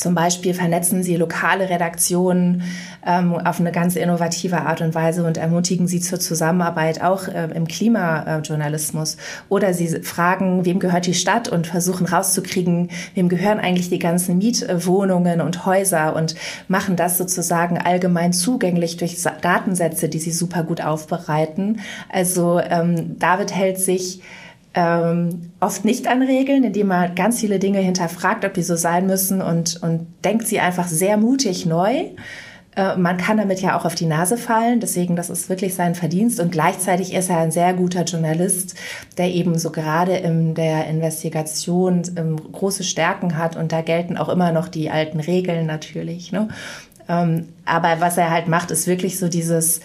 zum 0.00 0.14
Beispiel 0.14 0.54
vernetzen 0.54 1.02
sie 1.02 1.16
lokale 1.16 1.68
Redaktionen 1.68 2.62
ähm, 3.06 3.34
auf 3.34 3.60
eine 3.60 3.70
ganz 3.70 3.96
innovative 3.96 4.62
Art 4.62 4.80
und 4.80 4.94
Weise 4.94 5.24
und 5.24 5.36
ermutigen 5.36 5.88
sie 5.88 6.00
zur 6.00 6.18
Zusammenarbeit 6.18 7.02
auch 7.02 7.28
äh, 7.28 7.50
im 7.54 7.68
Klimajournalismus. 7.68 9.18
Oder 9.50 9.74
sie 9.74 9.88
fragen, 10.02 10.64
wem 10.64 10.78
gehört 10.78 11.06
die 11.06 11.12
Stadt 11.12 11.50
und 11.50 11.66
versuchen 11.66 12.06
rauszukriegen, 12.06 12.90
wem 13.14 13.28
gehören 13.28 13.60
eigentlich 13.60 13.90
die 13.90 13.98
ganzen 13.98 14.38
Mietwohnungen 14.38 15.42
und 15.42 15.66
Häuser 15.66 16.16
und 16.16 16.34
machen 16.66 16.96
das 16.96 17.18
sozusagen 17.18 17.76
allgemein 17.76 18.32
zugänglich 18.32 18.96
durch 18.96 19.18
Datensätze, 19.42 20.08
die 20.08 20.18
sie 20.18 20.32
super 20.32 20.62
gut 20.62 20.80
aufbereiten. 20.80 21.80
Also 22.08 22.58
ähm, 22.58 23.18
David 23.18 23.54
hält 23.54 23.78
sich 23.78 24.22
ähm, 24.74 25.50
oft 25.58 25.84
nicht 25.84 26.06
an 26.06 26.22
Regeln, 26.22 26.64
indem 26.64 26.88
man 26.88 27.14
ganz 27.14 27.40
viele 27.40 27.58
Dinge 27.58 27.80
hinterfragt, 27.80 28.44
ob 28.44 28.54
die 28.54 28.62
so 28.62 28.76
sein 28.76 29.06
müssen 29.06 29.42
und, 29.42 29.82
und 29.82 30.06
denkt 30.24 30.46
sie 30.46 30.60
einfach 30.60 30.86
sehr 30.86 31.16
mutig 31.16 31.66
neu. 31.66 32.04
Äh, 32.76 32.96
man 32.96 33.16
kann 33.16 33.38
damit 33.38 33.60
ja 33.60 33.76
auch 33.76 33.84
auf 33.84 33.96
die 33.96 34.06
Nase 34.06 34.36
fallen, 34.36 34.78
deswegen 34.78 35.16
das 35.16 35.28
ist 35.28 35.48
wirklich 35.48 35.74
sein 35.74 35.96
Verdienst 35.96 36.38
und 36.38 36.52
gleichzeitig 36.52 37.12
ist 37.14 37.30
er 37.30 37.38
ein 37.38 37.50
sehr 37.50 37.74
guter 37.74 38.04
Journalist, 38.04 38.76
der 39.18 39.28
eben 39.30 39.58
so 39.58 39.70
gerade 39.70 40.16
in 40.16 40.54
der 40.54 40.86
Investigation 40.86 42.02
ähm, 42.16 42.36
große 42.52 42.84
Stärken 42.84 43.36
hat 43.36 43.56
und 43.56 43.72
da 43.72 43.80
gelten 43.82 44.16
auch 44.16 44.28
immer 44.28 44.52
noch 44.52 44.68
die 44.68 44.88
alten 44.88 45.18
Regeln 45.18 45.66
natürlich. 45.66 46.30
Ne? 46.30 46.46
Ähm, 47.08 47.48
aber 47.64 48.00
was 48.00 48.16
er 48.16 48.30
halt 48.30 48.46
macht, 48.46 48.70
ist 48.70 48.86
wirklich 48.86 49.18
so 49.18 49.28
dieses 49.28 49.80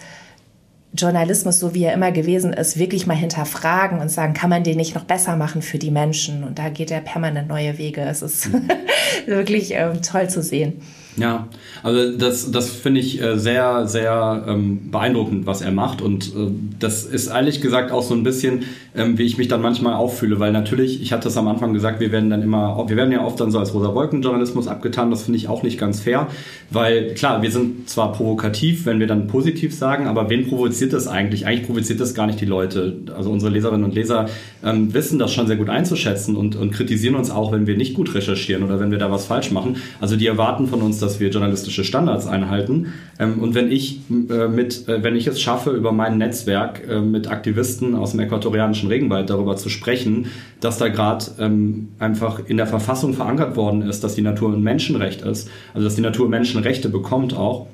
Journalismus, 0.92 1.58
so 1.58 1.74
wie 1.74 1.84
er 1.84 1.92
immer 1.92 2.12
gewesen 2.12 2.52
ist, 2.52 2.78
wirklich 2.78 3.06
mal 3.06 3.16
hinterfragen 3.16 4.00
und 4.00 4.10
sagen, 4.10 4.34
kann 4.34 4.50
man 4.50 4.64
den 4.64 4.76
nicht 4.76 4.94
noch 4.94 5.04
besser 5.04 5.36
machen 5.36 5.62
für 5.62 5.78
die 5.78 5.90
Menschen? 5.90 6.44
Und 6.44 6.58
da 6.58 6.68
geht 6.68 6.90
er 6.90 7.00
permanent 7.00 7.48
neue 7.48 7.78
Wege. 7.78 8.02
Es 8.02 8.22
ist 8.22 8.50
wirklich 9.26 9.72
ähm, 9.74 10.02
toll 10.02 10.30
zu 10.30 10.42
sehen. 10.42 10.80
Ja, 11.18 11.48
also 11.82 12.16
das, 12.16 12.50
das 12.50 12.68
finde 12.68 13.00
ich 13.00 13.22
äh, 13.22 13.38
sehr, 13.38 13.86
sehr 13.86 14.44
ähm, 14.46 14.90
beeindruckend, 14.90 15.46
was 15.46 15.62
er 15.62 15.72
macht. 15.72 16.02
Und 16.02 16.26
äh, 16.26 16.50
das 16.78 17.04
ist 17.04 17.28
ehrlich 17.28 17.62
gesagt 17.62 17.90
auch 17.90 18.02
so 18.02 18.12
ein 18.12 18.22
bisschen, 18.22 18.64
ähm, 18.94 19.16
wie 19.16 19.22
ich 19.22 19.38
mich 19.38 19.48
dann 19.48 19.62
manchmal 19.62 19.94
auffühle, 19.94 20.40
weil 20.40 20.52
natürlich, 20.52 21.00
ich 21.00 21.12
hatte 21.12 21.28
es 21.28 21.36
am 21.38 21.48
Anfang 21.48 21.72
gesagt, 21.72 22.00
wir 22.00 22.12
werden 22.12 22.28
dann 22.28 22.42
immer, 22.42 22.84
wir 22.86 22.96
werden 22.96 23.12
ja 23.12 23.24
oft 23.24 23.40
dann 23.40 23.50
so 23.50 23.58
als 23.58 23.72
rosa 23.72 23.94
Wolken-Journalismus 23.94 24.68
abgetan. 24.68 25.10
Das 25.10 25.22
finde 25.22 25.38
ich 25.38 25.48
auch 25.48 25.62
nicht 25.62 25.78
ganz 25.78 26.00
fair, 26.00 26.26
weil 26.70 27.14
klar, 27.14 27.40
wir 27.40 27.50
sind 27.50 27.88
zwar 27.88 28.12
provokativ, 28.12 28.84
wenn 28.84 29.00
wir 29.00 29.06
dann 29.06 29.26
positiv 29.26 29.74
sagen, 29.74 30.06
aber 30.06 30.28
wen 30.28 30.46
provoziert 30.48 30.92
das 30.92 31.08
eigentlich? 31.08 31.46
Eigentlich 31.46 31.66
provoziert 31.66 32.00
das 32.00 32.14
gar 32.14 32.26
nicht 32.26 32.42
die 32.42 32.46
Leute. 32.46 32.94
Also 33.16 33.30
unsere 33.30 33.50
Leserinnen 33.52 33.84
und 33.84 33.94
Leser 33.94 34.28
ähm, 34.62 34.92
wissen 34.92 35.18
das 35.18 35.32
schon 35.32 35.46
sehr 35.46 35.56
gut 35.56 35.70
einzuschätzen 35.70 36.36
und, 36.36 36.56
und 36.56 36.72
kritisieren 36.72 37.14
uns 37.14 37.30
auch, 37.30 37.52
wenn 37.52 37.66
wir 37.66 37.76
nicht 37.76 37.94
gut 37.94 38.14
recherchieren 38.14 38.62
oder 38.62 38.80
wenn 38.80 38.90
wir 38.90 38.98
da 38.98 39.10
was 39.10 39.24
falsch 39.24 39.50
machen. 39.50 39.76
Also 40.00 40.16
die 40.16 40.26
erwarten 40.26 40.66
von 40.66 40.82
uns, 40.82 41.05
dass 41.06 41.20
wir 41.20 41.30
journalistische 41.30 41.84
Standards 41.84 42.26
einhalten. 42.26 42.92
Ähm, 43.18 43.38
und 43.38 43.54
wenn 43.54 43.70
ich 43.70 44.00
äh, 44.10 44.48
mit, 44.48 44.88
äh, 44.88 45.02
wenn 45.02 45.16
ich 45.16 45.26
es 45.26 45.40
schaffe, 45.40 45.70
über 45.70 45.92
mein 45.92 46.18
Netzwerk 46.18 46.82
äh, 46.88 47.00
mit 47.00 47.28
Aktivisten 47.28 47.94
aus 47.94 48.10
dem 48.10 48.20
äquatorianischen 48.20 48.88
Regenwald 48.88 49.30
darüber 49.30 49.56
zu 49.56 49.68
sprechen, 49.68 50.26
dass 50.60 50.78
da 50.78 50.88
gerade 50.88 51.24
ähm, 51.38 51.88
einfach 51.98 52.40
in 52.46 52.56
der 52.56 52.66
Verfassung 52.66 53.14
verankert 53.14 53.56
worden 53.56 53.82
ist, 53.82 54.04
dass 54.04 54.14
die 54.14 54.22
Natur 54.22 54.52
ein 54.52 54.62
Menschenrecht 54.62 55.22
ist, 55.22 55.48
also 55.72 55.84
dass 55.86 55.94
die 55.94 56.02
Natur 56.02 56.28
Menschenrechte 56.28 56.88
bekommt 56.88 57.36
auch 57.36 57.66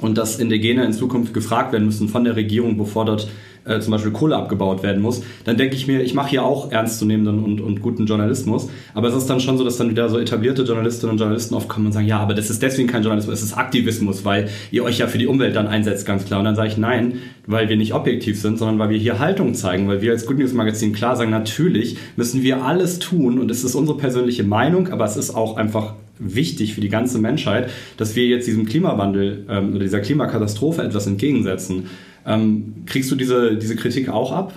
und 0.00 0.16
dass 0.16 0.38
Indigene 0.38 0.84
in 0.84 0.92
Zukunft 0.92 1.34
gefragt 1.34 1.72
werden 1.72 1.86
müssen 1.86 2.08
von 2.08 2.24
der 2.24 2.36
Regierung, 2.36 2.76
bevor 2.76 3.04
dort 3.04 3.28
äh, 3.68 3.80
zum 3.80 3.92
Beispiel 3.92 4.12
Kohle 4.12 4.36
abgebaut 4.36 4.82
werden 4.82 5.02
muss, 5.02 5.22
dann 5.44 5.56
denke 5.56 5.76
ich 5.76 5.86
mir, 5.86 6.02
ich 6.02 6.14
mache 6.14 6.30
hier 6.30 6.44
auch 6.44 6.72
ernstzunehmenden 6.72 7.44
und, 7.44 7.60
und 7.60 7.82
guten 7.82 8.06
Journalismus. 8.06 8.68
Aber 8.94 9.08
es 9.08 9.14
ist 9.14 9.26
dann 9.26 9.40
schon 9.40 9.58
so, 9.58 9.64
dass 9.64 9.76
dann 9.76 9.90
wieder 9.90 10.08
so 10.08 10.18
etablierte 10.18 10.62
Journalistinnen 10.62 11.12
und 11.12 11.18
Journalisten 11.18 11.54
aufkommen 11.54 11.86
und 11.86 11.92
sagen, 11.92 12.06
ja, 12.06 12.18
aber 12.18 12.34
das 12.34 12.50
ist 12.50 12.62
deswegen 12.62 12.88
kein 12.88 13.02
Journalismus, 13.02 13.34
es 13.36 13.42
ist 13.42 13.56
Aktivismus, 13.56 14.24
weil 14.24 14.48
ihr 14.70 14.84
euch 14.84 14.98
ja 14.98 15.06
für 15.06 15.18
die 15.18 15.26
Umwelt 15.26 15.56
dann 15.56 15.68
einsetzt, 15.68 16.06
ganz 16.06 16.24
klar. 16.24 16.40
Und 16.40 16.46
dann 16.46 16.56
sage 16.56 16.68
ich, 16.68 16.76
nein, 16.76 17.14
weil 17.46 17.68
wir 17.68 17.76
nicht 17.76 17.94
objektiv 17.94 18.40
sind, 18.40 18.58
sondern 18.58 18.78
weil 18.78 18.90
wir 18.90 18.98
hier 18.98 19.18
Haltung 19.18 19.54
zeigen, 19.54 19.88
weil 19.88 20.02
wir 20.02 20.12
als 20.12 20.26
Good 20.26 20.38
News 20.38 20.52
Magazin 20.52 20.92
klar 20.92 21.16
sagen, 21.16 21.30
natürlich 21.30 21.96
müssen 22.16 22.42
wir 22.42 22.64
alles 22.64 22.98
tun 22.98 23.38
und 23.38 23.50
es 23.50 23.64
ist 23.64 23.74
unsere 23.74 23.96
persönliche 23.96 24.44
Meinung, 24.44 24.88
aber 24.88 25.04
es 25.04 25.16
ist 25.16 25.34
auch 25.34 25.56
einfach 25.56 25.94
wichtig 26.18 26.74
für 26.74 26.80
die 26.80 26.88
ganze 26.88 27.18
Menschheit, 27.18 27.70
dass 27.96 28.16
wir 28.16 28.26
jetzt 28.26 28.46
diesem 28.46 28.66
Klimawandel 28.66 29.46
ähm, 29.48 29.70
oder 29.70 29.80
dieser 29.80 30.00
Klimakatastrophe 30.00 30.82
etwas 30.82 31.06
entgegensetzen. 31.06 31.86
Ähm, 32.28 32.84
kriegst 32.86 33.10
du 33.10 33.16
diese, 33.16 33.56
diese 33.56 33.74
Kritik 33.74 34.08
auch 34.10 34.30
ab? 34.32 34.52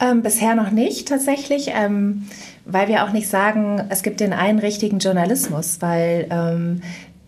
Ähm, 0.00 0.22
bisher 0.22 0.54
noch 0.54 0.70
nicht 0.70 1.08
tatsächlich, 1.08 1.70
ähm, 1.74 2.24
weil 2.64 2.88
wir 2.88 3.04
auch 3.04 3.12
nicht 3.12 3.28
sagen, 3.28 3.82
es 3.88 4.02
gibt 4.02 4.20
den 4.20 4.32
einen 4.32 4.58
richtigen 4.58 4.98
Journalismus, 4.98 5.78
weil 5.80 6.26
ähm, 6.30 6.82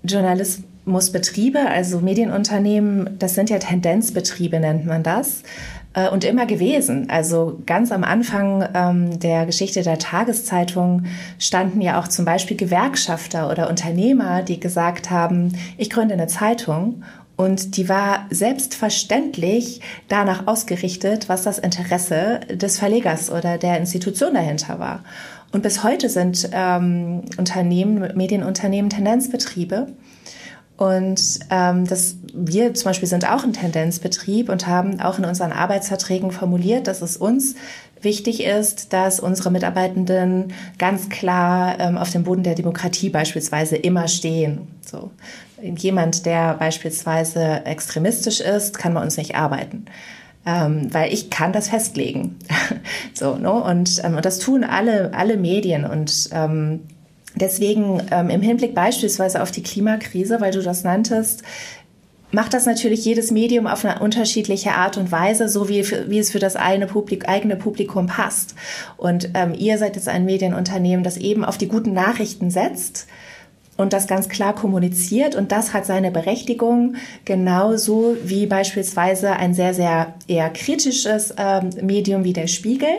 Journalismusbetriebe, 0.04 1.60
also 1.60 2.00
Medienunternehmen, 2.00 3.16
das 3.18 3.34
sind 3.34 3.48
ja 3.50 3.58
Tendenzbetriebe, 3.58 4.60
nennt 4.60 4.86
man 4.86 5.02
das 5.02 5.42
äh, 5.94 6.08
und 6.10 6.24
immer 6.24 6.44
gewesen. 6.44 7.08
Also 7.08 7.58
ganz 7.64 7.90
am 7.90 8.04
Anfang 8.04 8.68
ähm, 8.74 9.18
der 9.18 9.46
Geschichte 9.46 9.82
der 9.82 9.98
Tageszeitung 9.98 11.04
standen 11.38 11.80
ja 11.80 12.00
auch 12.00 12.08
zum 12.08 12.24
Beispiel 12.24 12.56
Gewerkschafter 12.56 13.50
oder 13.50 13.70
Unternehmer, 13.70 14.42
die 14.42 14.60
gesagt 14.60 15.10
haben, 15.10 15.52
ich 15.76 15.88
gründe 15.90 16.14
eine 16.14 16.26
Zeitung 16.26 17.02
und 17.38 17.76
die 17.76 17.88
war 17.88 18.26
selbstverständlich 18.30 19.80
danach 20.08 20.48
ausgerichtet, 20.48 21.28
was 21.28 21.44
das 21.44 21.60
Interesse 21.60 22.40
des 22.50 22.80
Verlegers 22.80 23.30
oder 23.30 23.58
der 23.58 23.78
Institution 23.78 24.34
dahinter 24.34 24.80
war. 24.80 25.04
Und 25.52 25.62
bis 25.62 25.84
heute 25.84 26.08
sind 26.08 26.50
ähm, 26.52 27.22
Unternehmen, 27.36 28.16
Medienunternehmen 28.16 28.90
Tendenzbetriebe. 28.90 29.86
Und 30.76 31.38
ähm, 31.50 31.86
das, 31.86 32.16
wir 32.34 32.74
zum 32.74 32.86
Beispiel 32.86 33.08
sind 33.08 33.30
auch 33.30 33.44
ein 33.44 33.52
Tendenzbetrieb 33.52 34.48
und 34.48 34.66
haben 34.66 35.00
auch 35.00 35.18
in 35.18 35.24
unseren 35.24 35.52
Arbeitsverträgen 35.52 36.32
formuliert, 36.32 36.88
dass 36.88 37.02
es 37.02 37.16
uns 37.16 37.54
wichtig 38.02 38.42
ist, 38.42 38.92
dass 38.92 39.20
unsere 39.20 39.52
Mitarbeitenden 39.52 40.52
ganz 40.76 41.08
klar 41.08 41.78
ähm, 41.78 41.98
auf 41.98 42.10
dem 42.10 42.24
Boden 42.24 42.42
der 42.42 42.56
Demokratie 42.56 43.10
beispielsweise 43.10 43.76
immer 43.76 44.08
stehen. 44.08 44.66
So 44.84 45.12
jemand, 45.62 46.26
der 46.26 46.54
beispielsweise 46.54 47.64
extremistisch 47.64 48.40
ist, 48.40 48.78
kann 48.78 48.94
bei 48.94 49.02
uns 49.02 49.16
nicht 49.16 49.34
arbeiten. 49.34 49.86
Ähm, 50.46 50.92
weil 50.94 51.12
ich 51.12 51.30
kann 51.30 51.52
das 51.52 51.68
festlegen. 51.68 52.36
so, 53.14 53.36
ne? 53.36 53.52
und, 53.52 54.02
ähm, 54.04 54.16
und 54.16 54.24
das 54.24 54.38
tun 54.38 54.64
alle, 54.64 55.12
alle 55.12 55.36
Medien. 55.36 55.84
Und 55.84 56.30
ähm, 56.32 56.80
deswegen 57.34 58.02
ähm, 58.10 58.30
im 58.30 58.40
Hinblick 58.40 58.74
beispielsweise 58.74 59.42
auf 59.42 59.50
die 59.50 59.62
Klimakrise, 59.62 60.40
weil 60.40 60.52
du 60.52 60.62
das 60.62 60.84
nanntest, 60.84 61.42
macht 62.30 62.54
das 62.54 62.66
natürlich 62.66 63.04
jedes 63.04 63.30
Medium 63.30 63.66
auf 63.66 63.84
eine 63.84 64.00
unterschiedliche 64.00 64.72
Art 64.72 64.96
und 64.96 65.10
Weise, 65.10 65.48
so 65.48 65.68
wie, 65.68 65.84
wie 66.08 66.18
es 66.18 66.30
für 66.30 66.38
das 66.38 66.56
eine 66.56 66.86
Publik, 66.86 67.28
eigene 67.28 67.56
Publikum 67.56 68.06
passt. 68.06 68.54
Und 68.96 69.30
ähm, 69.34 69.54
ihr 69.54 69.78
seid 69.78 69.96
jetzt 69.96 70.08
ein 70.08 70.24
Medienunternehmen, 70.24 71.04
das 71.04 71.16
eben 71.16 71.44
auf 71.44 71.58
die 71.58 71.68
guten 71.68 71.92
Nachrichten 71.92 72.50
setzt 72.50 73.06
und 73.78 73.94
das 73.94 74.06
ganz 74.06 74.28
klar 74.28 74.54
kommuniziert 74.54 75.34
und 75.36 75.52
das 75.52 75.72
hat 75.72 75.86
seine 75.86 76.10
Berechtigung, 76.10 76.96
genauso 77.24 78.16
wie 78.24 78.46
beispielsweise 78.46 79.30
ein 79.32 79.54
sehr, 79.54 79.72
sehr 79.72 80.14
eher 80.26 80.50
kritisches 80.50 81.32
ähm, 81.38 81.70
Medium 81.80 82.24
wie 82.24 82.34
der 82.34 82.48
Spiegel. 82.48 82.90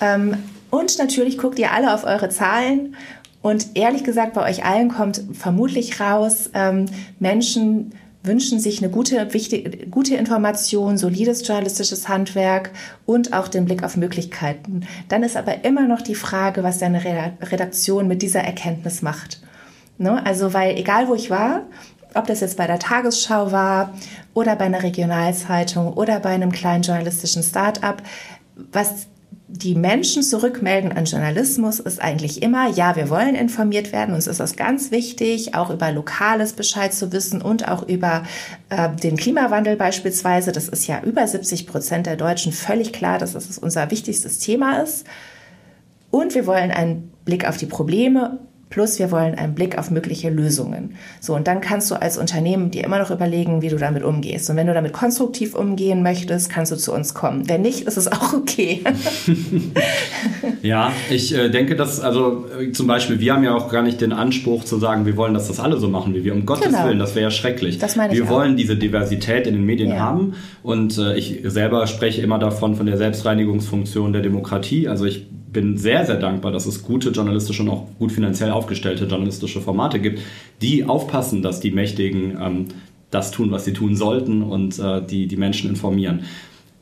Ähm, 0.00 0.36
und 0.70 0.96
natürlich 0.98 1.36
guckt 1.36 1.58
ihr 1.58 1.72
alle 1.72 1.92
auf 1.92 2.04
eure 2.04 2.28
Zahlen 2.30 2.96
und 3.42 3.66
ehrlich 3.74 4.04
gesagt, 4.04 4.34
bei 4.34 4.48
euch 4.48 4.64
allen 4.64 4.88
kommt 4.90 5.22
vermutlich 5.32 6.00
raus, 6.00 6.50
ähm, 6.54 6.86
Menschen 7.18 7.92
wünschen 8.22 8.58
sich 8.58 8.80
eine 8.80 8.90
gute, 8.90 9.34
wichtige, 9.34 9.86
gute 9.88 10.14
Information, 10.14 10.96
solides 10.96 11.46
journalistisches 11.46 12.08
Handwerk 12.08 12.70
und 13.06 13.32
auch 13.32 13.48
den 13.48 13.66
Blick 13.66 13.82
auf 13.82 13.96
Möglichkeiten. 13.96 14.86
Dann 15.08 15.24
ist 15.24 15.36
aber 15.36 15.64
immer 15.64 15.86
noch 15.86 16.00
die 16.00 16.14
Frage, 16.14 16.62
was 16.62 16.78
deine 16.78 17.02
Redaktion 17.04 18.08
mit 18.08 18.22
dieser 18.22 18.40
Erkenntnis 18.40 19.02
macht. 19.02 19.40
Ne? 19.98 20.24
Also, 20.24 20.52
weil 20.52 20.76
egal 20.76 21.08
wo 21.08 21.14
ich 21.14 21.30
war, 21.30 21.62
ob 22.14 22.26
das 22.26 22.40
jetzt 22.40 22.56
bei 22.56 22.66
der 22.66 22.78
Tagesschau 22.78 23.52
war 23.52 23.92
oder 24.34 24.56
bei 24.56 24.64
einer 24.64 24.82
Regionalzeitung 24.82 25.92
oder 25.92 26.20
bei 26.20 26.30
einem 26.30 26.52
kleinen 26.52 26.82
journalistischen 26.82 27.42
Start-up, 27.42 28.02
was 28.72 29.08
die 29.46 29.74
Menschen 29.74 30.22
zurückmelden 30.22 30.90
an 30.92 31.04
Journalismus 31.04 31.78
ist 31.78 32.00
eigentlich 32.00 32.42
immer, 32.42 32.68
ja, 32.70 32.96
wir 32.96 33.08
wollen 33.08 33.36
informiert 33.36 33.92
werden, 33.92 34.14
uns 34.14 34.26
ist 34.26 34.40
das 34.40 34.56
ganz 34.56 34.90
wichtig, 34.90 35.54
auch 35.54 35.70
über 35.70 35.92
Lokales 35.92 36.54
Bescheid 36.54 36.92
zu 36.92 37.12
wissen 37.12 37.40
und 37.40 37.68
auch 37.68 37.86
über 37.86 38.24
äh, 38.70 38.90
den 38.90 39.16
Klimawandel 39.16 39.76
beispielsweise. 39.76 40.50
Das 40.50 40.68
ist 40.68 40.86
ja 40.88 41.02
über 41.02 41.26
70 41.26 41.68
Prozent 41.68 42.06
der 42.06 42.16
Deutschen 42.16 42.52
völlig 42.52 42.92
klar, 42.92 43.18
dass 43.18 43.34
das 43.34 43.58
unser 43.58 43.90
wichtigstes 43.90 44.40
Thema 44.40 44.82
ist. 44.82 45.06
Und 46.10 46.34
wir 46.34 46.46
wollen 46.46 46.70
einen 46.70 47.12
Blick 47.24 47.46
auf 47.46 47.56
die 47.56 47.66
Probleme 47.66 48.38
Plus 48.70 48.98
wir 48.98 49.10
wollen 49.12 49.34
einen 49.34 49.54
Blick 49.54 49.78
auf 49.78 49.90
mögliche 49.90 50.30
Lösungen. 50.30 50.96
So, 51.20 51.34
und 51.34 51.46
dann 51.46 51.60
kannst 51.60 51.90
du 51.90 51.94
als 51.94 52.18
Unternehmen 52.18 52.70
dir 52.70 52.84
immer 52.84 52.98
noch 52.98 53.10
überlegen, 53.10 53.62
wie 53.62 53.68
du 53.68 53.76
damit 53.76 54.02
umgehst. 54.02 54.50
Und 54.50 54.56
wenn 54.56 54.66
du 54.66 54.74
damit 54.74 54.92
konstruktiv 54.92 55.54
umgehen 55.54 56.02
möchtest, 56.02 56.50
kannst 56.50 56.72
du 56.72 56.76
zu 56.76 56.92
uns 56.92 57.14
kommen. 57.14 57.48
Wenn 57.48 57.62
nicht, 57.62 57.82
ist 57.82 57.96
es 57.96 58.10
auch 58.10 58.32
okay. 58.32 58.82
ja, 60.62 60.92
ich 61.10 61.34
äh, 61.34 61.50
denke, 61.50 61.76
dass, 61.76 62.00
also 62.00 62.46
äh, 62.60 62.72
zum 62.72 62.86
Beispiel, 62.86 63.20
wir 63.20 63.34
haben 63.34 63.44
ja 63.44 63.54
auch 63.54 63.70
gar 63.70 63.82
nicht 63.82 64.00
den 64.00 64.12
Anspruch 64.12 64.64
zu 64.64 64.78
sagen, 64.78 65.06
wir 65.06 65.16
wollen, 65.16 65.34
dass 65.34 65.48
das 65.48 65.60
alle 65.60 65.78
so 65.78 65.88
machen 65.88 66.14
wie 66.14 66.24
wir. 66.24 66.34
Um 66.34 66.44
Gottes 66.44 66.66
genau. 66.66 66.86
Willen, 66.86 66.98
das 66.98 67.14
wäre 67.14 67.24
ja 67.24 67.30
schrecklich. 67.30 67.78
Das 67.78 67.96
meine 67.96 68.12
ich 68.12 68.18
wir 68.18 68.26
auch. 68.26 68.30
wollen 68.30 68.56
diese 68.56 68.76
Diversität 68.76 69.46
in 69.46 69.54
den 69.54 69.64
Medien 69.64 69.90
ja. 69.90 69.98
haben. 69.98 70.34
Und 70.62 70.98
äh, 70.98 71.16
ich 71.16 71.40
selber 71.44 71.86
spreche 71.86 72.22
immer 72.22 72.38
davon, 72.38 72.74
von 72.74 72.86
der 72.86 72.96
Selbstreinigungsfunktion 72.96 74.12
der 74.12 74.22
Demokratie. 74.22 74.88
Also 74.88 75.04
ich 75.04 75.26
bin 75.54 75.78
sehr, 75.78 76.04
sehr 76.04 76.16
dankbar, 76.16 76.52
dass 76.52 76.66
es 76.66 76.82
gute 76.82 77.08
journalistische 77.08 77.62
und 77.62 77.70
auch 77.70 77.86
gut 77.98 78.12
finanziell 78.12 78.50
aufgestellte 78.50 79.06
journalistische 79.06 79.62
Formate 79.62 79.98
gibt, 79.98 80.20
die 80.60 80.84
aufpassen, 80.84 81.40
dass 81.40 81.60
die 81.60 81.70
Mächtigen 81.70 82.36
ähm, 82.38 82.66
das 83.10 83.30
tun, 83.30 83.50
was 83.50 83.64
sie 83.64 83.72
tun 83.72 83.96
sollten 83.96 84.42
und 84.42 84.78
äh, 84.78 85.00
die, 85.00 85.26
die 85.26 85.36
Menschen 85.36 85.70
informieren. 85.70 86.24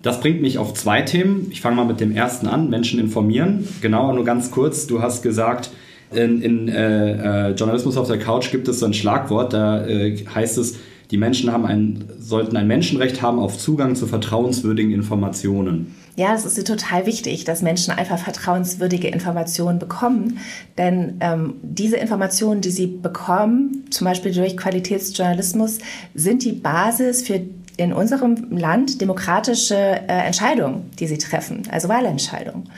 Das 0.03 0.21
bringt 0.21 0.43
mich 0.43 0.59
auf 0.59 0.75
zwei 0.75 1.03
Themen. 1.03 1.47
Ich 1.51 1.61
fange 1.61 1.77
mal 1.77 1.85
mit 1.85 2.01
dem 2.01 2.11
ersten 2.11 2.49
an, 2.49 2.69
Menschen 2.69 2.99
informieren. 2.99 3.69
Genau, 3.81 4.13
nur 4.13 4.25
ganz 4.25 4.51
kurz, 4.51 4.89
du 4.89 5.01
hast 5.01 5.23
gesagt, 5.23 5.71
in, 6.11 6.43
in 6.43 6.69
äh, 6.69 7.51
äh, 7.51 7.53
Journalismus 7.53 7.97
auf 7.97 8.09
der 8.09 8.19
Couch 8.19 8.51
gibt 8.51 8.67
es 8.69 8.81
so 8.81 8.87
ein 8.87 8.95
Schlagwort, 8.95 9.53
da 9.53 9.87
äh, 9.87 10.17
heißt 10.35 10.59
es, 10.59 10.79
die 11.13 11.19
Menschen 11.19 11.53
haben 11.53 11.67
ein, 11.67 12.05
sollten 12.19 12.57
ein 12.57 12.67
Menschenrecht 12.67 13.21
haben 13.21 13.39
auf 13.39 13.59
Zugang 13.59 13.95
zu 13.95 14.07
vertrauenswürdigen 14.07 14.93
Informationen. 14.93 15.95
Ja, 16.17 16.35
es 16.35 16.45
ist 16.47 16.67
total 16.67 17.07
wichtig, 17.07 17.45
dass 17.45 17.61
Menschen 17.63 17.93
einfach 17.93 18.19
vertrauenswürdige 18.19 19.09
Informationen 19.09 19.79
bekommen. 19.79 20.39
Denn 20.79 21.19
ähm, 21.21 21.55
diese 21.63 21.97
Informationen, 21.97 22.63
die 22.63 22.71
sie 22.71 22.87
bekommen, 22.87 23.85
zum 23.91 24.07
Beispiel 24.07 24.33
durch 24.33 24.57
Qualitätsjournalismus, 24.57 25.79
sind 26.15 26.45
die 26.45 26.53
Basis 26.53 27.23
für 27.23 27.43
in 27.77 27.93
unserem 27.93 28.51
Land 28.51 29.01
demokratische 29.01 29.75
äh, 29.75 30.27
Entscheidungen, 30.27 30.91
die 30.99 31.07
sie 31.07 31.19
treffen, 31.19 31.63
also 31.71 31.89
Wahlentscheidungen. 31.89 32.69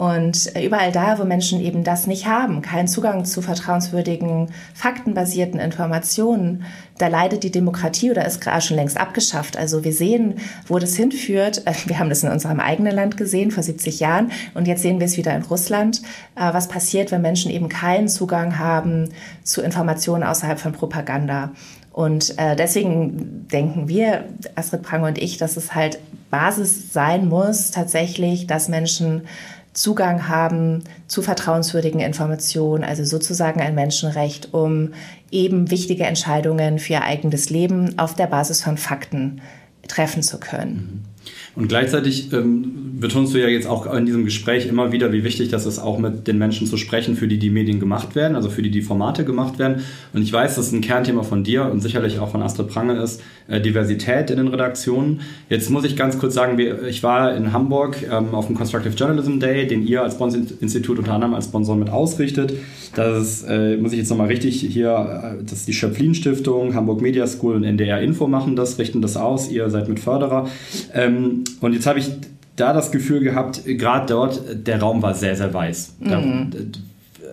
Und 0.00 0.50
überall 0.58 0.92
da, 0.92 1.18
wo 1.18 1.24
Menschen 1.24 1.60
eben 1.60 1.84
das 1.84 2.06
nicht 2.06 2.24
haben, 2.24 2.62
keinen 2.62 2.88
Zugang 2.88 3.26
zu 3.26 3.42
vertrauenswürdigen, 3.42 4.48
faktenbasierten 4.72 5.60
Informationen, 5.60 6.64
da 6.96 7.08
leidet 7.08 7.42
die 7.42 7.50
Demokratie 7.50 8.10
oder 8.10 8.24
ist 8.24 8.40
gerade 8.40 8.62
schon 8.62 8.78
längst 8.78 8.96
abgeschafft. 8.96 9.58
Also 9.58 9.84
wir 9.84 9.92
sehen, 9.92 10.36
wo 10.66 10.78
das 10.78 10.96
hinführt. 10.96 11.64
Wir 11.84 11.98
haben 11.98 12.08
das 12.08 12.22
in 12.22 12.30
unserem 12.30 12.60
eigenen 12.60 12.94
Land 12.94 13.18
gesehen 13.18 13.50
vor 13.50 13.62
70 13.62 14.00
Jahren 14.00 14.32
und 14.54 14.66
jetzt 14.66 14.80
sehen 14.80 15.00
wir 15.00 15.04
es 15.04 15.18
wieder 15.18 15.36
in 15.36 15.42
Russland. 15.42 16.00
Äh, 16.34 16.54
was 16.54 16.68
passiert, 16.68 17.12
wenn 17.12 17.20
Menschen 17.20 17.50
eben 17.50 17.68
keinen 17.68 18.08
Zugang 18.08 18.58
haben 18.58 19.10
zu 19.44 19.60
Informationen 19.60 20.22
außerhalb 20.22 20.58
von 20.58 20.72
Propaganda? 20.72 21.50
Und 21.92 22.38
äh, 22.38 22.56
deswegen 22.56 23.46
denken 23.48 23.86
wir, 23.86 24.24
Astrid 24.54 24.80
Prange 24.80 25.08
und 25.08 25.18
ich, 25.18 25.36
dass 25.36 25.58
es 25.58 25.74
halt 25.74 25.98
Basis 26.30 26.94
sein 26.94 27.28
muss, 27.28 27.70
tatsächlich, 27.70 28.46
dass 28.46 28.68
Menschen 28.68 29.26
Zugang 29.72 30.28
haben 30.28 30.82
zu 31.06 31.22
vertrauenswürdigen 31.22 32.00
Informationen, 32.00 32.82
also 32.82 33.04
sozusagen 33.04 33.60
ein 33.60 33.74
Menschenrecht, 33.74 34.52
um 34.52 34.94
eben 35.30 35.70
wichtige 35.70 36.04
Entscheidungen 36.04 36.78
für 36.78 36.94
ihr 36.94 37.02
eigenes 37.02 37.50
Leben 37.50 37.98
auf 37.98 38.14
der 38.14 38.26
Basis 38.26 38.62
von 38.62 38.76
Fakten 38.76 39.40
treffen 39.86 40.22
zu 40.22 40.38
können. 40.38 41.04
Mhm. 41.04 41.19
Und 41.56 41.68
gleichzeitig 41.68 42.32
ähm, 42.32 42.80
betonst 43.00 43.34
du 43.34 43.38
ja 43.38 43.48
jetzt 43.48 43.66
auch 43.66 43.92
in 43.92 44.06
diesem 44.06 44.24
Gespräch 44.24 44.66
immer 44.66 44.92
wieder, 44.92 45.12
wie 45.12 45.24
wichtig 45.24 45.48
das 45.48 45.66
ist, 45.66 45.78
auch 45.80 45.98
mit 45.98 46.28
den 46.28 46.38
Menschen 46.38 46.66
zu 46.66 46.76
sprechen, 46.76 47.16
für 47.16 47.26
die 47.26 47.38
die 47.38 47.50
Medien 47.50 47.80
gemacht 47.80 48.14
werden, 48.14 48.36
also 48.36 48.50
für 48.50 48.62
die 48.62 48.70
die 48.70 48.82
Formate 48.82 49.24
gemacht 49.24 49.58
werden. 49.58 49.82
Und 50.12 50.22
ich 50.22 50.32
weiß, 50.32 50.54
dass 50.54 50.70
ein 50.70 50.80
Kernthema 50.80 51.22
von 51.22 51.42
dir 51.42 51.64
und 51.64 51.80
sicherlich 51.80 52.20
auch 52.20 52.30
von 52.30 52.42
Astrid 52.42 52.68
Prange 52.68 53.00
ist, 53.02 53.20
äh, 53.48 53.60
Diversität 53.60 54.30
in 54.30 54.36
den 54.36 54.48
Redaktionen. 54.48 55.20
Jetzt 55.48 55.70
muss 55.70 55.84
ich 55.84 55.96
ganz 55.96 56.18
kurz 56.18 56.34
sagen, 56.34 56.60
ich 56.88 57.02
war 57.02 57.34
in 57.34 57.52
Hamburg 57.52 57.96
ähm, 58.10 58.32
auf 58.32 58.46
dem 58.46 58.56
Constructive 58.56 58.94
Journalism 58.94 59.40
Day, 59.40 59.66
den 59.66 59.84
ihr 59.86 60.02
als 60.02 60.18
Bonds-Institut 60.18 60.98
unter 60.98 61.12
anderem 61.12 61.34
als 61.34 61.46
Sponsor 61.46 61.74
mit 61.74 61.90
ausrichtet. 61.90 62.54
Das 62.94 63.42
äh, 63.42 63.76
muss 63.76 63.92
ich 63.92 63.98
jetzt 63.98 64.10
nochmal 64.10 64.28
richtig 64.28 64.60
hier, 64.60 65.36
äh, 65.40 65.42
das 65.42 65.60
ist 65.60 65.68
die 65.68 65.72
Schöpflin 65.72 66.14
Stiftung, 66.14 66.74
Hamburg 66.74 67.00
Media 67.00 67.26
School 67.26 67.56
und 67.56 67.64
NDR 67.64 68.00
Info 68.00 68.28
machen 68.28 68.56
das, 68.56 68.78
richten 68.78 69.02
das 69.02 69.16
aus. 69.16 69.50
Ihr 69.50 69.68
seid 69.70 69.88
mit 69.88 70.00
Förderer. 70.00 70.48
Ähm, 70.94 71.39
und 71.60 71.72
jetzt 71.72 71.86
habe 71.86 71.98
ich 71.98 72.10
da 72.56 72.72
das 72.72 72.90
Gefühl 72.90 73.20
gehabt, 73.20 73.62
gerade 73.64 74.06
dort, 74.06 74.42
der 74.66 74.80
Raum 74.80 75.02
war 75.02 75.14
sehr, 75.14 75.36
sehr 75.36 75.52
weiß. 75.52 75.94
Mhm. 76.00 76.50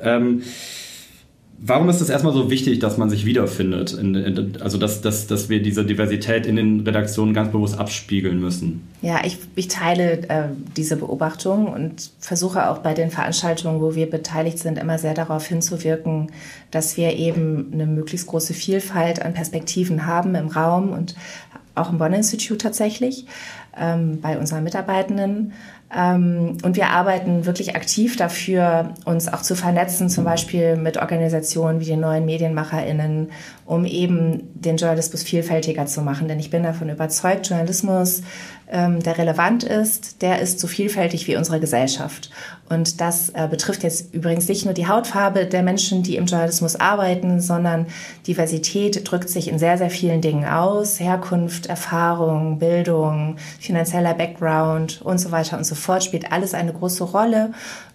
Da, 0.02 0.16
ähm, 0.16 0.42
Warum 1.60 1.90
ist 1.90 2.02
es 2.02 2.10
erstmal 2.10 2.34
so 2.34 2.52
wichtig, 2.52 2.78
dass 2.80 3.00
man 3.00 3.10
sich 3.10 3.26
wiederfindet? 3.26 3.92
In, 3.92 4.14
in, 4.14 4.62
also, 4.62 4.78
dass, 4.78 5.02
dass, 5.02 5.26
dass 5.26 5.50
wir 5.50 5.60
diese 5.60 5.84
Diversität 5.84 6.46
in 6.46 6.56
den 6.56 6.82
Redaktionen 6.82 7.34
ganz 7.34 7.52
bewusst 7.52 7.80
abspiegeln 7.80 8.40
müssen? 8.40 8.88
Ja, 9.02 9.22
ich, 9.26 9.40
ich 9.56 9.68
teile 9.68 10.30
äh, 10.30 10.50
diese 10.76 10.98
Beobachtung 10.98 11.68
und 11.68 12.12
versuche 12.20 12.70
auch 12.70 12.80
bei 12.80 12.94
den 12.94 13.10
Veranstaltungen, 13.10 13.82
wo 13.82 13.96
wir 13.96 14.08
beteiligt 14.08 14.60
sind, 14.60 14.78
immer 14.78 15.00
sehr 15.00 15.16
darauf 15.16 15.48
hinzuwirken, 15.48 16.32
dass 16.70 16.96
wir 16.96 17.14
eben 17.16 17.72
eine 17.74 17.88
möglichst 17.88 18.28
große 18.28 18.54
Vielfalt 18.54 19.24
an 19.24 19.34
Perspektiven 19.34 20.06
haben 20.06 20.36
im 20.36 20.50
Raum 20.50 20.92
und 20.92 21.16
auch 21.74 21.92
im 21.92 21.98
Bonn 21.98 22.14
Institute 22.14 22.60
tatsächlich 22.60 23.26
ähm, 23.80 24.22
bei 24.22 24.38
unseren 24.38 24.64
Mitarbeitenden. 24.64 25.54
Ähm, 25.96 26.58
und 26.64 26.76
wir 26.76 26.90
arbeiten 26.90 27.46
wirklich 27.46 27.76
aktiv 27.76 28.18
dafür, 28.18 28.94
uns 29.06 29.32
auch 29.32 29.42
zu 29.42 29.56
vernetzen, 29.56 30.10
zum 30.10 30.26
Beispiel 30.26 30.76
mit 30.76 30.98
Organisationen 30.98 31.80
wie 31.80 31.86
den 31.86 32.02
neuen 32.02 32.26
MedienmacherInnen, 32.26 33.30
um 33.66 33.86
eben 33.86 34.50
den 34.54 34.76
Journalismus 34.76 35.24
vielfältiger 35.24 35.86
zu 35.86 36.02
machen. 36.02 36.28
Denn 36.28 36.40
ich 36.40 36.50
bin 36.50 36.64
davon 36.64 36.90
überzeugt, 36.90 37.48
Journalismus 37.48 38.22
ähm, 38.70 39.02
der 39.02 39.18
relevant 39.18 39.64
ist, 39.64 40.22
der 40.22 40.42
ist 40.42 40.60
so 40.60 40.68
vielfältig 40.68 41.28
wie 41.28 41.38
unsere 41.38 41.60
Gesellschaft. 41.60 42.30
Und 42.70 43.00
das 43.00 43.30
äh, 43.30 43.48
betrifft 43.50 43.84
jetzt 43.84 44.14
übrigens 44.14 44.50
nicht 44.50 44.66
nur 44.66 44.74
die 44.74 44.88
Hautfarbe 44.88 45.46
der 45.46 45.64
Menschen, 45.64 46.04
die 46.04 46.18
im 46.18 46.26
Journalismus 46.26 46.76
arbeiten, 46.76 47.40
sondern 47.40 47.88
Diversität 48.28 49.10
drückt 49.10 49.30
sich 49.30 49.48
in 49.48 49.58
sehr, 49.58 49.78
sehr 49.78 49.90
vielen 49.90 50.20
Dingen 50.22 50.46
aus. 50.46 51.00
Herkunft, 51.00 51.68
Erfahrung, 51.68 52.60
Bildung, 52.60 53.38
finanzieller 53.60 54.14
Background 54.14 55.02
und 55.02 55.18
so 55.20 55.32
weiter 55.32 55.58
und 55.58 55.64
so 55.64 55.76
fort 55.76 56.04
spielt 56.04 56.32
alles 56.32 56.54
eine 56.54 56.74
große 56.74 57.06
Rolle. 57.06 57.52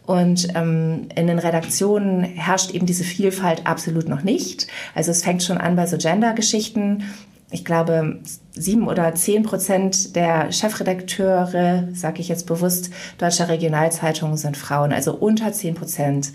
Und 0.06 0.48
ähm, 0.56 1.08
in 1.14 1.26
den 1.26 1.38
Redaktionen 1.38 2.24
herrscht 2.24 2.72
eben 2.72 2.86
diese 2.86 3.04
Vielfalt 3.04 3.66
absolut 3.66 4.08
noch 4.08 4.22
nicht. 4.22 4.66
Also 4.94 5.10
es 5.10 5.22
fängt 5.22 5.42
schon 5.42 5.58
an 5.58 5.76
bei 5.76 5.86
so 5.86 5.96
Gender-Geschichten 5.96 7.04
ich 7.52 7.64
glaube, 7.64 8.18
sieben 8.54 8.88
oder 8.88 9.14
zehn 9.14 9.42
Prozent 9.42 10.16
der 10.16 10.52
Chefredakteure, 10.52 11.88
sage 11.92 12.20
ich 12.20 12.28
jetzt 12.28 12.46
bewusst, 12.46 12.90
deutscher 13.18 13.48
Regionalzeitungen 13.48 14.36
sind 14.36 14.56
Frauen, 14.56 14.92
also 14.92 15.14
unter 15.14 15.52
zehn 15.52 15.74
Prozent. 15.74 16.32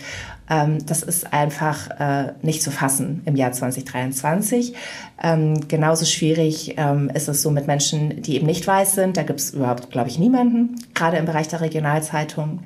Ähm, 0.49 0.85
das 0.85 1.03
ist 1.03 1.33
einfach 1.33 1.89
äh, 1.99 2.33
nicht 2.41 2.63
zu 2.63 2.71
fassen 2.71 3.21
im 3.25 3.35
Jahr 3.35 3.51
2023. 3.51 4.73
Ähm, 5.21 5.67
genauso 5.67 6.05
schwierig 6.05 6.75
ähm, 6.77 7.09
ist 7.13 7.27
es 7.27 7.41
so 7.41 7.51
mit 7.51 7.67
Menschen, 7.67 8.21
die 8.21 8.35
eben 8.35 8.45
nicht 8.45 8.65
weiß 8.65 8.95
sind. 8.95 9.17
Da 9.17 9.23
gibt 9.23 9.39
es 9.39 9.51
überhaupt, 9.51 9.91
glaube 9.91 10.09
ich, 10.09 10.19
niemanden, 10.19 10.75
gerade 10.93 11.17
im 11.17 11.25
Bereich 11.25 11.47
der 11.47 11.61
Regionalzeitungen 11.61 12.61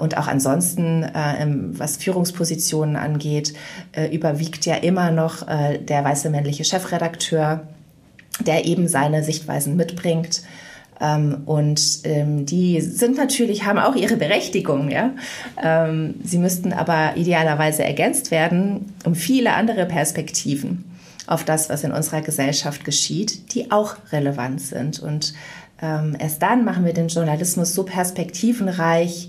und 0.00 0.16
auch 0.16 0.26
ansonsten, 0.26 1.02
äh, 1.02 1.46
was 1.72 1.96
Führungspositionen 1.96 2.96
angeht, 2.96 3.54
äh, 3.92 4.14
überwiegt 4.14 4.66
ja 4.66 4.74
immer 4.76 5.10
noch 5.10 5.46
der 5.46 6.04
weiße 6.04 6.30
männliche 6.30 6.64
Chefredakteur, 6.64 7.66
der 8.44 8.64
eben 8.64 8.88
seine 8.88 9.22
Sichtweisen 9.22 9.76
mitbringt. 9.76 10.42
Ähm, 11.00 11.42
und 11.46 11.80
ähm, 12.04 12.44
die 12.46 12.80
sind 12.80 13.16
natürlich, 13.16 13.64
haben 13.64 13.78
auch 13.78 13.94
ihre 13.94 14.16
Berechtigung, 14.16 14.90
ja. 14.90 15.12
Ähm, 15.62 16.14
sie 16.24 16.38
müssten 16.38 16.72
aber 16.72 17.16
idealerweise 17.16 17.84
ergänzt 17.84 18.30
werden 18.30 18.92
um 19.04 19.14
viele 19.14 19.54
andere 19.54 19.86
Perspektiven 19.86 20.84
auf 21.26 21.44
das, 21.44 21.68
was 21.68 21.84
in 21.84 21.92
unserer 21.92 22.22
Gesellschaft 22.22 22.84
geschieht, 22.84 23.54
die 23.54 23.70
auch 23.70 23.96
relevant 24.12 24.60
sind. 24.60 24.98
Und 24.98 25.34
erst 25.80 26.42
dann 26.42 26.64
machen 26.64 26.84
wir 26.84 26.92
den 26.92 27.06
Journalismus 27.06 27.72
so 27.72 27.84
perspektivenreich, 27.84 29.28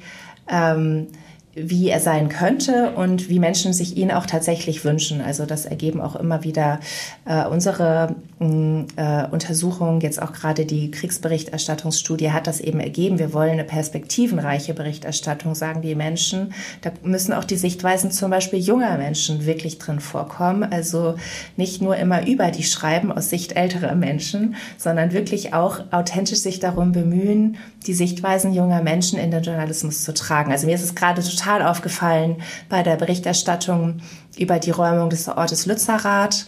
ähm, 0.49 1.07
wie 1.55 1.89
er 1.89 1.99
sein 1.99 2.29
könnte 2.29 2.91
und 2.91 3.27
wie 3.27 3.39
Menschen 3.39 3.73
sich 3.73 3.97
ihn 3.97 4.11
auch 4.11 4.27
tatsächlich 4.27 4.85
wünschen. 4.85 5.19
Also 5.19 5.45
das 5.45 5.65
ergeben 5.65 5.99
auch 5.99 6.15
immer 6.15 6.43
wieder 6.43 6.79
äh, 7.25 7.45
unsere 7.45 8.15
mm, 8.37 8.81
äh, 8.95 9.27
Untersuchungen, 9.31 9.99
jetzt 10.01 10.21
auch 10.21 10.31
gerade 10.31 10.65
die 10.65 10.91
Kriegsberichterstattungsstudie 10.91 12.31
hat 12.31 12.45
das 12.45 12.59
eben 12.59 12.79
ergeben. 12.79 13.17
Wir 13.17 13.33
wollen 13.33 13.53
eine 13.53 13.63
perspektivenreiche 13.63 14.75
Berichterstattung, 14.75 15.55
sagen 15.55 15.81
die 15.81 15.95
Menschen. 15.95 16.53
Da 16.81 16.91
müssen 17.03 17.33
auch 17.33 17.45
die 17.45 17.57
Sichtweisen 17.57 18.11
zum 18.11 18.29
Beispiel 18.29 18.59
junger 18.59 18.97
Menschen 18.97 19.47
wirklich 19.47 19.79
drin 19.79 19.99
vorkommen. 19.99 20.63
Also 20.71 21.15
nicht 21.57 21.81
nur 21.81 21.95
immer 21.97 22.27
über 22.27 22.51
die 22.51 22.63
schreiben 22.63 23.11
aus 23.11 23.31
Sicht 23.31 23.53
älterer 23.53 23.95
Menschen, 23.95 24.55
sondern 24.77 25.13
wirklich 25.13 25.53
auch 25.55 25.79
authentisch 25.91 26.39
sich 26.39 26.59
darum 26.59 26.91
bemühen, 26.91 27.57
die 27.87 27.93
Sichtweisen 27.95 28.53
junger 28.53 28.83
Menschen 28.83 29.17
in 29.17 29.31
den 29.31 29.41
Journalismus 29.41 30.03
zu 30.03 30.13
tragen. 30.13 30.51
Also 30.51 30.67
mir 30.67 30.75
ist 30.75 30.83
es 30.83 30.93
gerade 30.93 31.23
total 31.23 31.38
aufgefallen 31.47 32.41
bei 32.69 32.83
der 32.83 32.95
Berichterstattung 32.95 34.01
über 34.37 34.59
die 34.59 34.71
Räumung 34.71 35.09
des 35.09 35.27
Ortes 35.27 35.65
Lützerath 35.65 36.47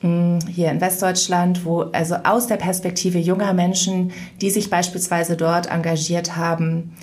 hm, 0.00 0.38
hier 0.48 0.70
in 0.70 0.80
Westdeutschland, 0.80 1.64
wo 1.64 1.82
also 1.82 2.16
aus 2.24 2.46
der 2.46 2.56
Perspektive 2.56 3.18
junger 3.18 3.52
Menschen, 3.52 4.12
die 4.40 4.50
sich 4.50 4.70
beispielsweise 4.70 5.36
dort 5.36 5.70
engagiert 5.70 6.36
haben, 6.36 6.96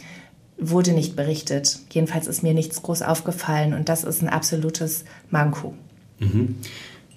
wurde 0.57 0.93
nicht 0.93 1.15
berichtet. 1.15 1.79
Jedenfalls 1.91 2.27
ist 2.27 2.43
mir 2.43 2.53
nichts 2.53 2.81
groß 2.81 3.01
aufgefallen 3.01 3.73
und 3.73 3.89
das 3.89 4.03
ist 4.03 4.21
ein 4.21 4.29
absolutes 4.29 5.03
Manko. 5.29 5.73
Mhm. 6.19 6.55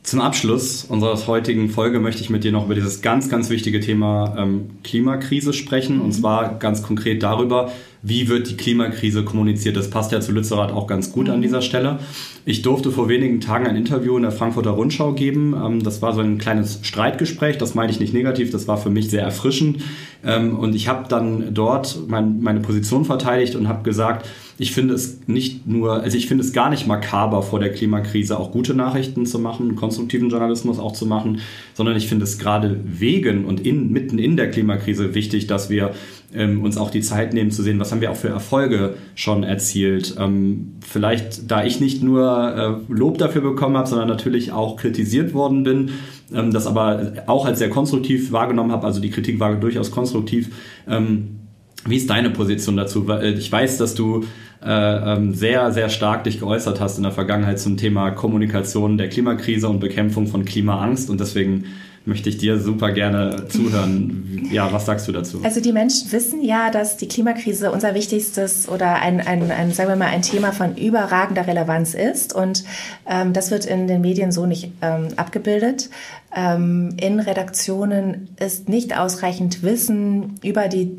Zum 0.08 0.22
Abschluss 0.22 0.86
unserer 0.88 1.18
heutigen 1.26 1.68
Folge 1.68 2.00
möchte 2.00 2.22
ich 2.22 2.30
mit 2.30 2.42
dir 2.42 2.50
noch 2.50 2.64
über 2.64 2.74
dieses 2.74 3.02
ganz, 3.02 3.28
ganz 3.28 3.50
wichtige 3.50 3.78
Thema 3.78 4.36
ähm, 4.38 4.70
Klimakrise 4.82 5.52
sprechen. 5.52 6.00
Und 6.00 6.12
zwar 6.12 6.58
ganz 6.58 6.82
konkret 6.82 7.22
darüber, 7.22 7.70
wie 8.00 8.26
wird 8.26 8.48
die 8.48 8.56
Klimakrise 8.56 9.22
kommuniziert. 9.22 9.76
Das 9.76 9.90
passt 9.90 10.10
ja 10.10 10.22
zu 10.22 10.32
Lützerath 10.32 10.72
auch 10.72 10.86
ganz 10.86 11.12
gut 11.12 11.28
an 11.28 11.42
dieser 11.42 11.60
Stelle. 11.60 11.98
Ich 12.46 12.62
durfte 12.62 12.90
vor 12.90 13.10
wenigen 13.10 13.42
Tagen 13.42 13.66
ein 13.66 13.76
Interview 13.76 14.16
in 14.16 14.22
der 14.22 14.32
Frankfurter 14.32 14.70
Rundschau 14.70 15.12
geben. 15.12 15.54
Ähm, 15.54 15.82
das 15.82 16.00
war 16.00 16.14
so 16.14 16.22
ein 16.22 16.38
kleines 16.38 16.80
Streitgespräch. 16.80 17.58
Das 17.58 17.74
meine 17.74 17.92
ich 17.92 18.00
nicht 18.00 18.14
negativ. 18.14 18.50
Das 18.50 18.66
war 18.66 18.78
für 18.78 18.88
mich 18.88 19.10
sehr 19.10 19.24
erfrischend. 19.24 19.82
Ähm, 20.24 20.58
und 20.58 20.74
ich 20.74 20.88
habe 20.88 21.06
dann 21.10 21.52
dort 21.52 21.98
meine 22.08 22.60
Position 22.60 23.04
verteidigt 23.04 23.56
und 23.56 23.68
habe 23.68 23.82
gesagt, 23.82 24.26
ich 24.60 24.72
finde 24.72 24.94
es 24.94 25.20
nicht 25.28 25.68
nur, 25.68 26.02
also 26.02 26.16
ich 26.16 26.26
finde 26.26 26.42
es 26.42 26.52
gar 26.52 26.68
nicht 26.68 26.88
makaber 26.88 27.42
vor 27.42 27.60
der 27.60 27.72
Klimakrise 27.72 28.38
auch 28.38 28.50
gute 28.50 28.74
Nachrichten 28.74 29.24
zu 29.24 29.38
machen, 29.38 29.76
konstruktiven 29.76 30.30
Journalismus 30.30 30.80
auch 30.80 30.92
zu 30.92 31.06
machen, 31.06 31.40
sondern 31.74 31.96
ich 31.96 32.08
finde 32.08 32.24
es 32.24 32.38
gerade 32.38 32.80
wegen 32.84 33.44
und 33.44 33.64
in, 33.64 33.92
mitten 33.92 34.18
in 34.18 34.36
der 34.36 34.50
Klimakrise 34.50 35.14
wichtig, 35.14 35.46
dass 35.46 35.70
wir 35.70 35.92
ähm, 36.34 36.62
uns 36.62 36.76
auch 36.76 36.90
die 36.90 37.02
Zeit 37.02 37.34
nehmen 37.34 37.52
zu 37.52 37.62
sehen, 37.62 37.78
was 37.78 37.92
haben 37.92 38.00
wir 38.00 38.10
auch 38.10 38.16
für 38.16 38.28
Erfolge 38.28 38.94
schon 39.14 39.44
erzielt. 39.44 40.16
Ähm, 40.18 40.72
vielleicht, 40.80 41.48
da 41.48 41.64
ich 41.64 41.80
nicht 41.80 42.02
nur 42.02 42.82
äh, 42.88 42.92
Lob 42.92 43.18
dafür 43.18 43.42
bekommen 43.42 43.76
habe, 43.76 43.88
sondern 43.88 44.08
natürlich 44.08 44.50
auch 44.50 44.76
kritisiert 44.76 45.34
worden 45.34 45.62
bin, 45.62 45.90
ähm, 46.34 46.50
das 46.50 46.66
aber 46.66 47.12
auch 47.26 47.46
als 47.46 47.60
sehr 47.60 47.70
konstruktiv 47.70 48.32
wahrgenommen 48.32 48.72
habe, 48.72 48.86
also 48.86 49.00
die 49.00 49.10
Kritik 49.10 49.38
war 49.38 49.54
durchaus 49.54 49.92
konstruktiv. 49.92 50.50
Ähm, 50.88 51.38
wie 51.86 51.96
ist 51.96 52.10
deine 52.10 52.30
Position 52.30 52.76
dazu? 52.76 53.08
Äh, 53.08 53.32
ich 53.32 53.50
weiß, 53.50 53.78
dass 53.78 53.94
du 53.94 54.24
äh, 54.64 54.70
ähm, 54.70 55.34
sehr, 55.34 55.72
sehr 55.72 55.88
stark 55.88 56.24
dich 56.24 56.40
geäußert 56.40 56.80
hast 56.80 56.96
in 56.96 57.04
der 57.04 57.12
Vergangenheit 57.12 57.60
zum 57.60 57.76
Thema 57.76 58.10
Kommunikation 58.10 58.98
der 58.98 59.08
Klimakrise 59.08 59.68
und 59.68 59.80
Bekämpfung 59.80 60.26
von 60.26 60.44
Klimaangst 60.44 61.10
und 61.10 61.20
deswegen 61.20 61.64
möchte 62.08 62.28
ich 62.30 62.38
dir 62.38 62.58
super 62.58 62.90
gerne 62.92 63.48
zuhören. 63.48 64.48
Ja, 64.50 64.72
was 64.72 64.86
sagst 64.86 65.06
du 65.06 65.12
dazu? 65.12 65.40
Also 65.44 65.60
die 65.60 65.72
Menschen 65.72 66.10
wissen 66.10 66.42
ja, 66.42 66.70
dass 66.70 66.96
die 66.96 67.06
Klimakrise 67.06 67.70
unser 67.70 67.94
wichtigstes 67.94 68.68
oder 68.68 68.96
ein, 68.96 69.20
ein, 69.20 69.50
ein 69.50 69.72
sagen 69.72 69.90
wir 69.90 69.96
mal, 69.96 70.06
ein 70.06 70.22
Thema 70.22 70.52
von 70.52 70.76
überragender 70.76 71.46
Relevanz 71.46 71.94
ist. 71.94 72.34
Und 72.34 72.64
ähm, 73.06 73.32
das 73.34 73.50
wird 73.50 73.66
in 73.66 73.86
den 73.86 74.00
Medien 74.00 74.32
so 74.32 74.46
nicht 74.46 74.72
ähm, 74.80 75.08
abgebildet. 75.16 75.90
Ähm, 76.34 76.94
in 76.98 77.20
Redaktionen 77.20 78.28
ist 78.40 78.68
nicht 78.68 78.96
ausreichend 78.96 79.62
Wissen 79.62 80.34
über 80.42 80.68
die 80.68 80.96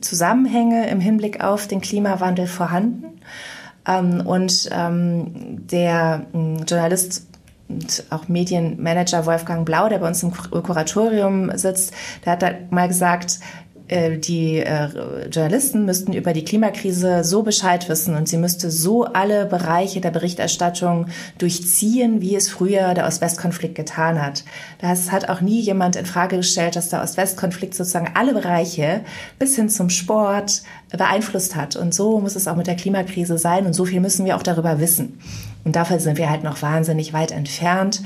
Zusammenhänge 0.00 0.88
im 0.88 1.00
Hinblick 1.00 1.42
auf 1.42 1.66
den 1.66 1.80
Klimawandel 1.80 2.46
vorhanden. 2.46 3.04
Ähm, 3.86 4.20
und 4.26 4.68
ähm, 4.72 5.66
der 5.70 6.26
Journalist 6.32 7.33
und 7.68 8.04
auch 8.10 8.28
Medienmanager 8.28 9.26
Wolfgang 9.26 9.64
Blau, 9.64 9.88
der 9.88 9.98
bei 9.98 10.08
uns 10.08 10.22
im 10.22 10.32
Kuratorium 10.32 11.56
sitzt, 11.56 11.92
der 12.24 12.32
hat 12.32 12.42
da 12.42 12.50
mal 12.70 12.88
gesagt, 12.88 13.40
äh, 13.86 14.16
die 14.16 14.60
äh, 14.60 15.28
Journalisten 15.28 15.84
müssten 15.84 16.14
über 16.14 16.32
die 16.32 16.44
Klimakrise 16.44 17.22
so 17.22 17.42
Bescheid 17.42 17.86
wissen 17.90 18.16
und 18.16 18.28
sie 18.28 18.38
müsste 18.38 18.70
so 18.70 19.04
alle 19.04 19.44
Bereiche 19.44 20.00
der 20.00 20.10
Berichterstattung 20.10 21.06
durchziehen, 21.36 22.22
wie 22.22 22.34
es 22.34 22.48
früher 22.48 22.94
der 22.94 23.06
Ost-West-Konflikt 23.06 23.74
getan 23.74 24.22
hat. 24.22 24.44
Das 24.78 25.12
hat 25.12 25.28
auch 25.28 25.42
nie 25.42 25.60
jemand 25.60 25.96
in 25.96 26.06
Frage 26.06 26.38
gestellt, 26.38 26.76
dass 26.76 26.88
der 26.88 27.02
Ost-West-Konflikt 27.02 27.74
sozusagen 27.74 28.12
alle 28.14 28.32
Bereiche 28.32 29.02
bis 29.38 29.56
hin 29.56 29.68
zum 29.68 29.90
Sport 29.90 30.62
beeinflusst 30.90 31.54
hat. 31.54 31.76
Und 31.76 31.94
so 31.94 32.20
muss 32.20 32.36
es 32.36 32.48
auch 32.48 32.56
mit 32.56 32.66
der 32.66 32.76
Klimakrise 32.76 33.36
sein 33.36 33.66
und 33.66 33.74
so 33.74 33.84
viel 33.84 34.00
müssen 34.00 34.24
wir 34.24 34.36
auch 34.36 34.42
darüber 34.42 34.80
wissen. 34.80 35.18
Und 35.64 35.76
dafür 35.76 35.98
sind 35.98 36.18
wir 36.18 36.30
halt 36.30 36.44
noch 36.44 36.62
wahnsinnig 36.62 37.12
weit 37.12 37.32
entfernt. 37.32 38.02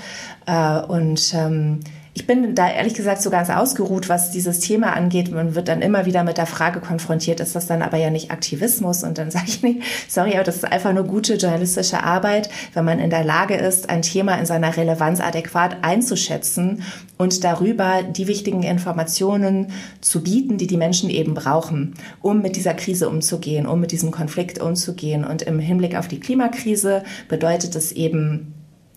Äh, 0.46 0.80
und 0.80 1.34
ähm, 1.34 1.80
ich 2.18 2.26
bin 2.26 2.56
da 2.56 2.68
ehrlich 2.68 2.94
gesagt 2.94 3.22
so 3.22 3.30
ganz 3.30 3.48
ausgeruht, 3.48 4.08
was 4.08 4.32
dieses 4.32 4.58
Thema 4.58 4.92
angeht. 4.92 5.30
Man 5.30 5.54
wird 5.54 5.68
dann 5.68 5.82
immer 5.82 6.04
wieder 6.04 6.24
mit 6.24 6.36
der 6.36 6.46
Frage 6.46 6.80
konfrontiert, 6.80 7.38
ist 7.38 7.54
das 7.54 7.68
dann 7.68 7.80
aber 7.80 7.96
ja 7.96 8.10
nicht 8.10 8.32
Aktivismus? 8.32 9.04
Und 9.04 9.18
dann 9.18 9.30
sage 9.30 9.44
ich 9.46 9.62
nicht, 9.62 9.82
sorry, 10.08 10.34
aber 10.34 10.42
das 10.42 10.56
ist 10.56 10.64
einfach 10.64 10.92
nur 10.92 11.04
gute 11.04 11.34
journalistische 11.34 12.02
Arbeit, 12.02 12.50
wenn 12.74 12.84
man 12.84 12.98
in 12.98 13.10
der 13.10 13.22
Lage 13.22 13.54
ist, 13.54 13.88
ein 13.88 14.02
Thema 14.02 14.34
in 14.34 14.46
seiner 14.46 14.76
Relevanz 14.76 15.20
adäquat 15.20 15.76
einzuschätzen 15.82 16.82
und 17.18 17.44
darüber 17.44 18.02
die 18.02 18.26
wichtigen 18.26 18.64
Informationen 18.64 19.68
zu 20.00 20.24
bieten, 20.24 20.58
die 20.58 20.66
die 20.66 20.76
Menschen 20.76 21.10
eben 21.10 21.34
brauchen, 21.34 21.94
um 22.20 22.42
mit 22.42 22.56
dieser 22.56 22.74
Krise 22.74 23.08
umzugehen, 23.08 23.64
um 23.64 23.78
mit 23.78 23.92
diesem 23.92 24.10
Konflikt 24.10 24.60
umzugehen. 24.60 25.24
Und 25.24 25.42
im 25.42 25.60
Hinblick 25.60 25.94
auf 25.94 26.08
die 26.08 26.18
Klimakrise 26.18 27.04
bedeutet 27.28 27.76
es 27.76 27.92
eben, 27.92 28.54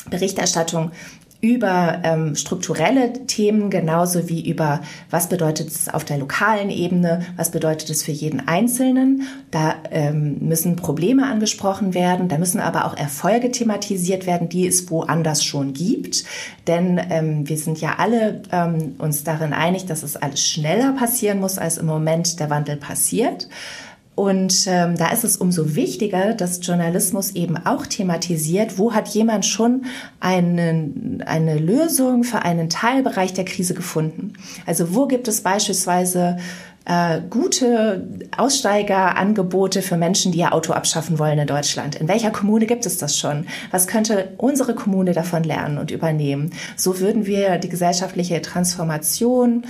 Berichterstattung 0.10 0.90
über 1.42 2.02
ähm, 2.04 2.36
strukturelle 2.36 3.26
Themen 3.26 3.72
genauso 3.72 4.30
wie 4.30 4.48
über, 4.48 4.82
was 5.10 5.28
bedeutet 5.28 5.70
es 5.70 5.90
auf 5.90 6.06
der 6.06 6.20
lokalen 6.20 6.70
Ebene, 6.70 7.26
was 7.36 7.50
bedeutet 7.50 7.90
es 7.90 8.04
für 8.04 8.12
jeden 8.12 8.48
Einzelnen. 8.48 9.24
Da 9.50 9.76
ähm, 9.90 10.38
müssen 10.40 10.76
Probleme 10.76 11.26
angesprochen 11.26 11.96
werden, 11.96 12.28
da 12.28 12.38
müssen 12.38 12.60
aber 12.60 12.86
auch 12.86 12.96
Erfolge 12.96 13.50
thematisiert 13.50 14.28
werden, 14.28 14.50
die 14.50 14.68
es 14.68 14.90
woanders 14.92 15.44
schon 15.44 15.74
gibt. 15.74 16.26
Denn 16.68 17.02
ähm, 17.10 17.50
wir 17.50 17.58
sind 17.58 17.82
ja 17.82 17.96
alle 17.98 18.44
ähm, 18.52 18.96
uns 19.00 19.24
darin 19.24 19.54
einig, 19.54 19.88
dass 19.88 20.04
es 20.04 20.16
alles 20.16 20.48
schneller 20.48 20.94
passieren 20.94 21.40
muss, 21.40 21.58
als 21.58 21.80
im 21.80 21.88
Moment 21.88 22.40
der 22.40 22.52
Wandel 22.52 22.78
passiert. 22.78 23.48
Und 24.14 24.66
ähm, 24.68 24.98
da 24.98 25.10
ist 25.10 25.24
es 25.24 25.38
umso 25.38 25.76
wichtiger, 25.76 26.34
dass 26.34 26.66
Journalismus 26.66 27.32
eben 27.32 27.58
auch 27.58 27.86
thematisiert, 27.86 28.78
wo 28.78 28.94
hat 28.94 29.08
jemand 29.10 29.46
schon 29.46 29.86
einen, 30.20 31.24
eine 31.26 31.58
Lösung 31.58 32.24
für 32.24 32.44
einen 32.44 32.70
Teilbereich 32.70 33.34
der 33.34 33.46
Krise 33.46 33.74
gefunden. 33.74 34.34
Also 34.66 34.94
wo 34.94 35.08
gibt 35.08 35.28
es 35.30 35.42
beispielsweise 35.42 36.38
äh, 36.86 37.22
gute 37.30 38.08
Aussteigerangebote 38.36 39.82
für 39.82 39.98
Menschen, 39.98 40.32
die 40.32 40.40
ihr 40.40 40.54
Auto 40.54 40.74
abschaffen 40.74 41.18
wollen 41.18 41.40
in 41.40 41.48
Deutschland? 41.48 41.96
In 41.96 42.08
welcher 42.08 42.32
Kommune 42.32 42.66
gibt 42.66 42.86
es 42.86 42.98
das 42.98 43.18
schon? 43.18 43.46
Was 43.72 43.88
könnte 43.88 44.34
unsere 44.38 44.76
Kommune 44.76 45.14
davon 45.14 45.44
lernen 45.44 45.78
und 45.78 45.90
übernehmen? 45.90 46.52
So 46.76 47.00
würden 47.00 47.26
wir 47.26 47.60
die 47.60 47.70
gesellschaftliche 47.70 48.42
Transformation 48.42 49.64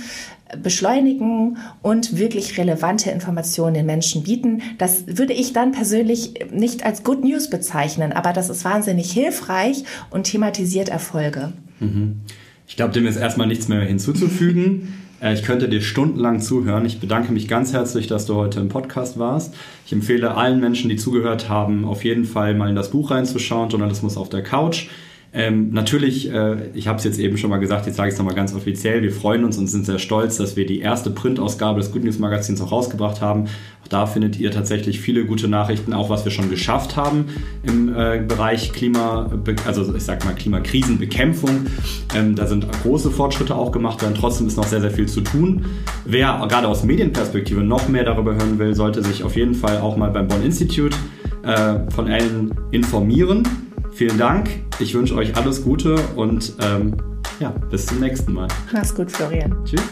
beschleunigen 0.62 1.58
und 1.82 2.18
wirklich 2.18 2.58
relevante 2.58 3.10
Informationen 3.10 3.74
den 3.74 3.86
Menschen 3.86 4.22
bieten. 4.22 4.62
Das 4.78 5.06
würde 5.06 5.32
ich 5.32 5.52
dann 5.52 5.72
persönlich 5.72 6.34
nicht 6.50 6.84
als 6.84 7.04
Good 7.04 7.24
News 7.24 7.50
bezeichnen, 7.50 8.12
aber 8.12 8.32
das 8.32 8.50
ist 8.50 8.64
wahnsinnig 8.64 9.12
hilfreich 9.12 9.84
und 10.10 10.24
thematisiert 10.24 10.88
Erfolge. 10.88 11.52
Mhm. 11.80 12.20
Ich 12.66 12.76
glaube, 12.76 12.92
dem 12.92 13.06
ist 13.06 13.16
erstmal 13.16 13.46
nichts 13.46 13.68
mehr 13.68 13.80
hinzuzufügen. 13.82 14.94
Äh, 15.22 15.34
ich 15.34 15.44
könnte 15.44 15.68
dir 15.68 15.80
stundenlang 15.80 16.40
zuhören. 16.40 16.84
Ich 16.84 16.98
bedanke 16.98 17.32
mich 17.32 17.46
ganz 17.46 17.72
herzlich, 17.72 18.08
dass 18.08 18.26
du 18.26 18.34
heute 18.34 18.58
im 18.58 18.68
Podcast 18.68 19.18
warst. 19.18 19.54
Ich 19.86 19.92
empfehle 19.92 20.34
allen 20.34 20.60
Menschen, 20.60 20.90
die 20.90 20.96
zugehört 20.96 21.48
haben, 21.48 21.84
auf 21.84 22.04
jeden 22.04 22.24
Fall 22.24 22.54
mal 22.54 22.68
in 22.68 22.74
das 22.74 22.90
Buch 22.90 23.12
reinzuschauen, 23.12 23.70
Journalismus 23.70 24.16
auf 24.16 24.28
der 24.28 24.42
Couch. 24.42 24.88
Ähm, 25.34 25.70
natürlich, 25.72 26.30
äh, 26.30 26.68
ich 26.74 26.88
habe 26.88 26.98
es 26.98 27.04
jetzt 27.04 27.18
eben 27.18 27.38
schon 27.38 27.48
mal 27.48 27.56
gesagt, 27.56 27.86
jetzt 27.86 27.96
sage 27.96 28.08
ich 28.08 28.12
es 28.12 28.18
nochmal 28.18 28.34
ganz 28.34 28.54
offiziell, 28.54 29.02
wir 29.02 29.12
freuen 29.12 29.44
uns 29.44 29.56
und 29.56 29.66
sind 29.66 29.86
sehr 29.86 29.98
stolz, 29.98 30.36
dass 30.36 30.56
wir 30.56 30.66
die 30.66 30.80
erste 30.80 31.08
Printausgabe 31.08 31.80
des 31.80 31.90
Good 31.90 32.04
News 32.04 32.18
Magazins 32.18 32.60
auch 32.60 32.70
rausgebracht 32.70 33.22
haben. 33.22 33.44
Auch 33.82 33.88
da 33.88 34.04
findet 34.04 34.38
ihr 34.38 34.50
tatsächlich 34.50 35.00
viele 35.00 35.24
gute 35.24 35.48
Nachrichten, 35.48 35.94
auch 35.94 36.10
was 36.10 36.26
wir 36.26 36.32
schon 36.32 36.50
geschafft 36.50 36.96
haben 36.96 37.26
im 37.62 37.88
äh, 37.88 38.22
Bereich 38.28 38.72
Klima, 38.72 39.30
also 39.66 39.94
ich 39.94 40.02
sag 40.02 40.22
mal 40.26 40.34
Klimakrisenbekämpfung. 40.34 41.66
Ähm, 42.14 42.36
da 42.36 42.46
sind 42.46 42.66
große 42.82 43.10
Fortschritte 43.10 43.54
auch 43.54 43.72
gemacht 43.72 44.02
werden, 44.02 44.14
trotzdem 44.14 44.48
ist 44.48 44.58
noch 44.58 44.66
sehr, 44.66 44.82
sehr 44.82 44.90
viel 44.90 45.08
zu 45.08 45.22
tun. 45.22 45.64
Wer 46.04 46.44
gerade 46.46 46.68
aus 46.68 46.84
Medienperspektive 46.84 47.62
noch 47.62 47.88
mehr 47.88 48.04
darüber 48.04 48.34
hören 48.34 48.58
will, 48.58 48.74
sollte 48.74 49.02
sich 49.02 49.24
auf 49.24 49.34
jeden 49.34 49.54
Fall 49.54 49.78
auch 49.78 49.96
mal 49.96 50.10
beim 50.10 50.28
Bonn 50.28 50.42
Institute 50.42 50.94
äh, 51.42 51.90
von 51.90 52.08
Ellen 52.08 52.52
informieren. 52.70 53.61
Vielen 53.92 54.18
Dank. 54.18 54.48
Ich 54.78 54.94
wünsche 54.94 55.14
euch 55.14 55.36
alles 55.36 55.62
Gute 55.62 55.96
und 56.16 56.54
ähm, 56.60 56.96
ja, 57.40 57.50
bis 57.70 57.86
zum 57.86 58.00
nächsten 58.00 58.32
Mal. 58.32 58.48
Mach's 58.72 58.94
gut, 58.94 59.10
Florian. 59.10 59.54
Tschüss. 59.64 59.82